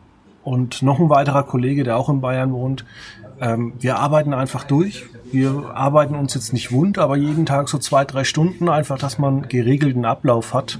und 0.47 0.81
noch 0.81 0.97
ein 0.97 1.09
weiterer 1.09 1.43
Kollege, 1.43 1.83
der 1.83 1.97
auch 1.97 2.07
in 2.07 2.21
Bayern 2.21 2.53
wohnt, 2.53 2.85
ähm, 3.41 3.73
wir 3.79 3.99
arbeiten 3.99 4.33
einfach 4.33 4.63
durch. 4.63 5.05
Wir 5.29 5.71
arbeiten 5.73 6.15
uns 6.15 6.35
jetzt 6.35 6.53
nicht 6.53 6.71
wund, 6.71 6.99
aber 6.99 7.17
jeden 7.17 7.45
Tag 7.45 7.67
so 7.67 7.77
zwei, 7.79 8.05
drei 8.05 8.23
Stunden, 8.23 8.69
einfach, 8.69 8.97
dass 8.97 9.19
man 9.19 9.49
geregelten 9.49 10.05
Ablauf 10.05 10.53
hat, 10.53 10.79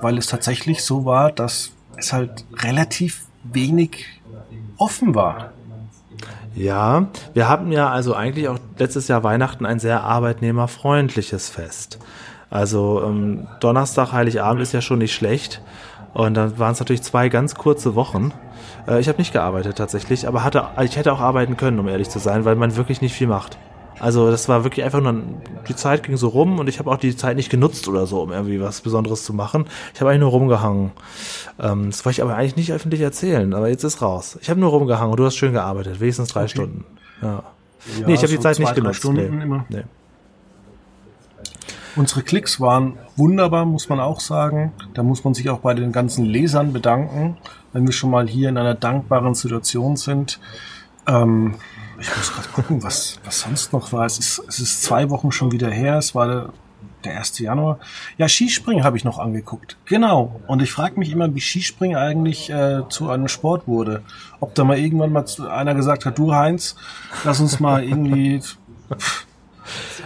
weil 0.00 0.16
es 0.16 0.28
tatsächlich 0.28 0.82
so 0.82 1.04
war, 1.04 1.30
dass 1.30 1.72
es 1.98 2.14
halt 2.14 2.46
relativ 2.54 3.26
wenig 3.44 4.06
offen 4.78 5.14
war. 5.14 5.52
Ja, 6.54 7.08
wir 7.34 7.50
hatten 7.50 7.70
ja 7.70 7.90
also 7.90 8.14
eigentlich 8.14 8.48
auch 8.48 8.58
letztes 8.78 9.08
Jahr 9.08 9.22
Weihnachten 9.22 9.66
ein 9.66 9.78
sehr 9.78 10.04
arbeitnehmerfreundliches 10.04 11.50
Fest. 11.50 11.98
Also 12.48 13.02
ähm, 13.04 13.46
Donnerstag, 13.60 14.12
Heiligabend 14.12 14.62
ist 14.62 14.72
ja 14.72 14.80
schon 14.80 15.00
nicht 15.00 15.14
schlecht. 15.14 15.60
Und 16.14 16.32
dann 16.34 16.58
waren 16.58 16.72
es 16.72 16.80
natürlich 16.80 17.02
zwei 17.02 17.28
ganz 17.28 17.54
kurze 17.54 17.94
Wochen. 17.94 18.32
Äh, 18.86 19.00
ich 19.00 19.08
habe 19.08 19.18
nicht 19.18 19.32
gearbeitet 19.32 19.76
tatsächlich, 19.76 20.26
aber 20.26 20.44
hatte, 20.44 20.64
ich 20.82 20.96
hätte 20.96 21.12
auch 21.12 21.20
arbeiten 21.20 21.56
können, 21.56 21.78
um 21.78 21.88
ehrlich 21.88 22.08
zu 22.08 22.18
sein, 22.18 22.44
weil 22.44 22.56
man 22.56 22.76
wirklich 22.76 23.00
nicht 23.00 23.14
viel 23.14 23.26
macht. 23.26 23.58
Also 24.00 24.30
das 24.30 24.48
war 24.48 24.64
wirklich 24.64 24.84
einfach 24.84 25.00
nur, 25.00 25.14
die 25.68 25.76
Zeit 25.76 26.02
ging 26.02 26.16
so 26.16 26.28
rum 26.28 26.58
und 26.58 26.68
ich 26.68 26.78
habe 26.78 26.90
auch 26.90 26.96
die 26.96 27.14
Zeit 27.16 27.36
nicht 27.36 27.50
genutzt 27.50 27.86
oder 27.86 28.06
so, 28.06 28.22
um 28.22 28.32
irgendwie 28.32 28.60
was 28.60 28.80
Besonderes 28.80 29.22
zu 29.24 29.32
machen. 29.32 29.66
Ich 29.94 30.00
habe 30.00 30.10
eigentlich 30.10 30.22
nur 30.22 30.30
rumgehangen. 30.30 30.90
Ähm, 31.60 31.90
das 31.90 32.04
wollte 32.04 32.18
ich 32.18 32.22
aber 32.22 32.34
eigentlich 32.34 32.56
nicht 32.56 32.72
öffentlich 32.72 33.00
erzählen, 33.00 33.54
aber 33.54 33.68
jetzt 33.68 33.84
ist 33.84 34.02
raus. 34.02 34.38
Ich 34.42 34.50
habe 34.50 34.58
nur 34.58 34.70
rumgehangen 34.70 35.12
und 35.12 35.18
du 35.18 35.24
hast 35.24 35.36
schön 35.36 35.52
gearbeitet, 35.52 36.00
wenigstens 36.00 36.28
drei 36.28 36.48
Stunden. 36.48 36.84
Ja. 37.20 37.44
Ja, 37.98 38.06
nee, 38.06 38.14
ich 38.14 38.20
habe 38.20 38.28
die 38.28 38.36
so 38.36 38.42
Zeit 38.42 38.56
zwei, 38.56 38.64
nicht 38.64 38.74
genutzt. 38.74 38.98
Stunden 38.98 39.36
nee. 39.36 39.44
immer. 39.44 39.66
Nee. 39.68 39.82
Unsere 41.94 42.22
Klicks 42.22 42.60
waren 42.60 42.94
wunderbar, 43.16 43.66
muss 43.66 43.88
man 43.88 44.00
auch 44.00 44.20
sagen. 44.20 44.72
Da 44.94 45.02
muss 45.02 45.24
man 45.24 45.34
sich 45.34 45.50
auch 45.50 45.58
bei 45.58 45.74
den 45.74 45.92
ganzen 45.92 46.24
Lesern 46.24 46.72
bedanken, 46.72 47.36
wenn 47.72 47.86
wir 47.86 47.92
schon 47.92 48.10
mal 48.10 48.28
hier 48.28 48.48
in 48.48 48.58
einer 48.58 48.74
dankbaren 48.74 49.34
Situation 49.34 49.96
sind. 49.96 50.38
Ähm, 51.06 51.54
ich 52.00 52.16
muss 52.16 52.32
gerade 52.32 52.48
gucken, 52.48 52.82
was, 52.82 53.18
was 53.24 53.40
sonst 53.40 53.72
noch 53.72 53.92
war. 53.92 54.06
Es 54.06 54.18
ist, 54.18 54.42
es 54.48 54.58
ist 54.58 54.82
zwei 54.82 55.10
Wochen 55.10 55.32
schon 55.32 55.52
wieder 55.52 55.70
her. 55.70 55.98
Es 55.98 56.14
war 56.14 56.26
der, 56.26 56.48
der 57.04 57.18
1. 57.18 57.38
Januar. 57.38 57.78
Ja, 58.18 58.28
Skispringen 58.28 58.84
habe 58.84 58.96
ich 58.96 59.04
noch 59.04 59.18
angeguckt. 59.18 59.76
Genau. 59.84 60.40
Und 60.46 60.62
ich 60.62 60.70
frage 60.72 60.98
mich 60.98 61.10
immer, 61.10 61.34
wie 61.34 61.40
Skispringen 61.40 61.96
eigentlich 61.96 62.50
äh, 62.50 62.82
zu 62.88 63.10
einem 63.10 63.28
Sport 63.28 63.66
wurde. 63.66 64.02
Ob 64.40 64.54
da 64.54 64.64
mal 64.64 64.78
irgendwann 64.78 65.12
mal 65.12 65.24
zu- 65.26 65.48
einer 65.48 65.74
gesagt 65.74 66.06
hat, 66.06 66.18
du 66.18 66.34
Heinz, 66.34 66.76
lass 67.24 67.40
uns 67.40 67.60
mal 67.60 67.82
irgendwie 67.84 68.40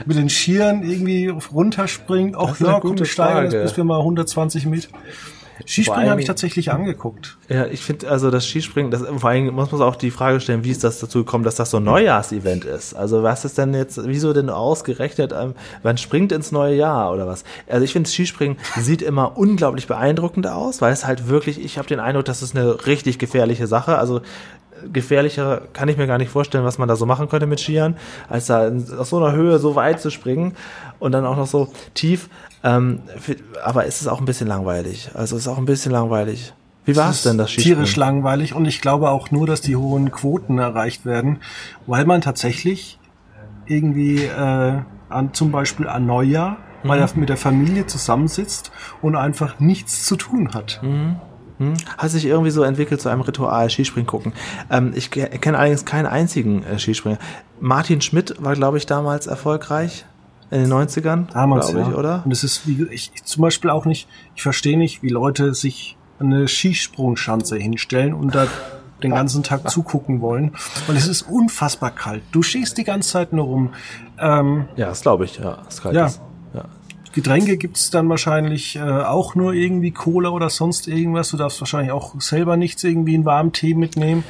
mit 0.04 0.16
den 0.16 0.28
Skiern 0.28 0.82
irgendwie 0.82 1.28
runterspringen. 1.28 2.34
Auch 2.34 2.58
ja, 2.60 2.78
komm, 2.80 2.90
gute 2.90 3.00
wir 3.00 3.06
steigern 3.06 3.50
das, 3.50 3.62
bis 3.70 3.76
wir 3.76 3.84
mal 3.84 3.98
120 3.98 4.66
Meter. 4.66 4.88
Skispringen 5.64 6.10
habe 6.10 6.20
ich 6.20 6.26
tatsächlich 6.26 6.72
angeguckt. 6.72 7.38
Ja, 7.48 7.66
ich 7.66 7.80
finde 7.80 8.08
also 8.08 8.30
das 8.30 8.46
Skispringen, 8.46 8.90
das, 8.90 9.02
vor 9.02 9.30
allem 9.30 9.54
muss 9.54 9.72
man 9.72 9.80
auch 9.82 9.96
die 9.96 10.10
Frage 10.10 10.40
stellen, 10.40 10.64
wie 10.64 10.70
ist 10.70 10.84
das 10.84 10.98
dazu 10.98 11.20
gekommen, 11.20 11.44
dass 11.44 11.54
das 11.54 11.70
so 11.70 11.78
ein 11.78 11.84
Neujahrsevent 11.84 12.64
ist? 12.64 12.94
Also 12.94 13.22
was 13.22 13.44
ist 13.44 13.56
denn 13.58 13.72
jetzt, 13.74 14.00
wieso 14.06 14.32
denn 14.32 14.50
ausgerechnet, 14.50 15.32
ähm, 15.32 15.54
man 15.82 15.96
springt 15.98 16.32
ins 16.32 16.52
neue 16.52 16.74
Jahr 16.74 17.12
oder 17.12 17.26
was? 17.26 17.44
Also 17.68 17.84
ich 17.84 17.92
finde 17.92 18.10
Skispringen 18.10 18.58
sieht 18.76 19.02
immer 19.02 19.38
unglaublich 19.38 19.86
beeindruckend 19.86 20.46
aus, 20.46 20.80
weil 20.80 20.92
es 20.92 21.06
halt 21.06 21.28
wirklich, 21.28 21.62
ich 21.62 21.78
habe 21.78 21.88
den 21.88 22.00
Eindruck, 22.00 22.26
das 22.26 22.42
ist 22.42 22.56
eine 22.56 22.86
richtig 22.86 23.18
gefährliche 23.18 23.66
Sache. 23.66 23.98
Also 23.98 24.20
gefährlicher 24.92 25.62
kann 25.72 25.88
ich 25.88 25.96
mir 25.96 26.06
gar 26.06 26.18
nicht 26.18 26.30
vorstellen, 26.30 26.64
was 26.64 26.78
man 26.78 26.88
da 26.88 26.96
so 26.96 27.06
machen 27.06 27.28
könnte 27.28 27.46
mit 27.46 27.60
Skiern, 27.60 27.96
als 28.28 28.46
da 28.46 28.70
aus 28.98 29.10
so 29.10 29.18
einer 29.18 29.32
Höhe 29.32 29.58
so 29.58 29.74
weit 29.74 30.00
zu 30.00 30.10
springen 30.10 30.54
und 30.98 31.12
dann 31.12 31.24
auch 31.24 31.36
noch 31.36 31.46
so 31.46 31.68
tief. 31.94 32.28
Ähm, 32.64 33.00
aber 33.64 33.86
es 33.86 34.00
ist 34.00 34.06
auch 34.08 34.18
ein 34.18 34.24
bisschen 34.24 34.46
langweilig. 34.48 35.10
Also 35.14 35.36
es 35.36 35.42
ist 35.42 35.48
auch 35.48 35.58
ein 35.58 35.64
bisschen 35.66 35.92
langweilig. 35.92 36.52
Wie 36.84 36.96
war 36.96 37.10
es 37.10 37.22
denn, 37.22 37.36
das 37.38 37.50
Skispringen? 37.50 37.78
Tierisch 37.78 37.96
langweilig 37.96 38.54
und 38.54 38.64
ich 38.64 38.80
glaube 38.80 39.10
auch 39.10 39.30
nur, 39.30 39.46
dass 39.46 39.60
die 39.60 39.76
hohen 39.76 40.10
Quoten 40.12 40.58
erreicht 40.58 41.04
werden, 41.04 41.38
weil 41.86 42.04
man 42.04 42.20
tatsächlich 42.20 42.98
irgendwie 43.66 44.22
äh, 44.24 44.78
an 45.08 45.34
zum 45.34 45.50
Beispiel 45.52 45.88
an 45.88 46.06
Neujahr, 46.06 46.58
weil 46.84 46.98
Mhm. 47.00 47.04
er 47.06 47.18
mit 47.18 47.28
der 47.28 47.36
Familie 47.36 47.86
zusammensitzt 47.86 48.70
und 49.02 49.16
einfach 49.16 49.58
nichts 49.58 50.04
zu 50.06 50.16
tun 50.16 50.54
hat. 50.54 50.80
Mhm. 50.82 51.16
Hm? 51.58 51.74
Hat 51.96 52.10
sich 52.10 52.26
irgendwie 52.26 52.50
so 52.50 52.62
entwickelt 52.62 53.00
zu 53.00 53.08
einem 53.08 53.22
Ritual, 53.22 53.70
Skispringen 53.70 54.06
gucken. 54.06 54.32
Ähm, 54.70 54.92
ich 54.94 55.10
ke- 55.10 55.26
kenne 55.28 55.58
allerdings 55.58 55.84
keinen 55.86 56.06
einzigen 56.06 56.62
äh, 56.64 56.78
Skispringer. 56.78 57.18
Martin 57.60 58.00
Schmidt 58.02 58.34
war, 58.38 58.54
glaube 58.54 58.76
ich, 58.76 58.84
damals 58.86 59.26
erfolgreich 59.26 60.04
in 60.50 60.60
den 60.62 60.72
90ern, 60.72 61.32
Damals, 61.32 61.68
glaube 61.70 61.82
ich, 61.82 61.88
ja. 61.88 61.94
oder? 61.96 62.22
Und 62.24 62.30
es 62.32 62.44
ist, 62.44 62.66
wie 62.66 62.84
ich, 62.90 63.10
ich 63.14 63.24
zum 63.24 63.42
Beispiel 63.42 63.70
auch 63.70 63.84
nicht, 63.84 64.08
ich 64.34 64.42
verstehe 64.42 64.78
nicht, 64.78 65.02
wie 65.02 65.08
Leute 65.08 65.54
sich 65.54 65.96
eine 66.18 66.46
Skisprungschanze 66.48 67.56
hinstellen 67.56 68.14
und 68.14 68.34
da 68.34 68.46
den 69.02 69.10
ganzen 69.10 69.42
Tag 69.42 69.68
zugucken 69.70 70.20
wollen, 70.20 70.52
weil 70.86 70.96
es 70.96 71.06
ist 71.08 71.22
unfassbar 71.22 71.90
kalt. 71.90 72.22
Du 72.32 72.42
stehst 72.42 72.78
die 72.78 72.84
ganze 72.84 73.10
Zeit 73.10 73.32
nur 73.32 73.44
rum. 73.44 73.70
Ähm, 74.18 74.66
Ja, 74.76 74.86
das 74.86 75.02
glaube 75.02 75.24
ich, 75.26 75.38
ja. 75.38 75.58
Das 75.64 75.82
kalt 75.82 75.94
Ja. 75.94 76.06
ist. 76.06 76.20
ja. 76.54 76.64
Getränke 77.12 77.56
gibt's 77.56 77.90
dann 77.90 78.08
wahrscheinlich 78.10 78.76
äh, 78.76 78.80
auch 78.82 79.34
nur 79.34 79.52
irgendwie 79.54 79.90
Cola 79.90 80.28
oder 80.30 80.50
sonst 80.50 80.86
irgendwas. 80.86 81.30
Du 81.30 81.36
darfst 81.38 81.60
wahrscheinlich 81.60 81.90
auch 81.92 82.18
selber 82.20 82.56
nichts 82.58 82.84
irgendwie 82.84 83.14
in 83.14 83.24
warmen 83.24 83.52
Tee 83.52 83.74
mitnehmen. 83.74 84.22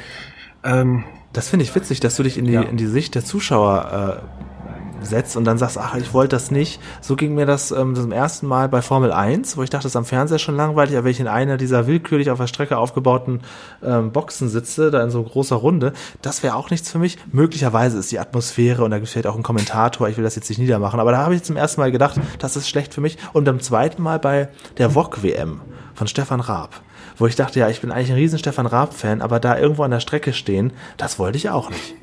Ähm, 0.65 1.05
Das 1.33 1.49
finde 1.49 1.65
ich 1.65 1.75
witzig, 1.75 2.01
dass 2.01 2.17
du 2.17 2.23
dich 2.23 2.39
in 2.39 2.45
die, 2.47 2.53
Ja. 2.53 2.63
in 2.63 2.77
die 2.77 2.87
Sicht 2.87 3.15
der 3.17 3.25
Zuschauer 3.25 4.23
äh, 4.23 4.56
setzt 5.03 5.37
und 5.37 5.45
dann 5.45 5.59
sagst, 5.59 5.79
ach, 5.79 5.95
ich 5.97 6.13
wollte 6.13 6.37
das 6.37 6.51
nicht. 6.51 6.81
So 7.01 7.17
ging 7.17 7.35
mir 7.35 7.47
das 7.47 7.71
ähm, 7.71 7.95
zum 7.95 8.13
ersten 8.13 8.47
Mal 8.47 8.69
bei 8.69 8.83
Formel 8.83 9.13
1, 9.13 9.57
wo 9.57 9.63
ich 9.63 9.71
dachte, 9.71 9.85
das 9.85 9.93
ist 9.93 9.97
am 9.97 10.05
Fernseher 10.05 10.39
schon 10.39 10.57
langweilig, 10.57 10.97
aber 10.97 11.05
wenn 11.05 11.11
ich 11.11 11.21
in 11.21 11.29
einer 11.29 11.57
dieser 11.57 11.87
willkürlich 11.87 12.31
auf 12.31 12.39
der 12.39 12.47
Strecke 12.47 12.79
aufgebauten 12.79 13.41
ähm, 13.83 14.13
Boxen 14.13 14.49
sitze, 14.49 14.91
da 14.91 15.03
in 15.03 15.11
so 15.11 15.23
großer 15.23 15.57
Runde, 15.57 15.93
das 16.23 16.43
wäre 16.43 16.57
auch 16.57 16.71
nichts 16.71 16.91
für 16.91 16.99
mich. 16.99 17.19
Möglicherweise 17.33 17.99
ist 17.99 18.13
die 18.13 18.19
Atmosphäre 18.19 18.85
und 18.85 18.91
da 18.91 18.99
vielleicht 18.99 19.27
auch 19.27 19.35
einen 19.35 19.43
Kommentator, 19.43 20.09
ich 20.09 20.17
will 20.17 20.25
das 20.25 20.37
jetzt 20.37 20.49
nicht 20.49 20.59
niedermachen, 20.59 21.01
aber 21.01 21.13
da 21.13 21.19
habe 21.19 21.35
ich 21.35 21.43
zum 21.43 21.57
ersten 21.57 21.81
Mal 21.81 21.93
gedacht, 21.93 22.21
das 22.39 22.57
ist 22.57 22.69
schlecht 22.69 22.95
für 22.95 23.01
mich. 23.01 23.19
Und 23.33 23.45
beim 23.45 23.61
zweiten 23.61 24.03
Mal 24.03 24.19
bei 24.19 24.49
der 24.79 24.91
VOG-WM 24.91 25.61
von 25.95 26.07
Stefan 26.07 26.41
Raab 26.41 26.83
wo 27.19 27.27
ich 27.27 27.35
dachte, 27.35 27.59
ja, 27.59 27.71
ich 27.71 27.81
bin 27.81 27.91
eigentlich 27.91 28.11
ein 28.11 28.17
riesen 28.17 28.39
Stefan 28.39 28.67
Raab-Fan, 28.67 29.23
aber 29.23 29.41
da 29.41 29.59
irgendwo 29.59 29.85
an 29.85 29.91
der 29.91 30.01
Strecke 30.01 30.35
stehen, 30.35 30.73
das 30.99 31.19
wollte 31.19 31.39
ich 31.39 31.49
auch 31.49 31.71
nicht. 31.71 31.95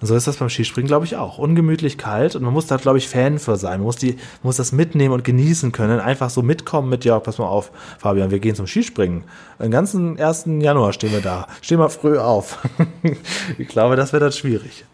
Und 0.00 0.08
so 0.08 0.14
ist 0.14 0.26
das 0.26 0.36
beim 0.36 0.50
Skispringen, 0.50 0.88
glaube 0.88 1.06
ich, 1.06 1.16
auch. 1.16 1.38
Ungemütlich 1.38 1.96
kalt 1.96 2.36
und 2.36 2.42
man 2.42 2.52
muss 2.52 2.66
da, 2.66 2.76
glaube 2.76 2.98
ich, 2.98 3.08
Fan 3.08 3.38
für 3.38 3.56
sein. 3.56 3.78
Man 3.78 3.86
muss, 3.86 3.96
die, 3.96 4.16
muss 4.42 4.56
das 4.56 4.72
mitnehmen 4.72 5.14
und 5.14 5.24
genießen 5.24 5.72
können. 5.72 6.00
Einfach 6.00 6.28
so 6.28 6.42
mitkommen 6.42 6.90
mit, 6.90 7.06
ja, 7.06 7.18
pass 7.18 7.38
mal 7.38 7.46
auf, 7.46 7.72
Fabian, 7.98 8.30
wir 8.30 8.38
gehen 8.38 8.54
zum 8.54 8.66
Skispringen. 8.66 9.24
Den 9.58 9.70
ganzen 9.70 10.20
1. 10.20 10.44
Januar 10.60 10.92
stehen 10.92 11.12
wir 11.12 11.22
da. 11.22 11.46
Stehen 11.62 11.78
wir 11.78 11.88
früh 11.88 12.18
auf. 12.18 12.58
ich 13.58 13.68
glaube, 13.68 13.96
das 13.96 14.12
wird 14.12 14.22
dann 14.22 14.32
schwierig. 14.32 14.84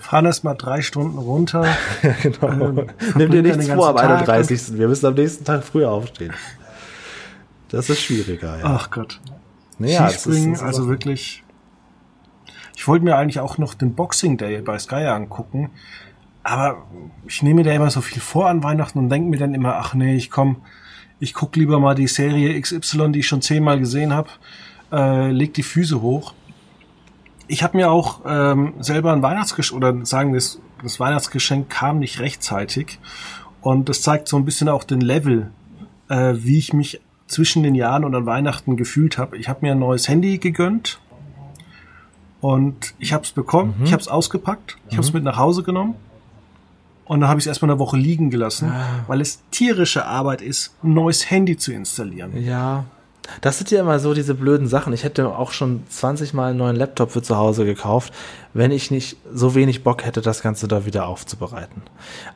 fahren 0.00 0.24
erst 0.24 0.44
mal 0.44 0.54
drei 0.54 0.80
Stunden 0.80 1.18
runter. 1.18 1.66
genau. 2.22 2.48
Ähm, 2.48 2.86
Nimm 3.16 3.30
dir 3.30 3.42
nichts 3.42 3.68
vor 3.68 3.88
am 3.88 3.96
ganzen 3.96 4.24
Tag 4.24 4.28
31. 4.30 4.78
Wir 4.78 4.88
müssen 4.88 5.04
am 5.04 5.14
nächsten 5.14 5.44
Tag 5.44 5.62
früh 5.62 5.84
aufstehen. 5.84 6.32
Das 7.68 7.90
ist 7.90 8.00
schwieriger, 8.00 8.58
ja. 8.58 8.64
Ach 8.64 8.90
Gott. 8.90 9.20
Naja, 9.78 10.04
das 10.04 10.22
Skispringen, 10.22 10.54
das 10.54 10.62
also 10.62 10.88
wirklich. 10.88 11.44
Ich 12.80 12.88
wollte 12.88 13.04
mir 13.04 13.18
eigentlich 13.18 13.40
auch 13.40 13.58
noch 13.58 13.74
den 13.74 13.94
Boxing 13.94 14.38
Day 14.38 14.62
bei 14.62 14.78
Sky 14.78 15.04
angucken, 15.04 15.68
aber 16.42 16.86
ich 17.28 17.42
nehme 17.42 17.62
da 17.62 17.72
immer 17.72 17.90
so 17.90 18.00
viel 18.00 18.22
vor 18.22 18.48
an 18.48 18.62
Weihnachten 18.62 18.98
und 18.98 19.10
denke 19.10 19.28
mir 19.28 19.36
dann 19.36 19.52
immer, 19.52 19.74
ach 19.74 19.92
nee, 19.92 20.16
ich 20.16 20.30
komm, 20.30 20.62
ich 21.18 21.34
guck 21.34 21.54
lieber 21.56 21.78
mal 21.78 21.94
die 21.94 22.06
Serie 22.06 22.58
XY, 22.58 23.12
die 23.12 23.18
ich 23.18 23.28
schon 23.28 23.42
zehnmal 23.42 23.78
gesehen 23.78 24.14
habe, 24.14 24.30
äh, 24.92 25.30
leg 25.30 25.52
die 25.52 25.62
Füße 25.62 26.00
hoch. 26.00 26.32
Ich 27.48 27.62
habe 27.62 27.76
mir 27.76 27.90
auch 27.90 28.22
ähm, 28.24 28.72
selber 28.80 29.12
ein 29.12 29.20
Weihnachtsgeschenk, 29.20 29.76
oder 29.76 30.06
sagen 30.06 30.32
wir 30.32 30.38
es 30.38 30.58
das 30.82 30.98
Weihnachtsgeschenk 30.98 31.68
kam 31.68 31.98
nicht 31.98 32.18
rechtzeitig. 32.18 32.98
Und 33.60 33.90
das 33.90 34.00
zeigt 34.00 34.26
so 34.26 34.38
ein 34.38 34.46
bisschen 34.46 34.70
auch 34.70 34.84
den 34.84 35.02
Level, 35.02 35.50
äh, 36.08 36.32
wie 36.34 36.56
ich 36.56 36.72
mich 36.72 37.02
zwischen 37.26 37.62
den 37.62 37.74
Jahren 37.74 38.06
und 38.06 38.14
an 38.14 38.24
Weihnachten 38.24 38.78
gefühlt 38.78 39.18
habe. 39.18 39.36
Ich 39.36 39.50
habe 39.50 39.58
mir 39.66 39.72
ein 39.72 39.78
neues 39.80 40.08
Handy 40.08 40.38
gegönnt 40.38 40.98
und 42.40 42.94
ich 42.98 43.12
habe 43.12 43.24
es 43.24 43.32
bekommen, 43.32 43.74
mhm. 43.78 43.84
ich 43.84 43.92
habe 43.92 44.00
es 44.00 44.08
ausgepackt, 44.08 44.76
ich 44.86 44.92
mhm. 44.92 44.96
habe 44.96 45.06
es 45.06 45.12
mit 45.12 45.24
nach 45.24 45.36
Hause 45.36 45.62
genommen 45.62 45.94
und 47.04 47.20
dann 47.20 47.28
habe 47.28 47.38
ich 47.40 47.44
es 47.44 47.48
erstmal 47.48 47.70
eine 47.70 47.80
Woche 47.80 47.96
liegen 47.96 48.30
gelassen, 48.30 48.70
ah. 48.70 49.04
weil 49.06 49.20
es 49.20 49.40
tierische 49.50 50.06
Arbeit 50.06 50.42
ist, 50.42 50.74
ein 50.82 50.94
neues 50.94 51.30
Handy 51.30 51.56
zu 51.56 51.72
installieren. 51.72 52.42
Ja, 52.42 52.84
das 53.40 53.58
sind 53.58 53.70
ja 53.70 53.80
immer 53.80 53.98
so 53.98 54.14
diese 54.14 54.34
blöden 54.34 54.66
Sachen. 54.66 54.92
Ich 54.92 55.04
hätte 55.04 55.28
auch 55.28 55.52
schon 55.52 55.82
20 55.88 56.34
Mal 56.34 56.50
einen 56.50 56.58
neuen 56.58 56.76
Laptop 56.76 57.12
für 57.12 57.22
zu 57.22 57.36
Hause 57.36 57.64
gekauft, 57.64 58.12
wenn 58.52 58.72
ich 58.72 58.90
nicht 58.90 59.16
so 59.32 59.54
wenig 59.54 59.84
Bock 59.84 60.04
hätte, 60.04 60.20
das 60.20 60.42
Ganze 60.42 60.66
da 60.66 60.84
wieder 60.84 61.06
aufzubereiten. 61.06 61.82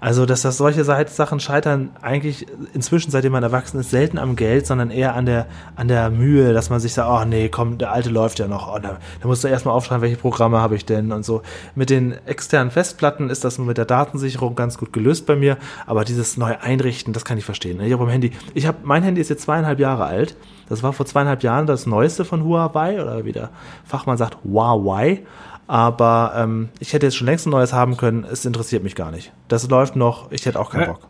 Also, 0.01 0.27
dass 0.27 0.43
das 0.43 0.57
solche 0.57 0.85
Sachen 0.85 1.41
scheitern 1.41 1.91
eigentlich 2.03 2.47
inzwischen, 2.73 3.11
seitdem 3.11 3.33
man 3.33 3.43
erwachsen 3.43 3.81
ist, 3.81 3.91
selten 3.91 4.19
am 4.19 4.37
Geld, 4.37 4.67
sondern 4.67 4.91
eher 4.91 5.15
an 5.15 5.27
der, 5.27 5.47
an 5.77 5.89
der 5.89 6.11
Mühe, 6.11 6.53
dass 6.53 6.71
man 6.71 6.79
sich 6.79 6.95
sagt, 6.95 7.09
oh 7.11 7.29
nee, 7.29 7.49
komm, 7.49 7.79
der 7.79 7.93
alte 7.93 8.11
läuft 8.11 8.39
ja 8.39 8.47
noch. 8.47 8.73
Oh, 8.73 8.79
da, 8.79 8.99
da 9.21 9.29
musst 9.29 9.43
du 9.43 9.49
erstmal 9.49 9.75
aufschreiben, 9.75 10.03
welche 10.03 10.17
Programme 10.17 10.61
habe 10.61 10.77
ich 10.77 10.85
denn 10.85 11.11
und 11.11 11.25
so. 11.25 11.43
Mit 11.75 11.91
den 11.91 12.13
externen 12.27 12.71
Festplatten 12.71 13.29
ist 13.29 13.45
das 13.45 13.59
mit 13.59 13.77
der 13.77 13.85
Datensicherung 13.85 14.55
ganz 14.55 14.79
gut 14.79 14.93
gelöst 14.93 15.27
bei 15.27 15.37
mir, 15.37 15.57
aber 15.87 16.05
dieses 16.05 16.37
neue 16.37 16.61
Einrichten, 16.63 17.13
das 17.13 17.25
kann 17.25 17.39
ich 17.39 17.45
verstehen. 17.45 17.81
Ich 17.81 17.93
habe 17.93 18.05
am 18.05 18.11
Handy, 18.11 18.31
ich 18.55 18.67
habe, 18.67 18.79
mein 18.85 19.03
Handy 19.03 19.21
ist 19.21 19.31
jetzt 19.31 19.43
zweieinhalb 19.43 19.81
Jahre 19.81 20.05
alt. 20.05 20.37
Das 20.69 20.83
war 20.83 20.93
vor 20.93 21.07
zweieinhalb 21.07 21.43
Jahren 21.43 21.67
das 21.67 21.87
neueste 21.87 22.25
von 22.25 22.45
Huawei 22.45 23.03
oder 23.03 23.25
wie 23.25 23.33
der 23.33 23.51
Fachmann 23.85 24.17
sagt, 24.17 24.39
Huawei. 24.45 25.23
Aber 25.67 26.33
ähm, 26.37 26.69
ich 26.79 26.93
hätte 26.93 27.07
jetzt 27.07 27.17
schon 27.17 27.27
längst 27.27 27.47
ein 27.47 27.51
neues 27.51 27.73
haben 27.73 27.97
können. 27.97 28.25
Es 28.25 28.45
interessiert 28.45 28.83
mich 28.83 28.95
gar 28.95 29.11
nicht. 29.11 29.33
Das 29.49 29.69
läuft 29.69 29.97
noch. 29.97 30.31
Ich 30.31 30.45
hätte 30.47 30.61
auch 30.61 30.71
keinen 30.71 30.89
Bock. 30.89 31.09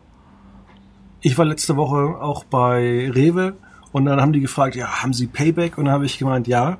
Ich 1.21 1.37
war 1.37 1.45
letzte 1.45 1.75
Woche 1.75 2.21
auch 2.21 2.43
bei 2.43 3.11
Rewe 3.13 3.55
und 3.91 4.05
dann 4.05 4.21
haben 4.21 4.33
die 4.33 4.41
gefragt, 4.41 4.75
ja, 4.75 5.01
haben 5.01 5.13
Sie 5.13 5.27
Payback? 5.27 5.77
Und 5.77 5.85
dann 5.85 5.93
habe 5.93 6.05
ich 6.05 6.17
gemeint, 6.17 6.47
ja. 6.47 6.77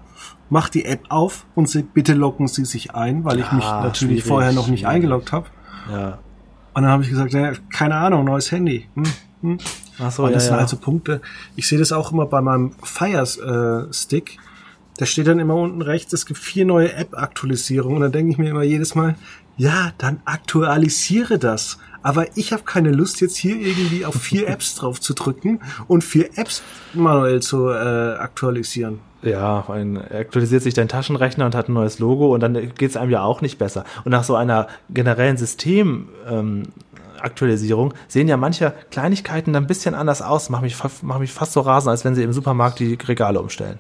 Mach 0.50 0.70
die 0.70 0.86
App 0.86 1.06
auf 1.10 1.46
und 1.56 1.68
Sie, 1.68 1.82
bitte 1.82 2.14
locken 2.14 2.48
Sie 2.48 2.66
sich 2.66 2.94
ein, 2.94 3.26
weil 3.26 3.40
ich 3.40 3.52
mich 3.52 3.64
natürlich 3.64 4.24
vorher 4.24 4.52
noch 4.52 4.68
nicht 4.68 4.86
eingeloggt 4.86 5.32
habe. 5.32 5.48
Ja. 5.92 6.20
Und 6.74 6.84
dann 6.84 6.92
habe 6.92 7.04
ich 7.04 7.10
gesagt, 7.10 7.34
ja, 7.34 7.54
keine 7.74 7.96
Ahnung, 7.96 8.26
neues 8.26 8.52
Handy. 8.52 8.88
Hm, 8.96 9.06
hm. 9.42 9.58
Ach 9.98 10.12
so, 10.12 10.26
und 10.26 10.34
das 10.34 10.44
ja, 10.44 10.48
sind 10.48 10.54
ja. 10.56 10.60
halt 10.60 10.70
so 10.70 10.78
Punkte. 10.78 11.22
Ich 11.56 11.68
sehe 11.68 11.80
das 11.80 11.92
auch 11.92 12.12
immer 12.12 12.26
bei 12.26 12.42
meinem 12.42 12.74
Fire 12.84 13.88
Stick. 13.92 14.38
Da 14.98 15.06
steht 15.06 15.28
dann 15.28 15.40
immer 15.40 15.56
unten 15.56 15.82
rechts, 15.82 16.14
es 16.14 16.26
gibt 16.26 16.40
vier 16.40 16.66
neue 16.66 16.94
App-Aktualisierungen. 16.94 17.98
Und 17.98 18.02
dann 18.02 18.12
denke 18.12 18.32
ich 18.32 18.38
mir 18.38 18.50
immer 18.50 18.64
jedes 18.64 18.96
Mal, 18.96 19.16
ja, 19.58 19.92
dann 19.98 20.22
aktualisiere 20.26 21.38
das. 21.40 21.80
Aber 22.02 22.38
ich 22.38 22.54
habe 22.54 22.64
keine 22.64 22.92
Lust, 22.92 23.20
jetzt 23.20 23.36
hier 23.36 23.56
irgendwie 23.56 24.06
auf 24.06 24.16
vier 24.16 24.48
Apps 24.50 24.76
drauf 24.76 25.02
zu 25.02 25.14
drücken 25.14 25.60
und 25.88 26.04
vier 26.04 26.38
Apps 26.38 26.62
manuell 26.94 27.42
zu 27.42 27.70
äh, 27.70 28.16
aktualisieren. 28.18 29.00
Ja, 29.24 29.66
ein, 29.70 29.98
aktualisiert 29.98 30.62
sich 30.62 30.76
dein 30.76 30.88
Taschenrechner 30.88 31.48
und 31.48 31.56
hat 31.56 31.68
ein 31.68 31.74
neues 31.74 31.98
Logo 31.98 32.34
und 32.34 32.42
dann 32.42 32.54
geht 32.54 32.92
es 32.92 32.96
einem 32.96 33.10
ja 33.10 33.24
auch 33.24 33.42
nicht 33.42 33.58
besser. 33.58 33.84
Und 34.04 34.12
nach 34.12 34.24
so 34.24 34.36
einer 34.36 34.68
generellen 34.92 35.38
System, 35.38 36.10
ähm, 36.30 36.68
Aktualisierung 37.20 37.94
sehen 38.08 38.28
ja 38.28 38.38
manche 38.38 38.74
Kleinigkeiten 38.92 39.54
dann 39.54 39.64
ein 39.64 39.68
bisschen 39.68 39.96
anders 39.96 40.22
aus, 40.22 40.50
machen 40.50 40.64
mich, 40.64 40.78
mach 41.02 41.20
mich 41.20 41.32
fast 41.32 41.54
so 41.54 41.62
rasend, 41.62 41.92
als 41.92 42.06
wenn 42.06 42.16
sie 42.16 42.24
im 42.24 42.34
Supermarkt 42.34 42.80
die 42.80 42.96
Regale 42.96 43.40
umstellen. 43.40 43.80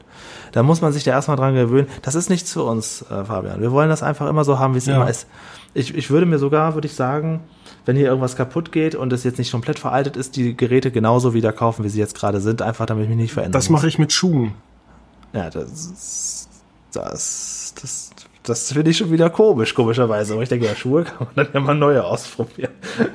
Da 0.51 0.63
muss 0.63 0.81
man 0.81 0.91
sich 0.93 1.03
da 1.03 1.11
erstmal 1.11 1.37
dran 1.37 1.55
gewöhnen. 1.55 1.87
Das 2.01 2.15
ist 2.15 2.29
nichts 2.29 2.53
für 2.53 2.63
uns, 2.63 3.03
äh, 3.03 3.25
Fabian. 3.25 3.61
Wir 3.61 3.71
wollen 3.71 3.89
das 3.89 4.03
einfach 4.03 4.27
immer 4.27 4.43
so 4.43 4.59
haben, 4.59 4.73
wie 4.73 4.79
es 4.79 4.85
ja. 4.85 4.95
immer 4.95 5.09
ist. 5.09 5.27
Ich, 5.73 5.93
ich 5.93 6.09
würde 6.09 6.25
mir 6.25 6.39
sogar, 6.39 6.73
würde 6.75 6.87
ich 6.87 6.95
sagen, 6.95 7.41
wenn 7.85 7.95
hier 7.95 8.07
irgendwas 8.07 8.35
kaputt 8.35 8.71
geht 8.71 8.95
und 8.95 9.11
es 9.13 9.23
jetzt 9.23 9.37
nicht 9.37 9.51
komplett 9.51 9.79
veraltet 9.79 10.17
ist, 10.17 10.35
die 10.35 10.55
Geräte 10.55 10.91
genauso 10.91 11.33
wieder 11.33 11.51
kaufen, 11.51 11.83
wie 11.83 11.89
sie 11.89 11.99
jetzt 11.99 12.15
gerade 12.15 12.41
sind, 12.41 12.61
einfach 12.61 12.85
damit 12.85 13.03
ich 13.03 13.09
mich 13.09 13.17
nicht 13.17 13.33
verändern 13.33 13.53
Das 13.53 13.69
mache 13.69 13.87
ich 13.87 13.99
mit 13.99 14.11
Schuhen. 14.11 14.53
Ja, 15.33 15.49
das, 15.49 16.47
das, 16.93 17.73
das 17.81 18.04
das 18.45 18.71
finde 18.71 18.91
ich 18.91 18.97
schon 18.97 19.11
wieder 19.11 19.29
komisch, 19.29 19.73
komischerweise. 19.73 20.33
Aber 20.33 20.43
ich 20.43 20.49
denke, 20.49 20.65
ja, 20.65 20.75
Schuhe 20.75 21.03
kann 21.03 21.27
man 21.27 21.35
dann 21.35 21.47
ja 21.53 21.59
mal 21.59 21.75
neue 21.75 22.03
ausprobieren. 22.03 22.71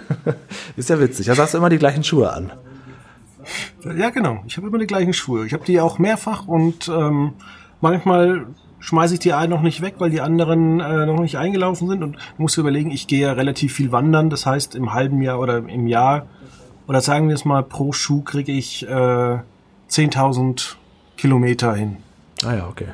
ist 0.76 0.90
ja 0.90 1.00
witzig. 1.00 1.26
Da 1.26 1.36
hast 1.36 1.54
du 1.54 1.58
immer 1.58 1.70
die 1.70 1.78
gleichen 1.78 2.04
Schuhe 2.04 2.32
an. 2.32 2.52
Ja, 3.96 4.10
genau. 4.10 4.42
Ich 4.46 4.56
habe 4.56 4.66
immer 4.66 4.78
die 4.78 4.86
gleichen 4.86 5.12
Schuhe. 5.12 5.46
Ich 5.46 5.52
habe 5.52 5.64
die 5.64 5.80
auch 5.80 5.98
mehrfach 5.98 6.46
und 6.46 6.88
ähm, 6.88 7.32
manchmal 7.80 8.46
schmeiße 8.80 9.14
ich 9.14 9.20
die 9.20 9.32
einen 9.32 9.50
noch 9.50 9.62
nicht 9.62 9.80
weg, 9.82 9.94
weil 9.98 10.10
die 10.10 10.20
anderen 10.20 10.80
äh, 10.80 11.06
noch 11.06 11.20
nicht 11.20 11.36
eingelaufen 11.36 11.88
sind. 11.88 12.02
Und 12.02 12.16
muss 12.38 12.56
überlegen, 12.56 12.90
ich 12.90 13.06
gehe 13.06 13.20
ja 13.20 13.32
relativ 13.32 13.74
viel 13.74 13.92
wandern. 13.92 14.30
Das 14.30 14.46
heißt, 14.46 14.74
im 14.74 14.92
halben 14.92 15.22
Jahr 15.22 15.38
oder 15.38 15.58
im 15.58 15.86
Jahr, 15.86 16.26
oder 16.86 17.00
sagen 17.00 17.28
wir 17.28 17.34
es 17.34 17.44
mal, 17.44 17.62
pro 17.62 17.92
Schuh 17.92 18.22
kriege 18.22 18.52
ich 18.52 18.86
äh, 18.86 19.38
10.000 19.90 20.76
Kilometer 21.16 21.74
hin. 21.74 21.98
Ah 22.44 22.54
ja, 22.54 22.68
okay. 22.68 22.88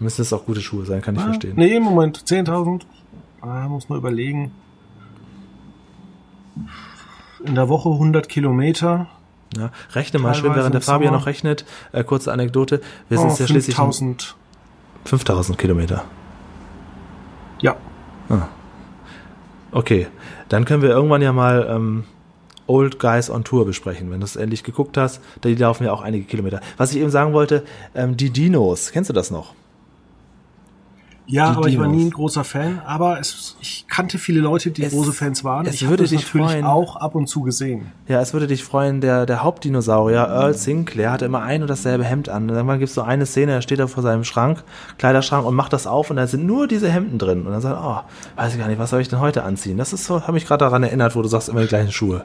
Müssen 0.00 0.22
es 0.22 0.32
auch 0.32 0.46
gute 0.46 0.62
Schuhe 0.62 0.86
sein, 0.86 1.02
kann 1.02 1.14
ich 1.14 1.20
ah, 1.20 1.26
verstehen. 1.26 1.52
Nee, 1.56 1.76
im 1.76 1.82
Moment 1.82 2.18
10.000. 2.18 2.82
Ah, 3.42 3.68
muss 3.68 3.88
man 3.88 3.98
überlegen. 3.98 4.50
In 7.44 7.54
der 7.54 7.68
Woche 7.68 7.90
100 7.90 8.28
Kilometer. 8.28 9.08
Ja, 9.56 9.70
rechne 9.92 10.18
mal 10.18 10.34
schön, 10.34 10.54
während 10.54 10.74
der 10.74 10.80
Fabian 10.80 11.12
noch 11.12 11.26
rechnet. 11.26 11.64
Äh, 11.92 12.04
kurze 12.04 12.32
Anekdote. 12.32 12.80
Wir 13.08 13.18
oh, 13.18 13.28
sind 13.28 13.38
ja 13.40 13.46
schließlich 13.46 13.76
5000. 13.76 14.36
5000 15.04 15.58
Kilometer. 15.58 16.04
Ja. 17.60 17.76
Ah. 18.28 18.48
Okay, 19.72 20.06
dann 20.48 20.64
können 20.64 20.82
wir 20.82 20.90
irgendwann 20.90 21.22
ja 21.22 21.32
mal 21.32 21.66
ähm, 21.68 22.04
Old 22.66 22.98
Guys 22.98 23.28
on 23.28 23.44
Tour 23.44 23.66
besprechen. 23.66 24.10
Wenn 24.10 24.20
du 24.20 24.24
es 24.24 24.36
endlich 24.36 24.64
geguckt 24.64 24.96
hast, 24.96 25.20
die 25.44 25.54
laufen 25.54 25.84
ja 25.84 25.92
auch 25.92 26.02
einige 26.02 26.24
Kilometer. 26.24 26.60
Was 26.76 26.92
ich 26.92 26.98
eben 26.98 27.10
sagen 27.10 27.32
wollte, 27.32 27.64
ähm, 27.94 28.16
die 28.16 28.30
Dinos, 28.30 28.92
kennst 28.92 29.10
du 29.10 29.14
das 29.14 29.30
noch? 29.30 29.54
Ja, 31.30 31.46
aber 31.46 31.68
Dinos. 31.68 31.68
ich 31.68 31.78
war 31.78 31.88
nie 31.88 32.04
ein 32.04 32.10
großer 32.10 32.44
Fan. 32.44 32.80
Aber 32.84 33.20
es, 33.20 33.56
ich 33.60 33.86
kannte 33.88 34.18
viele 34.18 34.40
Leute, 34.40 34.70
die 34.70 34.82
es, 34.82 34.92
große 34.92 35.12
Fans 35.12 35.44
waren. 35.44 35.66
Es 35.66 35.76
ich 35.76 35.88
würde 35.88 36.06
dich 36.06 36.24
freuen. 36.24 36.64
auch 36.64 36.96
ab 36.96 37.14
und 37.14 37.28
zu 37.28 37.42
gesehen. 37.42 37.92
Ja, 38.08 38.20
es 38.20 38.32
würde 38.32 38.46
dich 38.46 38.64
freuen. 38.64 39.00
Der, 39.00 39.26
der 39.26 39.42
Hauptdinosaurier, 39.42 40.26
Earl 40.28 40.54
Sinclair, 40.54 41.12
hatte 41.12 41.24
immer 41.24 41.42
ein 41.42 41.62
und 41.62 41.68
dasselbe 41.68 42.04
Hemd 42.04 42.28
an. 42.28 42.50
Und 42.50 42.56
dann 42.56 42.66
gibt 42.78 42.88
es 42.88 42.94
so 42.94 43.02
eine 43.02 43.26
Szene, 43.26 43.52
er 43.52 43.62
steht 43.62 43.78
da 43.78 43.86
vor 43.86 44.02
seinem 44.02 44.24
Schrank, 44.24 44.64
Kleiderschrank 44.98 45.46
und 45.46 45.54
macht 45.54 45.72
das 45.72 45.86
auf 45.86 46.10
und 46.10 46.16
da 46.16 46.26
sind 46.26 46.44
nur 46.44 46.66
diese 46.66 46.90
Hemden 46.90 47.18
drin. 47.18 47.46
Und 47.46 47.52
dann 47.52 47.60
sagt, 47.60 47.78
oh, 47.80 48.00
weiß 48.36 48.52
ich 48.52 48.58
gar 48.58 48.68
nicht, 48.68 48.78
was 48.78 48.90
soll 48.90 49.00
ich 49.00 49.08
denn 49.08 49.20
heute 49.20 49.44
anziehen? 49.44 49.78
Das 49.78 49.92
ist 49.92 50.04
so, 50.04 50.22
habe 50.22 50.32
mich 50.32 50.46
gerade 50.46 50.64
daran 50.64 50.82
erinnert, 50.82 51.14
wo 51.14 51.22
du 51.22 51.28
sagst, 51.28 51.48
immer 51.48 51.62
die 51.62 51.68
gleichen 51.68 51.92
Schuhe. 51.92 52.24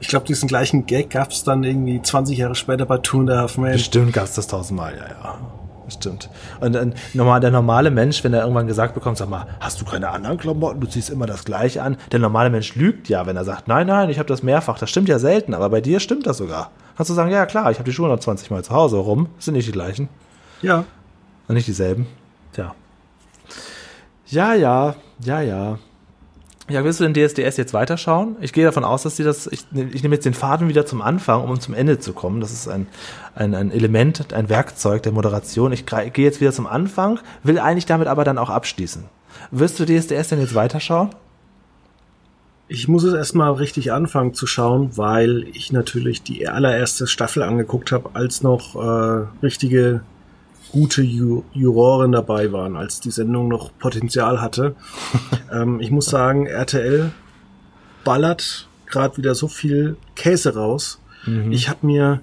Ich 0.00 0.08
glaube, 0.08 0.26
diesen 0.26 0.48
gleichen 0.48 0.86
Gag 0.86 1.10
gab 1.10 1.30
es 1.30 1.44
dann 1.44 1.62
irgendwie 1.62 2.02
20 2.02 2.36
Jahre 2.36 2.56
später 2.56 2.86
bei 2.86 2.98
Two 2.98 3.20
and 3.20 3.30
a 3.30 3.36
Half 3.36 3.56
Men. 3.56 3.72
Bestimmt 3.72 4.12
gab 4.12 4.24
es 4.24 4.34
das 4.34 4.48
tausendmal, 4.48 4.96
ja, 4.96 5.06
ja. 5.06 5.38
Stimmt. 5.92 6.28
Und 6.60 6.76
ein 6.76 6.94
normal, 7.14 7.40
der 7.40 7.50
normale 7.50 7.90
Mensch, 7.90 8.24
wenn 8.24 8.32
er 8.32 8.42
irgendwann 8.42 8.66
gesagt 8.66 8.94
bekommt, 8.94 9.18
sag 9.18 9.28
mal, 9.28 9.46
hast 9.60 9.80
du 9.80 9.84
keine 9.84 10.10
anderen 10.10 10.38
Klamotten, 10.38 10.80
du 10.80 10.86
ziehst 10.86 11.10
immer 11.10 11.26
das 11.26 11.44
gleiche 11.44 11.82
an. 11.82 11.96
Der 12.10 12.18
normale 12.18 12.50
Mensch 12.50 12.74
lügt 12.74 13.08
ja, 13.08 13.26
wenn 13.26 13.36
er 13.36 13.44
sagt, 13.44 13.68
nein, 13.68 13.86
nein, 13.86 14.10
ich 14.10 14.18
habe 14.18 14.28
das 14.28 14.42
mehrfach. 14.42 14.78
Das 14.78 14.90
stimmt 14.90 15.08
ja 15.08 15.18
selten, 15.18 15.54
aber 15.54 15.68
bei 15.70 15.80
dir 15.80 16.00
stimmt 16.00 16.26
das 16.26 16.38
sogar. 16.38 16.70
Kannst 16.96 17.10
du 17.10 17.14
sagen, 17.14 17.30
ja 17.30 17.46
klar, 17.46 17.70
ich 17.70 17.78
habe 17.78 17.88
die 17.88 17.94
Schuhe 17.94 18.08
noch 18.08 18.20
20 18.20 18.50
Mal 18.50 18.64
zu 18.64 18.72
Hause 18.72 18.96
rum. 18.96 19.28
sind 19.38 19.54
nicht 19.54 19.68
die 19.68 19.72
gleichen. 19.72 20.08
Ja. 20.60 20.84
Und 21.48 21.54
nicht 21.54 21.66
dieselben. 21.66 22.06
Tja. 22.52 22.74
Ja, 24.26 24.54
ja, 24.54 24.94
ja, 25.20 25.40
ja. 25.40 25.78
Ja, 26.72 26.84
willst 26.84 27.00
du 27.00 27.04
den 27.06 27.12
DSDS 27.12 27.58
jetzt 27.58 27.74
weiterschauen? 27.74 28.36
Ich 28.40 28.54
gehe 28.54 28.64
davon 28.64 28.82
aus, 28.82 29.02
dass 29.02 29.16
sie 29.16 29.24
das. 29.24 29.46
Ich, 29.46 29.66
ich 29.92 30.02
nehme 30.02 30.14
jetzt 30.14 30.24
den 30.24 30.32
Faden 30.32 30.68
wieder 30.70 30.86
zum 30.86 31.02
Anfang, 31.02 31.44
um 31.44 31.60
zum 31.60 31.74
Ende 31.74 31.98
zu 31.98 32.14
kommen. 32.14 32.40
Das 32.40 32.50
ist 32.50 32.66
ein, 32.66 32.86
ein, 33.34 33.54
ein 33.54 33.70
Element, 33.70 34.32
ein 34.32 34.48
Werkzeug 34.48 35.02
der 35.02 35.12
Moderation. 35.12 35.72
Ich 35.72 35.84
gehe 35.84 36.24
jetzt 36.24 36.40
wieder 36.40 36.50
zum 36.50 36.66
Anfang, 36.66 37.20
will 37.42 37.58
eigentlich 37.58 37.84
damit 37.84 38.08
aber 38.08 38.24
dann 38.24 38.38
auch 38.38 38.48
abschließen. 38.48 39.04
Wirst 39.50 39.80
du 39.80 39.84
DSDS 39.84 40.28
denn 40.28 40.40
jetzt 40.40 40.54
weiterschauen? 40.54 41.10
Ich 42.68 42.88
muss 42.88 43.04
es 43.04 43.12
erstmal 43.12 43.52
richtig 43.52 43.92
anfangen 43.92 44.32
zu 44.32 44.46
schauen, 44.46 44.96
weil 44.96 45.44
ich 45.52 45.72
natürlich 45.72 46.22
die 46.22 46.48
allererste 46.48 47.06
Staffel 47.06 47.42
angeguckt 47.42 47.92
habe, 47.92 48.08
als 48.14 48.42
noch 48.42 48.76
äh, 48.76 49.26
richtige 49.42 50.00
gute 50.72 51.02
Ju 51.02 51.44
Juroren 51.52 52.12
dabei 52.12 52.52
waren, 52.52 52.76
als 52.76 53.00
die 53.00 53.10
Sendung 53.10 53.48
noch 53.48 53.70
Potenzial 53.78 54.40
hatte. 54.40 54.74
ähm, 55.52 55.80
ich 55.80 55.90
muss 55.90 56.06
sagen, 56.06 56.46
RTL 56.46 57.12
ballert 58.04 58.68
gerade 58.86 59.16
wieder 59.16 59.34
so 59.34 59.48
viel 59.48 59.96
Käse 60.16 60.54
raus. 60.54 61.00
Mhm. 61.26 61.52
Ich 61.52 61.68
habe 61.68 61.86
mir 61.86 62.20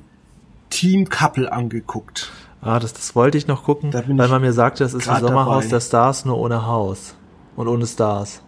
Team 0.69 1.09
Couple 1.09 1.51
angeguckt. 1.51 2.31
Ah, 2.61 2.79
das, 2.79 2.93
das 2.93 3.15
wollte 3.15 3.37
ich 3.37 3.47
noch 3.47 3.63
gucken, 3.63 3.93
weil 3.93 4.27
man 4.27 4.41
mir 4.41 4.51
sagte, 4.51 4.83
es 4.83 4.93
ist 4.93 5.09
wie 5.09 5.19
Sommerhaus 5.19 5.63
dabei. 5.63 5.69
der 5.69 5.79
Stars, 5.79 6.25
nur 6.25 6.37
ohne 6.37 6.65
Haus 6.65 7.15
und 7.55 7.67
ohne 7.67 7.87
Stars. 7.87 8.41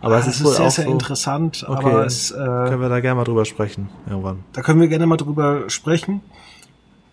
Aber 0.00 0.16
ah, 0.16 0.18
es 0.18 0.26
ist, 0.26 0.36
ist 0.36 0.44
wohl 0.44 0.52
sehr, 0.52 0.66
auch 0.66 0.70
sehr 0.70 0.84
so 0.84 0.90
interessant. 0.90 1.64
Okay, 1.66 1.86
aber 1.86 2.06
es, 2.06 2.30
äh, 2.30 2.34
können 2.34 2.80
wir 2.80 2.88
da 2.88 3.00
gerne 3.00 3.16
mal 3.16 3.24
drüber 3.24 3.44
sprechen 3.44 3.88
irgendwann. 4.06 4.44
Da 4.52 4.62
können 4.62 4.80
wir 4.80 4.88
gerne 4.88 5.06
mal 5.06 5.16
drüber 5.16 5.68
sprechen. 5.68 6.22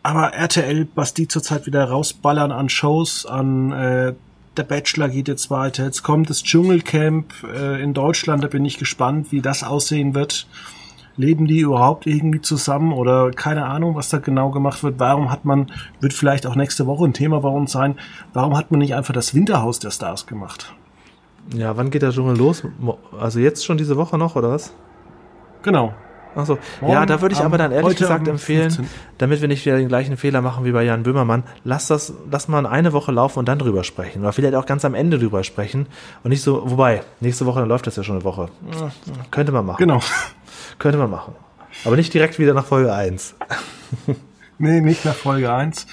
Aber 0.03 0.33
RTL, 0.33 0.87
was 0.95 1.13
die 1.13 1.27
zurzeit 1.27 1.67
wieder 1.67 1.85
rausballern 1.85 2.51
an 2.51 2.69
Shows, 2.69 3.25
an 3.25 3.71
äh, 3.71 4.13
der 4.57 4.63
Bachelor 4.63 5.09
geht 5.09 5.27
jetzt 5.27 5.49
weiter. 5.49 5.85
Jetzt 5.85 6.03
kommt 6.03 6.29
das 6.29 6.43
Dschungelcamp 6.43 7.31
äh, 7.43 7.81
in 7.81 7.93
Deutschland. 7.93 8.43
Da 8.43 8.47
bin 8.47 8.65
ich 8.65 8.77
gespannt, 8.77 9.31
wie 9.31 9.41
das 9.41 9.63
aussehen 9.63 10.13
wird. 10.15 10.47
Leben 11.17 11.45
die 11.45 11.59
überhaupt 11.59 12.07
irgendwie 12.07 12.41
zusammen 12.41 12.93
oder 12.93 13.31
keine 13.31 13.65
Ahnung, 13.65 13.95
was 13.95 14.09
da 14.09 14.17
genau 14.17 14.49
gemacht 14.49 14.81
wird? 14.81 14.95
Warum 14.97 15.29
hat 15.29 15.45
man, 15.45 15.71
wird 15.99 16.13
vielleicht 16.13 16.47
auch 16.47 16.55
nächste 16.55 16.87
Woche 16.87 17.05
ein 17.05 17.13
Thema 17.13 17.41
bei 17.41 17.49
uns 17.49 17.71
sein, 17.73 17.99
warum 18.33 18.57
hat 18.57 18.71
man 18.71 18.79
nicht 18.79 18.95
einfach 18.95 19.13
das 19.13 19.35
Winterhaus 19.35 19.79
der 19.79 19.91
Stars 19.91 20.25
gemacht? 20.25 20.73
Ja, 21.53 21.75
wann 21.75 21.91
geht 21.91 22.01
der 22.01 22.11
Dschungel 22.11 22.37
los? 22.37 22.63
Also 23.19 23.39
jetzt 23.39 23.65
schon 23.65 23.77
diese 23.77 23.97
Woche 23.97 24.17
noch, 24.17 24.35
oder 24.35 24.51
was? 24.51 24.73
Genau. 25.63 25.93
Achso, 26.35 26.57
ja, 26.81 27.05
da 27.05 27.21
würde 27.21 27.35
ich 27.35 27.41
aber 27.41 27.57
dann 27.57 27.71
ehrlich 27.71 27.97
gesagt 27.97 28.27
empfehlen, 28.27 28.71
15. 28.71 28.87
damit 29.17 29.41
wir 29.41 29.47
nicht 29.47 29.65
wieder 29.65 29.77
den 29.77 29.87
gleichen 29.87 30.15
Fehler 30.17 30.41
machen 30.41 30.63
wie 30.63 30.71
bei 30.71 30.83
Jan 30.83 31.03
Böhmermann, 31.03 31.43
lass 31.63 31.87
das, 31.87 32.13
lass 32.29 32.47
mal 32.47 32.65
eine 32.65 32.93
Woche 32.93 33.11
laufen 33.11 33.39
und 33.39 33.47
dann 33.47 33.59
drüber 33.59 33.83
sprechen. 33.83 34.21
Oder 34.21 34.31
vielleicht 34.31 34.55
auch 34.55 34.65
ganz 34.65 34.85
am 34.85 34.93
Ende 34.93 35.19
drüber 35.19 35.43
sprechen. 35.43 35.87
Und 36.23 36.29
nicht 36.29 36.41
so, 36.41 36.63
wobei, 36.69 37.01
nächste 37.19 37.45
Woche, 37.45 37.59
dann 37.59 37.69
läuft 37.69 37.87
das 37.87 37.95
ja 37.95 38.03
schon 38.03 38.15
eine 38.15 38.23
Woche. 38.23 38.49
Könnte 39.29 39.51
man 39.51 39.65
machen. 39.65 39.77
Genau. 39.79 39.99
Könnte 40.79 40.97
man 40.97 41.09
machen. 41.09 41.35
Aber 41.85 41.95
nicht 41.95 42.13
direkt 42.13 42.39
wieder 42.39 42.53
nach 42.53 42.65
Folge 42.65 42.93
1. 42.93 43.35
nee, 44.57 44.81
nicht 44.81 45.05
nach 45.05 45.15
Folge 45.15 45.51
1. 45.51 45.87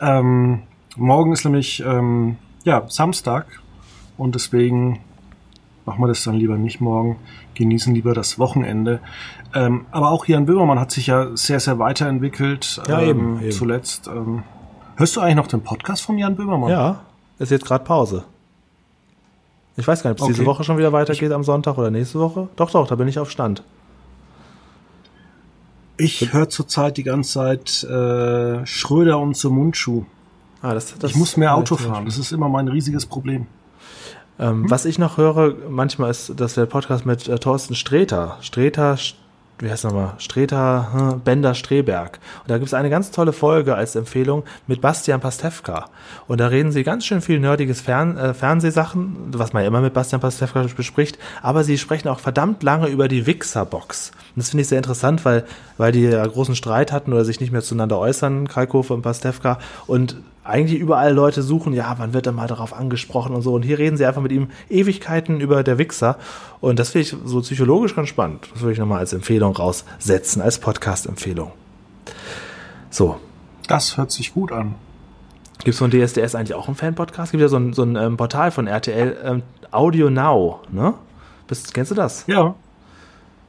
Ähm, 0.00 0.62
morgen 0.96 1.32
ist 1.32 1.44
nämlich, 1.44 1.80
ähm, 1.80 2.36
ja, 2.64 2.84
Samstag. 2.88 3.46
Und 4.16 4.34
deswegen 4.34 5.00
machen 5.86 6.02
wir 6.02 6.08
das 6.08 6.24
dann 6.24 6.34
lieber 6.34 6.56
nicht 6.56 6.80
morgen, 6.80 7.16
genießen 7.54 7.94
lieber 7.94 8.14
das 8.14 8.38
Wochenende. 8.38 9.00
Ähm, 9.54 9.86
aber 9.90 10.10
auch 10.10 10.26
Jan 10.26 10.46
Böhmermann 10.46 10.80
hat 10.80 10.90
sich 10.90 11.08
ja 11.08 11.36
sehr, 11.36 11.60
sehr 11.60 11.78
weiterentwickelt. 11.78 12.80
Ja, 12.88 13.00
ähm, 13.00 13.08
eben, 13.08 13.40
eben. 13.42 13.52
Zuletzt. 13.52 14.08
Ähm, 14.08 14.42
hörst 14.96 15.16
du 15.16 15.20
eigentlich 15.20 15.36
noch 15.36 15.46
den 15.46 15.62
Podcast 15.62 16.02
von 16.02 16.18
Jan 16.18 16.36
Böhmermann? 16.36 16.70
Ja, 16.70 17.00
ist 17.38 17.50
jetzt 17.50 17.64
gerade 17.64 17.84
Pause. 17.84 18.24
Ich 19.76 19.86
weiß 19.86 20.02
gar 20.02 20.10
nicht, 20.10 20.20
ob 20.20 20.28
es 20.28 20.30
okay. 20.30 20.34
diese 20.34 20.46
Woche 20.46 20.64
schon 20.64 20.78
wieder 20.78 20.92
weitergeht 20.92 21.32
am 21.32 21.42
Sonntag 21.42 21.76
oder 21.78 21.90
nächste 21.90 22.20
Woche. 22.20 22.48
Doch, 22.56 22.70
doch, 22.70 22.86
da 22.86 22.94
bin 22.94 23.08
ich 23.08 23.18
auf 23.18 23.30
Stand. 23.30 23.62
Ich 25.96 26.32
höre 26.32 26.48
zurzeit 26.48 26.96
die 26.96 27.02
ganze 27.02 27.32
Zeit 27.32 27.84
äh, 27.84 28.64
Schröder 28.66 29.18
und 29.18 29.36
zum 29.36 29.56
Mundschuh. 29.56 30.04
Ah, 30.62 30.74
das, 30.74 30.96
das 30.98 31.12
ich 31.12 31.16
muss 31.16 31.36
mehr 31.36 31.54
Auto 31.54 31.76
fahren. 31.76 32.04
Das 32.04 32.18
ist 32.18 32.32
immer 32.32 32.48
mein 32.48 32.68
riesiges 32.68 33.06
Problem. 33.06 33.46
Ähm, 34.38 34.64
hm? 34.64 34.70
Was 34.70 34.84
ich 34.84 34.98
noch 34.98 35.16
höre, 35.16 35.54
manchmal 35.68 36.10
ist 36.10 36.32
das 36.36 36.54
der 36.54 36.66
Podcast 36.66 37.06
mit 37.06 37.28
äh, 37.28 37.38
Thorsten 37.38 37.74
Streter. 37.74 38.36
Streter, 38.40 38.96
wie 39.60 39.70
heißt 39.70 39.84
nochmal? 39.84 40.14
Streter, 40.18 40.88
hm, 40.92 41.20
Bender 41.20 41.54
Streberg. 41.54 42.18
Und 42.42 42.50
da 42.50 42.58
gibt 42.58 42.66
es 42.66 42.74
eine 42.74 42.90
ganz 42.90 43.12
tolle 43.12 43.32
Folge 43.32 43.76
als 43.76 43.94
Empfehlung 43.94 44.42
mit 44.66 44.80
Bastian 44.80 45.20
Pastewka. 45.20 45.86
Und 46.26 46.40
da 46.40 46.48
reden 46.48 46.72
sie 46.72 46.82
ganz 46.82 47.06
schön 47.06 47.20
viel 47.20 47.38
nerdiges 47.38 47.80
Fern 47.80 48.16
äh, 48.16 48.34
Fernsehsachen, 48.34 49.16
was 49.32 49.52
man 49.52 49.62
ja 49.62 49.68
immer 49.68 49.80
mit 49.80 49.94
Bastian 49.94 50.20
Pastewka 50.20 50.66
bespricht. 50.76 51.18
Aber 51.40 51.62
sie 51.62 51.78
sprechen 51.78 52.08
auch 52.08 52.18
verdammt 52.18 52.64
lange 52.64 52.88
über 52.88 53.06
die 53.06 53.26
Wixer-Box. 53.26 54.10
Und 54.10 54.42
das 54.42 54.50
finde 54.50 54.62
ich 54.62 54.68
sehr 54.68 54.78
interessant, 54.78 55.24
weil, 55.24 55.44
weil 55.78 55.92
die 55.92 56.02
ja 56.02 56.26
großen 56.26 56.56
Streit 56.56 56.90
hatten 56.90 57.12
oder 57.12 57.24
sich 57.24 57.40
nicht 57.40 57.52
mehr 57.52 57.62
zueinander 57.62 57.98
äußern, 58.00 58.48
Kalkofe 58.48 58.94
und 58.94 59.02
Pastewka. 59.02 59.60
Und 59.86 60.16
eigentlich 60.44 60.78
überall 60.78 61.12
Leute 61.12 61.42
suchen, 61.42 61.72
ja, 61.72 61.94
wann 61.98 62.12
wird 62.12 62.26
er 62.26 62.32
mal 62.32 62.46
darauf 62.46 62.74
angesprochen 62.74 63.34
und 63.34 63.42
so. 63.42 63.54
Und 63.54 63.62
hier 63.62 63.78
reden 63.78 63.96
sie 63.96 64.04
einfach 64.04 64.22
mit 64.22 64.30
ihm 64.30 64.48
Ewigkeiten 64.68 65.40
über 65.40 65.62
der 65.62 65.78
Wichser. 65.78 66.18
Und 66.60 66.78
das 66.78 66.90
finde 66.90 67.08
ich 67.08 67.16
so 67.24 67.40
psychologisch 67.40 67.96
ganz 67.96 68.10
spannend. 68.10 68.48
Das 68.52 68.62
würde 68.62 68.74
ich 68.74 68.78
nochmal 68.78 68.98
als 68.98 69.12
Empfehlung 69.14 69.56
raussetzen, 69.56 70.42
als 70.42 70.58
Podcast-Empfehlung. 70.58 71.52
So. 72.90 73.16
Das 73.66 73.96
hört 73.96 74.12
sich 74.12 74.34
gut 74.34 74.52
an. 74.52 74.74
Gibt 75.58 75.74
es 75.74 75.78
von 75.78 75.90
DSDS 75.90 76.34
eigentlich 76.34 76.54
auch 76.54 76.66
einen 76.66 76.76
Fan-Podcast? 76.76 77.32
Gibt 77.32 77.40
ja 77.40 77.48
so 77.48 77.56
ein, 77.56 77.72
so 77.72 77.82
ein 77.82 77.96
ähm, 77.96 78.18
Portal 78.18 78.50
von 78.50 78.66
RTL, 78.66 79.16
ähm, 79.24 79.42
Audio 79.70 80.10
Now, 80.10 80.60
ne? 80.70 80.94
Bist, 81.48 81.72
kennst 81.72 81.90
du 81.90 81.94
das? 81.94 82.24
Ja. 82.26 82.54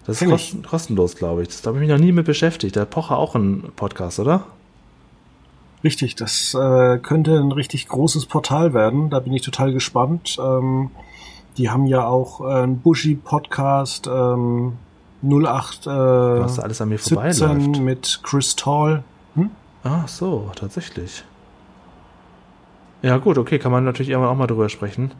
Das 0.05 0.21
ist 0.21 0.29
kosten, 0.29 0.63
kostenlos, 0.63 1.15
glaube 1.15 1.43
ich. 1.43 1.61
Da 1.61 1.67
habe 1.67 1.77
ich 1.77 1.81
mich 1.81 1.89
noch 1.89 2.03
nie 2.03 2.11
mit 2.11 2.25
beschäftigt. 2.25 2.75
Der 2.75 2.85
Pocher 2.85 3.17
auch 3.17 3.35
ein 3.35 3.71
Podcast, 3.75 4.19
oder? 4.19 4.45
Richtig, 5.85 6.15
das 6.15 6.55
äh, 6.55 6.97
könnte 6.97 7.37
ein 7.37 7.51
richtig 7.51 7.87
großes 7.87 8.25
Portal 8.25 8.73
werden. 8.73 9.11
Da 9.11 9.19
bin 9.19 9.31
ich 9.33 9.43
total 9.43 9.71
gespannt. 9.71 10.35
Ähm, 10.41 10.89
die 11.57 11.69
haben 11.69 11.85
ja 11.85 12.07
auch 12.07 12.41
äh, 12.41 12.63
einen 12.63 12.79
Bushi-Podcast 12.79 14.07
ähm, 14.07 14.79
08 15.21 15.85
äh, 15.85 15.89
Was 15.89 16.57
alles 16.57 16.81
an 16.81 16.89
mir 16.89 16.97
17 16.97 17.83
mit 17.83 18.21
Chris 18.23 18.55
Tall. 18.55 19.03
Hm? 19.35 19.51
Ach 19.83 20.07
so, 20.07 20.49
tatsächlich. 20.55 21.23
Ja 23.03 23.17
gut, 23.17 23.37
okay, 23.37 23.59
kann 23.59 23.71
man 23.71 23.85
natürlich 23.85 24.09
irgendwann 24.09 24.31
auch 24.31 24.37
mal 24.37 24.47
drüber 24.47 24.69
sprechen. 24.69 25.11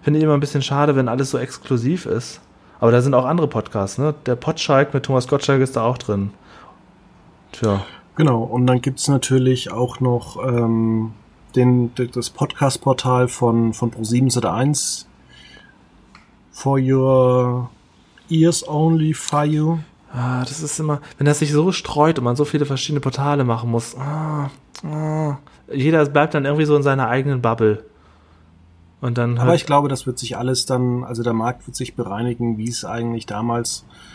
Finde 0.00 0.20
ich 0.20 0.24
immer 0.24 0.32
ein 0.32 0.40
bisschen 0.40 0.62
schade, 0.62 0.96
wenn 0.96 1.08
alles 1.08 1.32
so 1.32 1.38
exklusiv 1.38 2.06
ist. 2.06 2.40
Aber 2.80 2.92
da 2.92 3.02
sind 3.02 3.12
auch 3.12 3.26
andere 3.26 3.46
Podcasts, 3.46 3.98
ne? 3.98 4.14
Der 4.24 4.36
Potschalk 4.36 4.94
mit 4.94 5.04
Thomas 5.04 5.28
Gottschalk 5.28 5.60
ist 5.60 5.76
da 5.76 5.82
auch 5.82 5.98
drin. 5.98 6.30
Tja. 7.52 7.84
Genau, 8.16 8.42
und 8.42 8.66
dann 8.66 8.80
gibt's 8.80 9.08
natürlich 9.08 9.72
auch 9.72 9.98
noch 9.98 10.36
ähm, 10.46 11.12
den, 11.56 11.92
das 11.94 12.30
Podcast-Portal 12.30 13.28
von, 13.28 13.72
von 13.72 13.90
Pro7 13.90 14.44
1 14.44 15.08
For 16.52 16.78
Your 16.78 17.70
Ears 18.28 18.66
Only 18.68 19.14
for 19.14 19.44
You. 19.44 19.78
Ah, 20.12 20.44
das 20.44 20.62
ist 20.62 20.78
immer, 20.78 21.00
wenn 21.18 21.26
das 21.26 21.40
sich 21.40 21.50
so 21.50 21.72
streut 21.72 22.18
und 22.18 22.24
man 22.24 22.36
so 22.36 22.44
viele 22.44 22.66
verschiedene 22.66 23.00
Portale 23.00 23.42
machen 23.42 23.70
muss. 23.70 23.96
Ah, 23.96 24.50
ah, 24.84 25.38
jeder 25.72 26.04
bleibt 26.06 26.34
dann 26.34 26.44
irgendwie 26.44 26.66
so 26.66 26.76
in 26.76 26.84
seiner 26.84 27.08
eigenen 27.08 27.42
Bubble. 27.42 27.84
Und 29.00 29.18
dann 29.18 29.38
Aber 29.38 29.56
ich 29.56 29.66
glaube, 29.66 29.88
das 29.88 30.06
wird 30.06 30.20
sich 30.20 30.36
alles 30.36 30.66
dann, 30.66 31.02
also 31.02 31.24
der 31.24 31.32
Markt 31.32 31.66
wird 31.66 31.76
sich 31.76 31.96
bereinigen, 31.96 32.58
wie 32.58 32.68
es 32.68 32.84
eigentlich 32.84 33.26
damals 33.26 33.84
äh, 33.90 34.13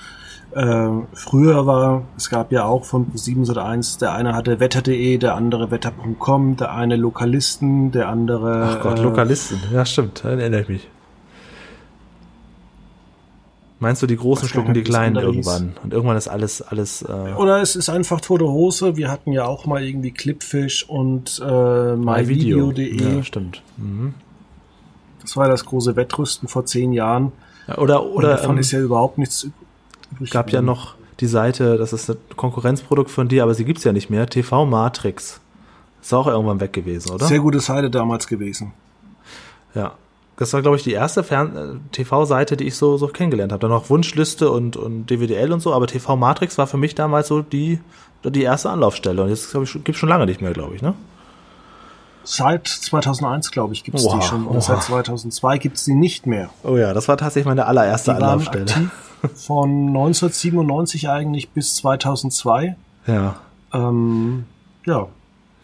früher 0.52 1.68
war, 1.68 2.04
es 2.18 2.30
gab 2.30 2.52
ja 2.52 2.66
auch 2.66 2.84
von 2.84 3.08
7 3.14 3.48
oder 3.50 3.66
1, 3.66 4.00
der 4.00 4.14
eine 4.14 4.36
hatte 4.36 4.60
wetter.de, 4.60 5.18
der 5.18 5.36
andere 5.36 5.70
wetter.com, 5.70 6.58
der 6.58 6.74
eine 6.74 6.96
Lokalisten, 6.96 7.92
der 7.92 8.10
andere. 8.10 8.78
Ach 8.78 8.82
Gott, 8.82 9.00
äh, 9.00 9.04
Lokalisten, 9.04 9.60
ja 9.72 9.86
stimmt, 9.86 10.24
dann 10.24 10.40
erinnere 10.40 10.62
ich 10.62 10.70
mich. 10.70 10.88
Meinst 13.82 14.02
du, 14.02 14.08
die 14.08 14.18
Großen 14.18 14.50
schlucken 14.50 14.74
die 14.74 14.84
Kleinen 14.84 15.16
irgendwann? 15.16 15.74
Und 15.84 15.94
irgendwann 15.94 16.18
ist 16.18 16.28
alles, 16.28 16.62
alles. 16.62 17.02
Äh 17.02 17.34
Oder 17.38 17.62
es 17.62 17.78
ist 17.78 17.90
einfach 17.90 18.20
tote 18.20 18.46
Hose. 18.46 18.98
Wir 18.98 19.10
hatten 19.10 19.32
ja 19.32 19.46
auch 19.46 19.66
mal 19.66 19.82
irgendwie 19.82 20.12
Clipfish 20.12 20.84
und 20.84 21.40
äh, 21.42 21.96
myvideo.de. 21.96 22.92
Video. 22.92 23.10
Ja, 23.10 23.24
stimmt. 23.24 23.64
Mhm. 23.78 24.16
Das 25.22 25.38
war 25.38 25.48
das 25.48 25.66
große 25.66 25.96
Wettrüsten 25.96 26.50
vor 26.50 26.66
zehn 26.66 26.92
Jahren. 26.92 27.32
Ja, 27.68 27.78
oder, 27.78 28.04
oder. 28.04 28.32
Und 28.32 28.38
davon 28.38 28.56
ähm, 28.56 28.58
ist 28.58 28.72
ja 28.72 28.80
überhaupt 28.80 29.18
nichts 29.18 29.48
gab 30.30 30.52
ja 30.52 30.62
noch 30.62 30.96
die 31.20 31.28
Seite, 31.28 31.78
das 31.78 31.94
ist 31.94 32.10
ein 32.10 32.18
Konkurrenzprodukt 32.36 33.12
von 33.12 33.28
dir, 33.28 33.44
aber 33.44 33.54
sie 33.54 33.66
gibt 33.66 33.80
es 33.80 33.84
ja 33.84 33.92
nicht 33.92 34.10
mehr, 34.10 34.28
TV 34.28 34.66
Matrix. 34.66 35.42
Ist 36.02 36.14
auch 36.14 36.28
irgendwann 36.28 36.62
weg 36.62 36.74
gewesen, 36.74 37.12
oder? 37.12 37.26
Sehr 37.26 37.40
gute 37.40 37.60
Seite 37.60 37.90
damals 37.90 38.28
gewesen. 38.28 38.74
Ja. 39.76 39.94
Das 40.38 40.54
war, 40.54 40.62
glaube 40.62 40.78
ich, 40.78 40.84
die 40.84 40.94
erste 40.94 41.20
äh, 41.20 41.48
TV-Seite, 41.92 42.56
die 42.56 42.64
ich 42.64 42.78
so, 42.78 42.96
so 42.96 43.08
kennengelernt 43.08 43.52
habe. 43.52 43.60
Dann 43.60 43.72
noch 43.72 43.90
Wunschliste 43.90 44.50
und, 44.50 44.78
und 44.78 45.08
DWDL 45.08 45.52
und 45.52 45.60
so, 45.60 45.74
aber 45.74 45.86
TV 45.86 46.16
Matrix 46.16 46.58
war 46.58 46.66
für 46.66 46.78
mich 46.78 46.96
damals 46.96 47.28
so 47.28 47.42
die, 47.42 47.82
die 48.24 48.44
erste 48.44 48.70
Anlaufstelle. 48.70 49.22
Und 49.22 49.30
jetzt, 49.30 49.52
gibt 49.52 49.90
es 49.90 49.98
schon 49.98 50.08
lange 50.08 50.26
nicht 50.26 50.40
mehr, 50.40 50.54
glaube 50.54 50.76
ich, 50.76 50.82
ne? 50.82 50.94
Seit 52.24 52.68
2001, 52.68 53.52
glaube 53.52 53.74
ich, 53.74 53.84
gibt 53.84 53.98
es 53.98 54.08
die 54.08 54.22
schon. 54.22 54.46
Und 54.46 54.56
oha. 54.56 54.62
seit 54.62 54.84
2002 54.84 55.58
gibt 55.58 55.76
es 55.76 55.84
die 55.84 55.96
nicht 55.96 56.26
mehr. 56.26 56.50
Oh 56.64 56.78
ja, 56.78 56.94
das 56.94 57.10
war 57.10 57.18
tatsächlich 57.18 57.48
meine 57.48 57.66
allererste 57.66 58.12
die 58.12 58.16
Anlaufstelle. 58.16 58.92
Von 59.36 59.88
1997 59.88 61.10
eigentlich 61.10 61.50
bis 61.50 61.76
2002. 61.76 62.76
Ja. 63.08 63.36
Ähm, 63.74 64.46
ja. 64.86 65.08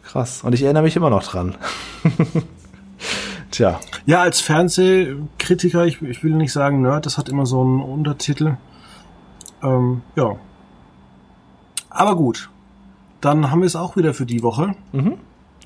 Krass. 0.04 0.44
Und 0.44 0.54
ich 0.54 0.64
erinnere 0.64 0.84
mich 0.84 0.96
immer 0.96 1.10
noch 1.10 1.24
dran. 1.24 1.56
Tja. 3.52 3.80
Ja, 4.06 4.22
als 4.22 4.42
Fernsehkritiker, 4.42 5.86
ich, 5.86 6.02
ich, 6.02 6.24
will 6.24 6.34
nicht 6.34 6.52
sagen 6.52 6.82
Nerd, 6.82 7.06
das 7.06 7.18
hat 7.18 7.30
immer 7.30 7.46
so 7.46 7.62
einen 7.62 7.82
Untertitel. 7.82 8.58
Ähm, 9.64 10.02
ja. 10.16 10.36
Aber 11.90 12.16
gut. 12.16 12.50
Dann 13.22 13.50
haben 13.50 13.62
wir 13.62 13.68
es 13.68 13.76
auch 13.76 13.96
wieder 13.96 14.14
für 14.14 14.26
die 14.26 14.44
Woche. 14.44 14.76
Mhm. 14.92 15.14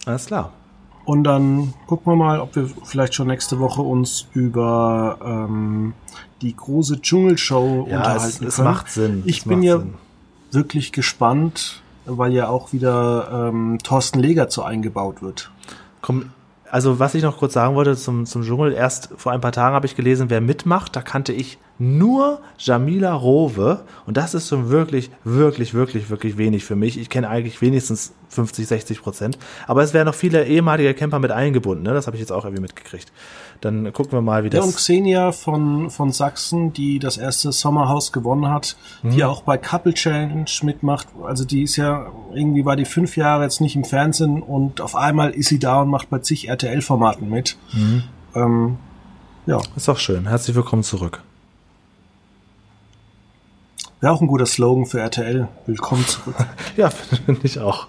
Alles 0.06 0.28
klar. 0.28 0.52
Und 1.06 1.24
dann 1.24 1.74
gucken 1.88 2.14
wir 2.14 2.16
mal, 2.16 2.40
ob 2.40 2.56
wir 2.56 2.70
vielleicht 2.84 3.16
schon 3.16 3.28
nächste 3.28 3.60
Woche 3.60 3.82
uns 3.82 4.28
über 4.34 5.18
ähm, 5.26 5.94
die 6.42 6.56
große 6.56 7.02
Dschungelshow 7.02 7.88
ja, 7.90 7.98
unterhalten 7.98 8.28
es, 8.28 8.38
können. 8.38 8.50
Es 8.50 8.58
macht 8.60 8.90
Sinn. 8.90 9.24
Ich 9.26 9.40
es 9.40 9.44
bin 9.46 9.64
ja 9.64 9.80
Sinn. 9.80 9.94
wirklich 10.52 10.92
gespannt, 10.92 11.82
weil 12.06 12.34
ja 12.34 12.48
auch 12.48 12.74
wieder 12.74 13.50
ähm, 13.50 13.78
Thorsten 13.84 14.20
Leger 14.20 14.50
zu 14.50 14.64
eingebaut 14.64 15.22
wird. 15.22 15.52
Komm, 16.02 16.32
also 16.72 17.00
was 17.00 17.16
ich 17.16 17.24
noch 17.24 17.38
kurz 17.38 17.54
sagen 17.54 17.76
wollte 17.76 17.96
zum, 17.96 18.26
zum 18.26 18.44
Dschungel, 18.44 18.74
erst 18.74 19.10
vor 19.18 19.32
ein 19.32 19.42
paar 19.42 19.52
Tagen 19.52 19.76
habe 19.76 19.86
ich 19.86 19.96
gelesen, 19.96 20.30
wer 20.30 20.42
mitmacht, 20.42 20.96
da 20.96 21.02
kannte 21.02 21.34
ich 21.34 21.58
nur 21.78 22.42
Jamila 22.58 23.14
Rowe 23.14 23.82
und 24.06 24.18
das 24.18 24.34
ist 24.34 24.50
schon 24.50 24.70
wirklich, 24.70 25.10
wirklich, 25.24 25.74
wirklich, 25.74 26.10
wirklich 26.10 26.38
wenig 26.38 26.66
für 26.66 26.76
mich. 26.76 27.00
Ich 27.00 27.10
kenne 27.10 27.30
eigentlich 27.30 27.62
wenigstens 27.62 28.14
50, 28.30 28.68
60 28.68 29.02
Prozent, 29.02 29.38
aber 29.66 29.84
es 29.84 29.94
werden 29.94 30.08
noch 30.08 30.16
viele 30.16 30.46
ehemalige 30.46 30.94
Camper 30.94 31.20
mit 31.20 31.32
eingebunden, 31.32 31.84
ne? 31.84 31.94
das 31.94 32.08
habe 32.08 32.18
ich 32.18 32.22
jetzt 32.22 32.32
auch 32.32 32.44
irgendwie 32.44 32.62
mitgekriegt. 32.62 33.12
Dann 33.62 33.92
gucken 33.92 34.14
wir 34.14 34.22
mal, 34.22 34.44
wie 34.44 34.50
das... 34.50 34.60
Ja, 34.60 34.66
und 34.66 34.76
Xenia 34.76 35.32
von, 35.34 35.90
von 35.90 36.12
Sachsen, 36.12 36.72
die 36.72 36.98
das 37.00 37.18
erste 37.18 37.52
Sommerhaus 37.52 38.14
gewonnen 38.14 38.48
hat, 38.48 38.78
mhm. 39.04 39.12
die 39.12 39.24
auch 39.26 39.42
bei 39.42 39.58
Couple 39.58 39.94
Challenge 39.94 40.46
mitmacht, 40.62 41.08
also 41.24 41.44
die 41.44 41.64
ist 41.64 41.76
ja, 41.76 42.12
irgendwie 42.34 42.64
war 42.64 42.78
die 42.78 42.86
fünf 42.86 43.18
Jahre 43.18 43.44
jetzt 43.44 43.60
nicht 43.60 43.76
im 43.76 43.84
Fernsehen 43.84 44.42
und 44.42 44.80
auf 44.80 44.96
einmal 44.96 45.32
ist 45.32 45.50
sie 45.50 45.60
da 45.60 45.82
und 45.82 45.90
macht 45.90 46.10
bei 46.10 46.20
zig 46.20 46.48
RTL-Formaten 46.48 47.30
mit. 47.30 47.58
Mhm. 47.74 48.04
Ähm, 48.36 48.78
ja. 49.46 49.60
Ist 49.76 49.90
auch 49.90 49.98
schön. 49.98 50.28
Herzlich 50.28 50.56
willkommen 50.56 50.84
zurück. 50.84 51.22
Wäre 54.02 54.14
auch 54.14 54.22
ein 54.22 54.28
guter 54.28 54.46
Slogan 54.46 54.86
für 54.86 55.02
RTL. 55.02 55.50
Willkommen 55.66 56.06
zurück. 56.08 56.36
ja, 56.78 56.90
finde 56.90 57.42
ich 57.44 57.60
auch. 57.60 57.88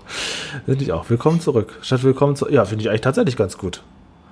Finde 0.65 0.83
ich 0.83 0.91
auch. 0.91 1.09
Willkommen 1.09 1.41
zurück. 1.41 1.79
Statt 1.83 2.03
willkommen 2.03 2.35
zurück. 2.35 2.53
Ja, 2.53 2.65
finde 2.65 2.83
ich 2.83 2.89
eigentlich 2.89 3.03
tatsächlich 3.03 3.37
ganz 3.37 3.57
gut. 3.57 3.85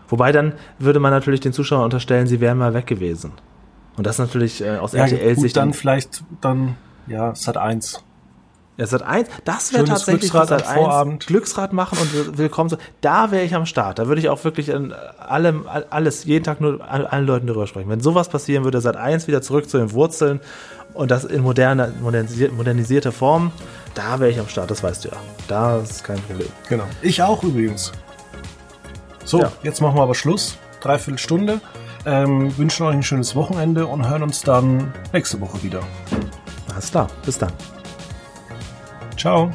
Wobei 0.08 0.32
dann 0.32 0.54
würde 0.78 1.00
man 1.00 1.12
natürlich 1.12 1.40
den 1.40 1.52
Zuschauern 1.52 1.84
unterstellen, 1.84 2.26
sie 2.26 2.40
wären 2.40 2.58
mal 2.58 2.74
weg 2.74 2.86
gewesen. 2.86 3.32
Und 3.96 4.06
das 4.06 4.18
natürlich 4.18 4.62
äh, 4.62 4.76
aus 4.76 4.92
ja, 4.92 5.04
RTL-Sicht. 5.04 5.56
Dann 5.56 5.74
vielleicht, 5.74 6.22
dann, 6.40 6.76
ja, 7.06 7.34
Sat 7.34 7.56
1. 7.56 8.04
Ja, 8.78 8.86
Sat 8.86 9.02
1, 9.02 9.28
das 9.44 9.72
wäre 9.72 9.84
tatsächlich 9.84 10.30
Glücksrad 10.30 10.48
Sat 10.48 10.68
1. 10.68 10.78
Vorabend. 10.78 11.26
Glücksrad 11.26 11.72
machen 11.72 11.98
und 11.98 12.38
willkommen 12.38 12.70
so. 12.70 12.76
Da 13.00 13.32
wäre 13.32 13.42
ich 13.44 13.56
am 13.56 13.66
Start. 13.66 13.98
Da 13.98 14.06
würde 14.06 14.20
ich 14.20 14.28
auch 14.28 14.44
wirklich 14.44 14.72
an 14.72 14.94
allem, 15.18 15.66
alles, 15.90 16.24
jeden 16.24 16.44
Tag 16.44 16.60
nur 16.60 16.80
allen 16.88 17.26
Leuten 17.26 17.48
darüber 17.48 17.66
sprechen. 17.66 17.88
Wenn 17.88 18.00
sowas 18.00 18.28
passieren 18.28 18.62
würde, 18.62 18.80
Sat 18.80 18.96
1 18.96 19.26
wieder 19.26 19.42
zurück 19.42 19.68
zu 19.68 19.78
den 19.78 19.92
Wurzeln 19.92 20.38
und 20.94 21.10
das 21.10 21.24
in 21.24 21.42
moderne, 21.42 21.92
modernisier, 22.00 22.52
modernisierte 22.52 23.10
Form, 23.10 23.50
da 23.94 24.20
wäre 24.20 24.30
ich 24.30 24.38
am 24.38 24.46
Start, 24.46 24.70
das 24.70 24.80
weißt 24.80 25.06
du 25.06 25.08
ja. 25.08 25.16
Da 25.48 25.78
ist 25.78 26.04
kein 26.04 26.20
Problem. 26.20 26.48
Genau. 26.68 26.84
Ich 27.02 27.20
auch 27.20 27.42
übrigens. 27.42 27.92
So, 29.28 29.40
ja. 29.42 29.52
jetzt 29.62 29.82
machen 29.82 29.96
wir 29.96 30.02
aber 30.02 30.14
Schluss. 30.14 30.56
Dreiviertel 30.80 31.18
Stunde. 31.18 31.60
Ähm, 32.06 32.56
wünschen 32.56 32.86
euch 32.86 32.94
ein 32.94 33.02
schönes 33.02 33.36
Wochenende 33.36 33.86
und 33.86 34.08
hören 34.08 34.22
uns 34.22 34.40
dann 34.40 34.94
nächste 35.12 35.38
Woche 35.42 35.62
wieder. 35.62 35.80
Alles 36.72 36.90
klar, 36.90 37.08
bis 37.26 37.36
dann. 37.36 37.52
Ciao. 39.18 39.52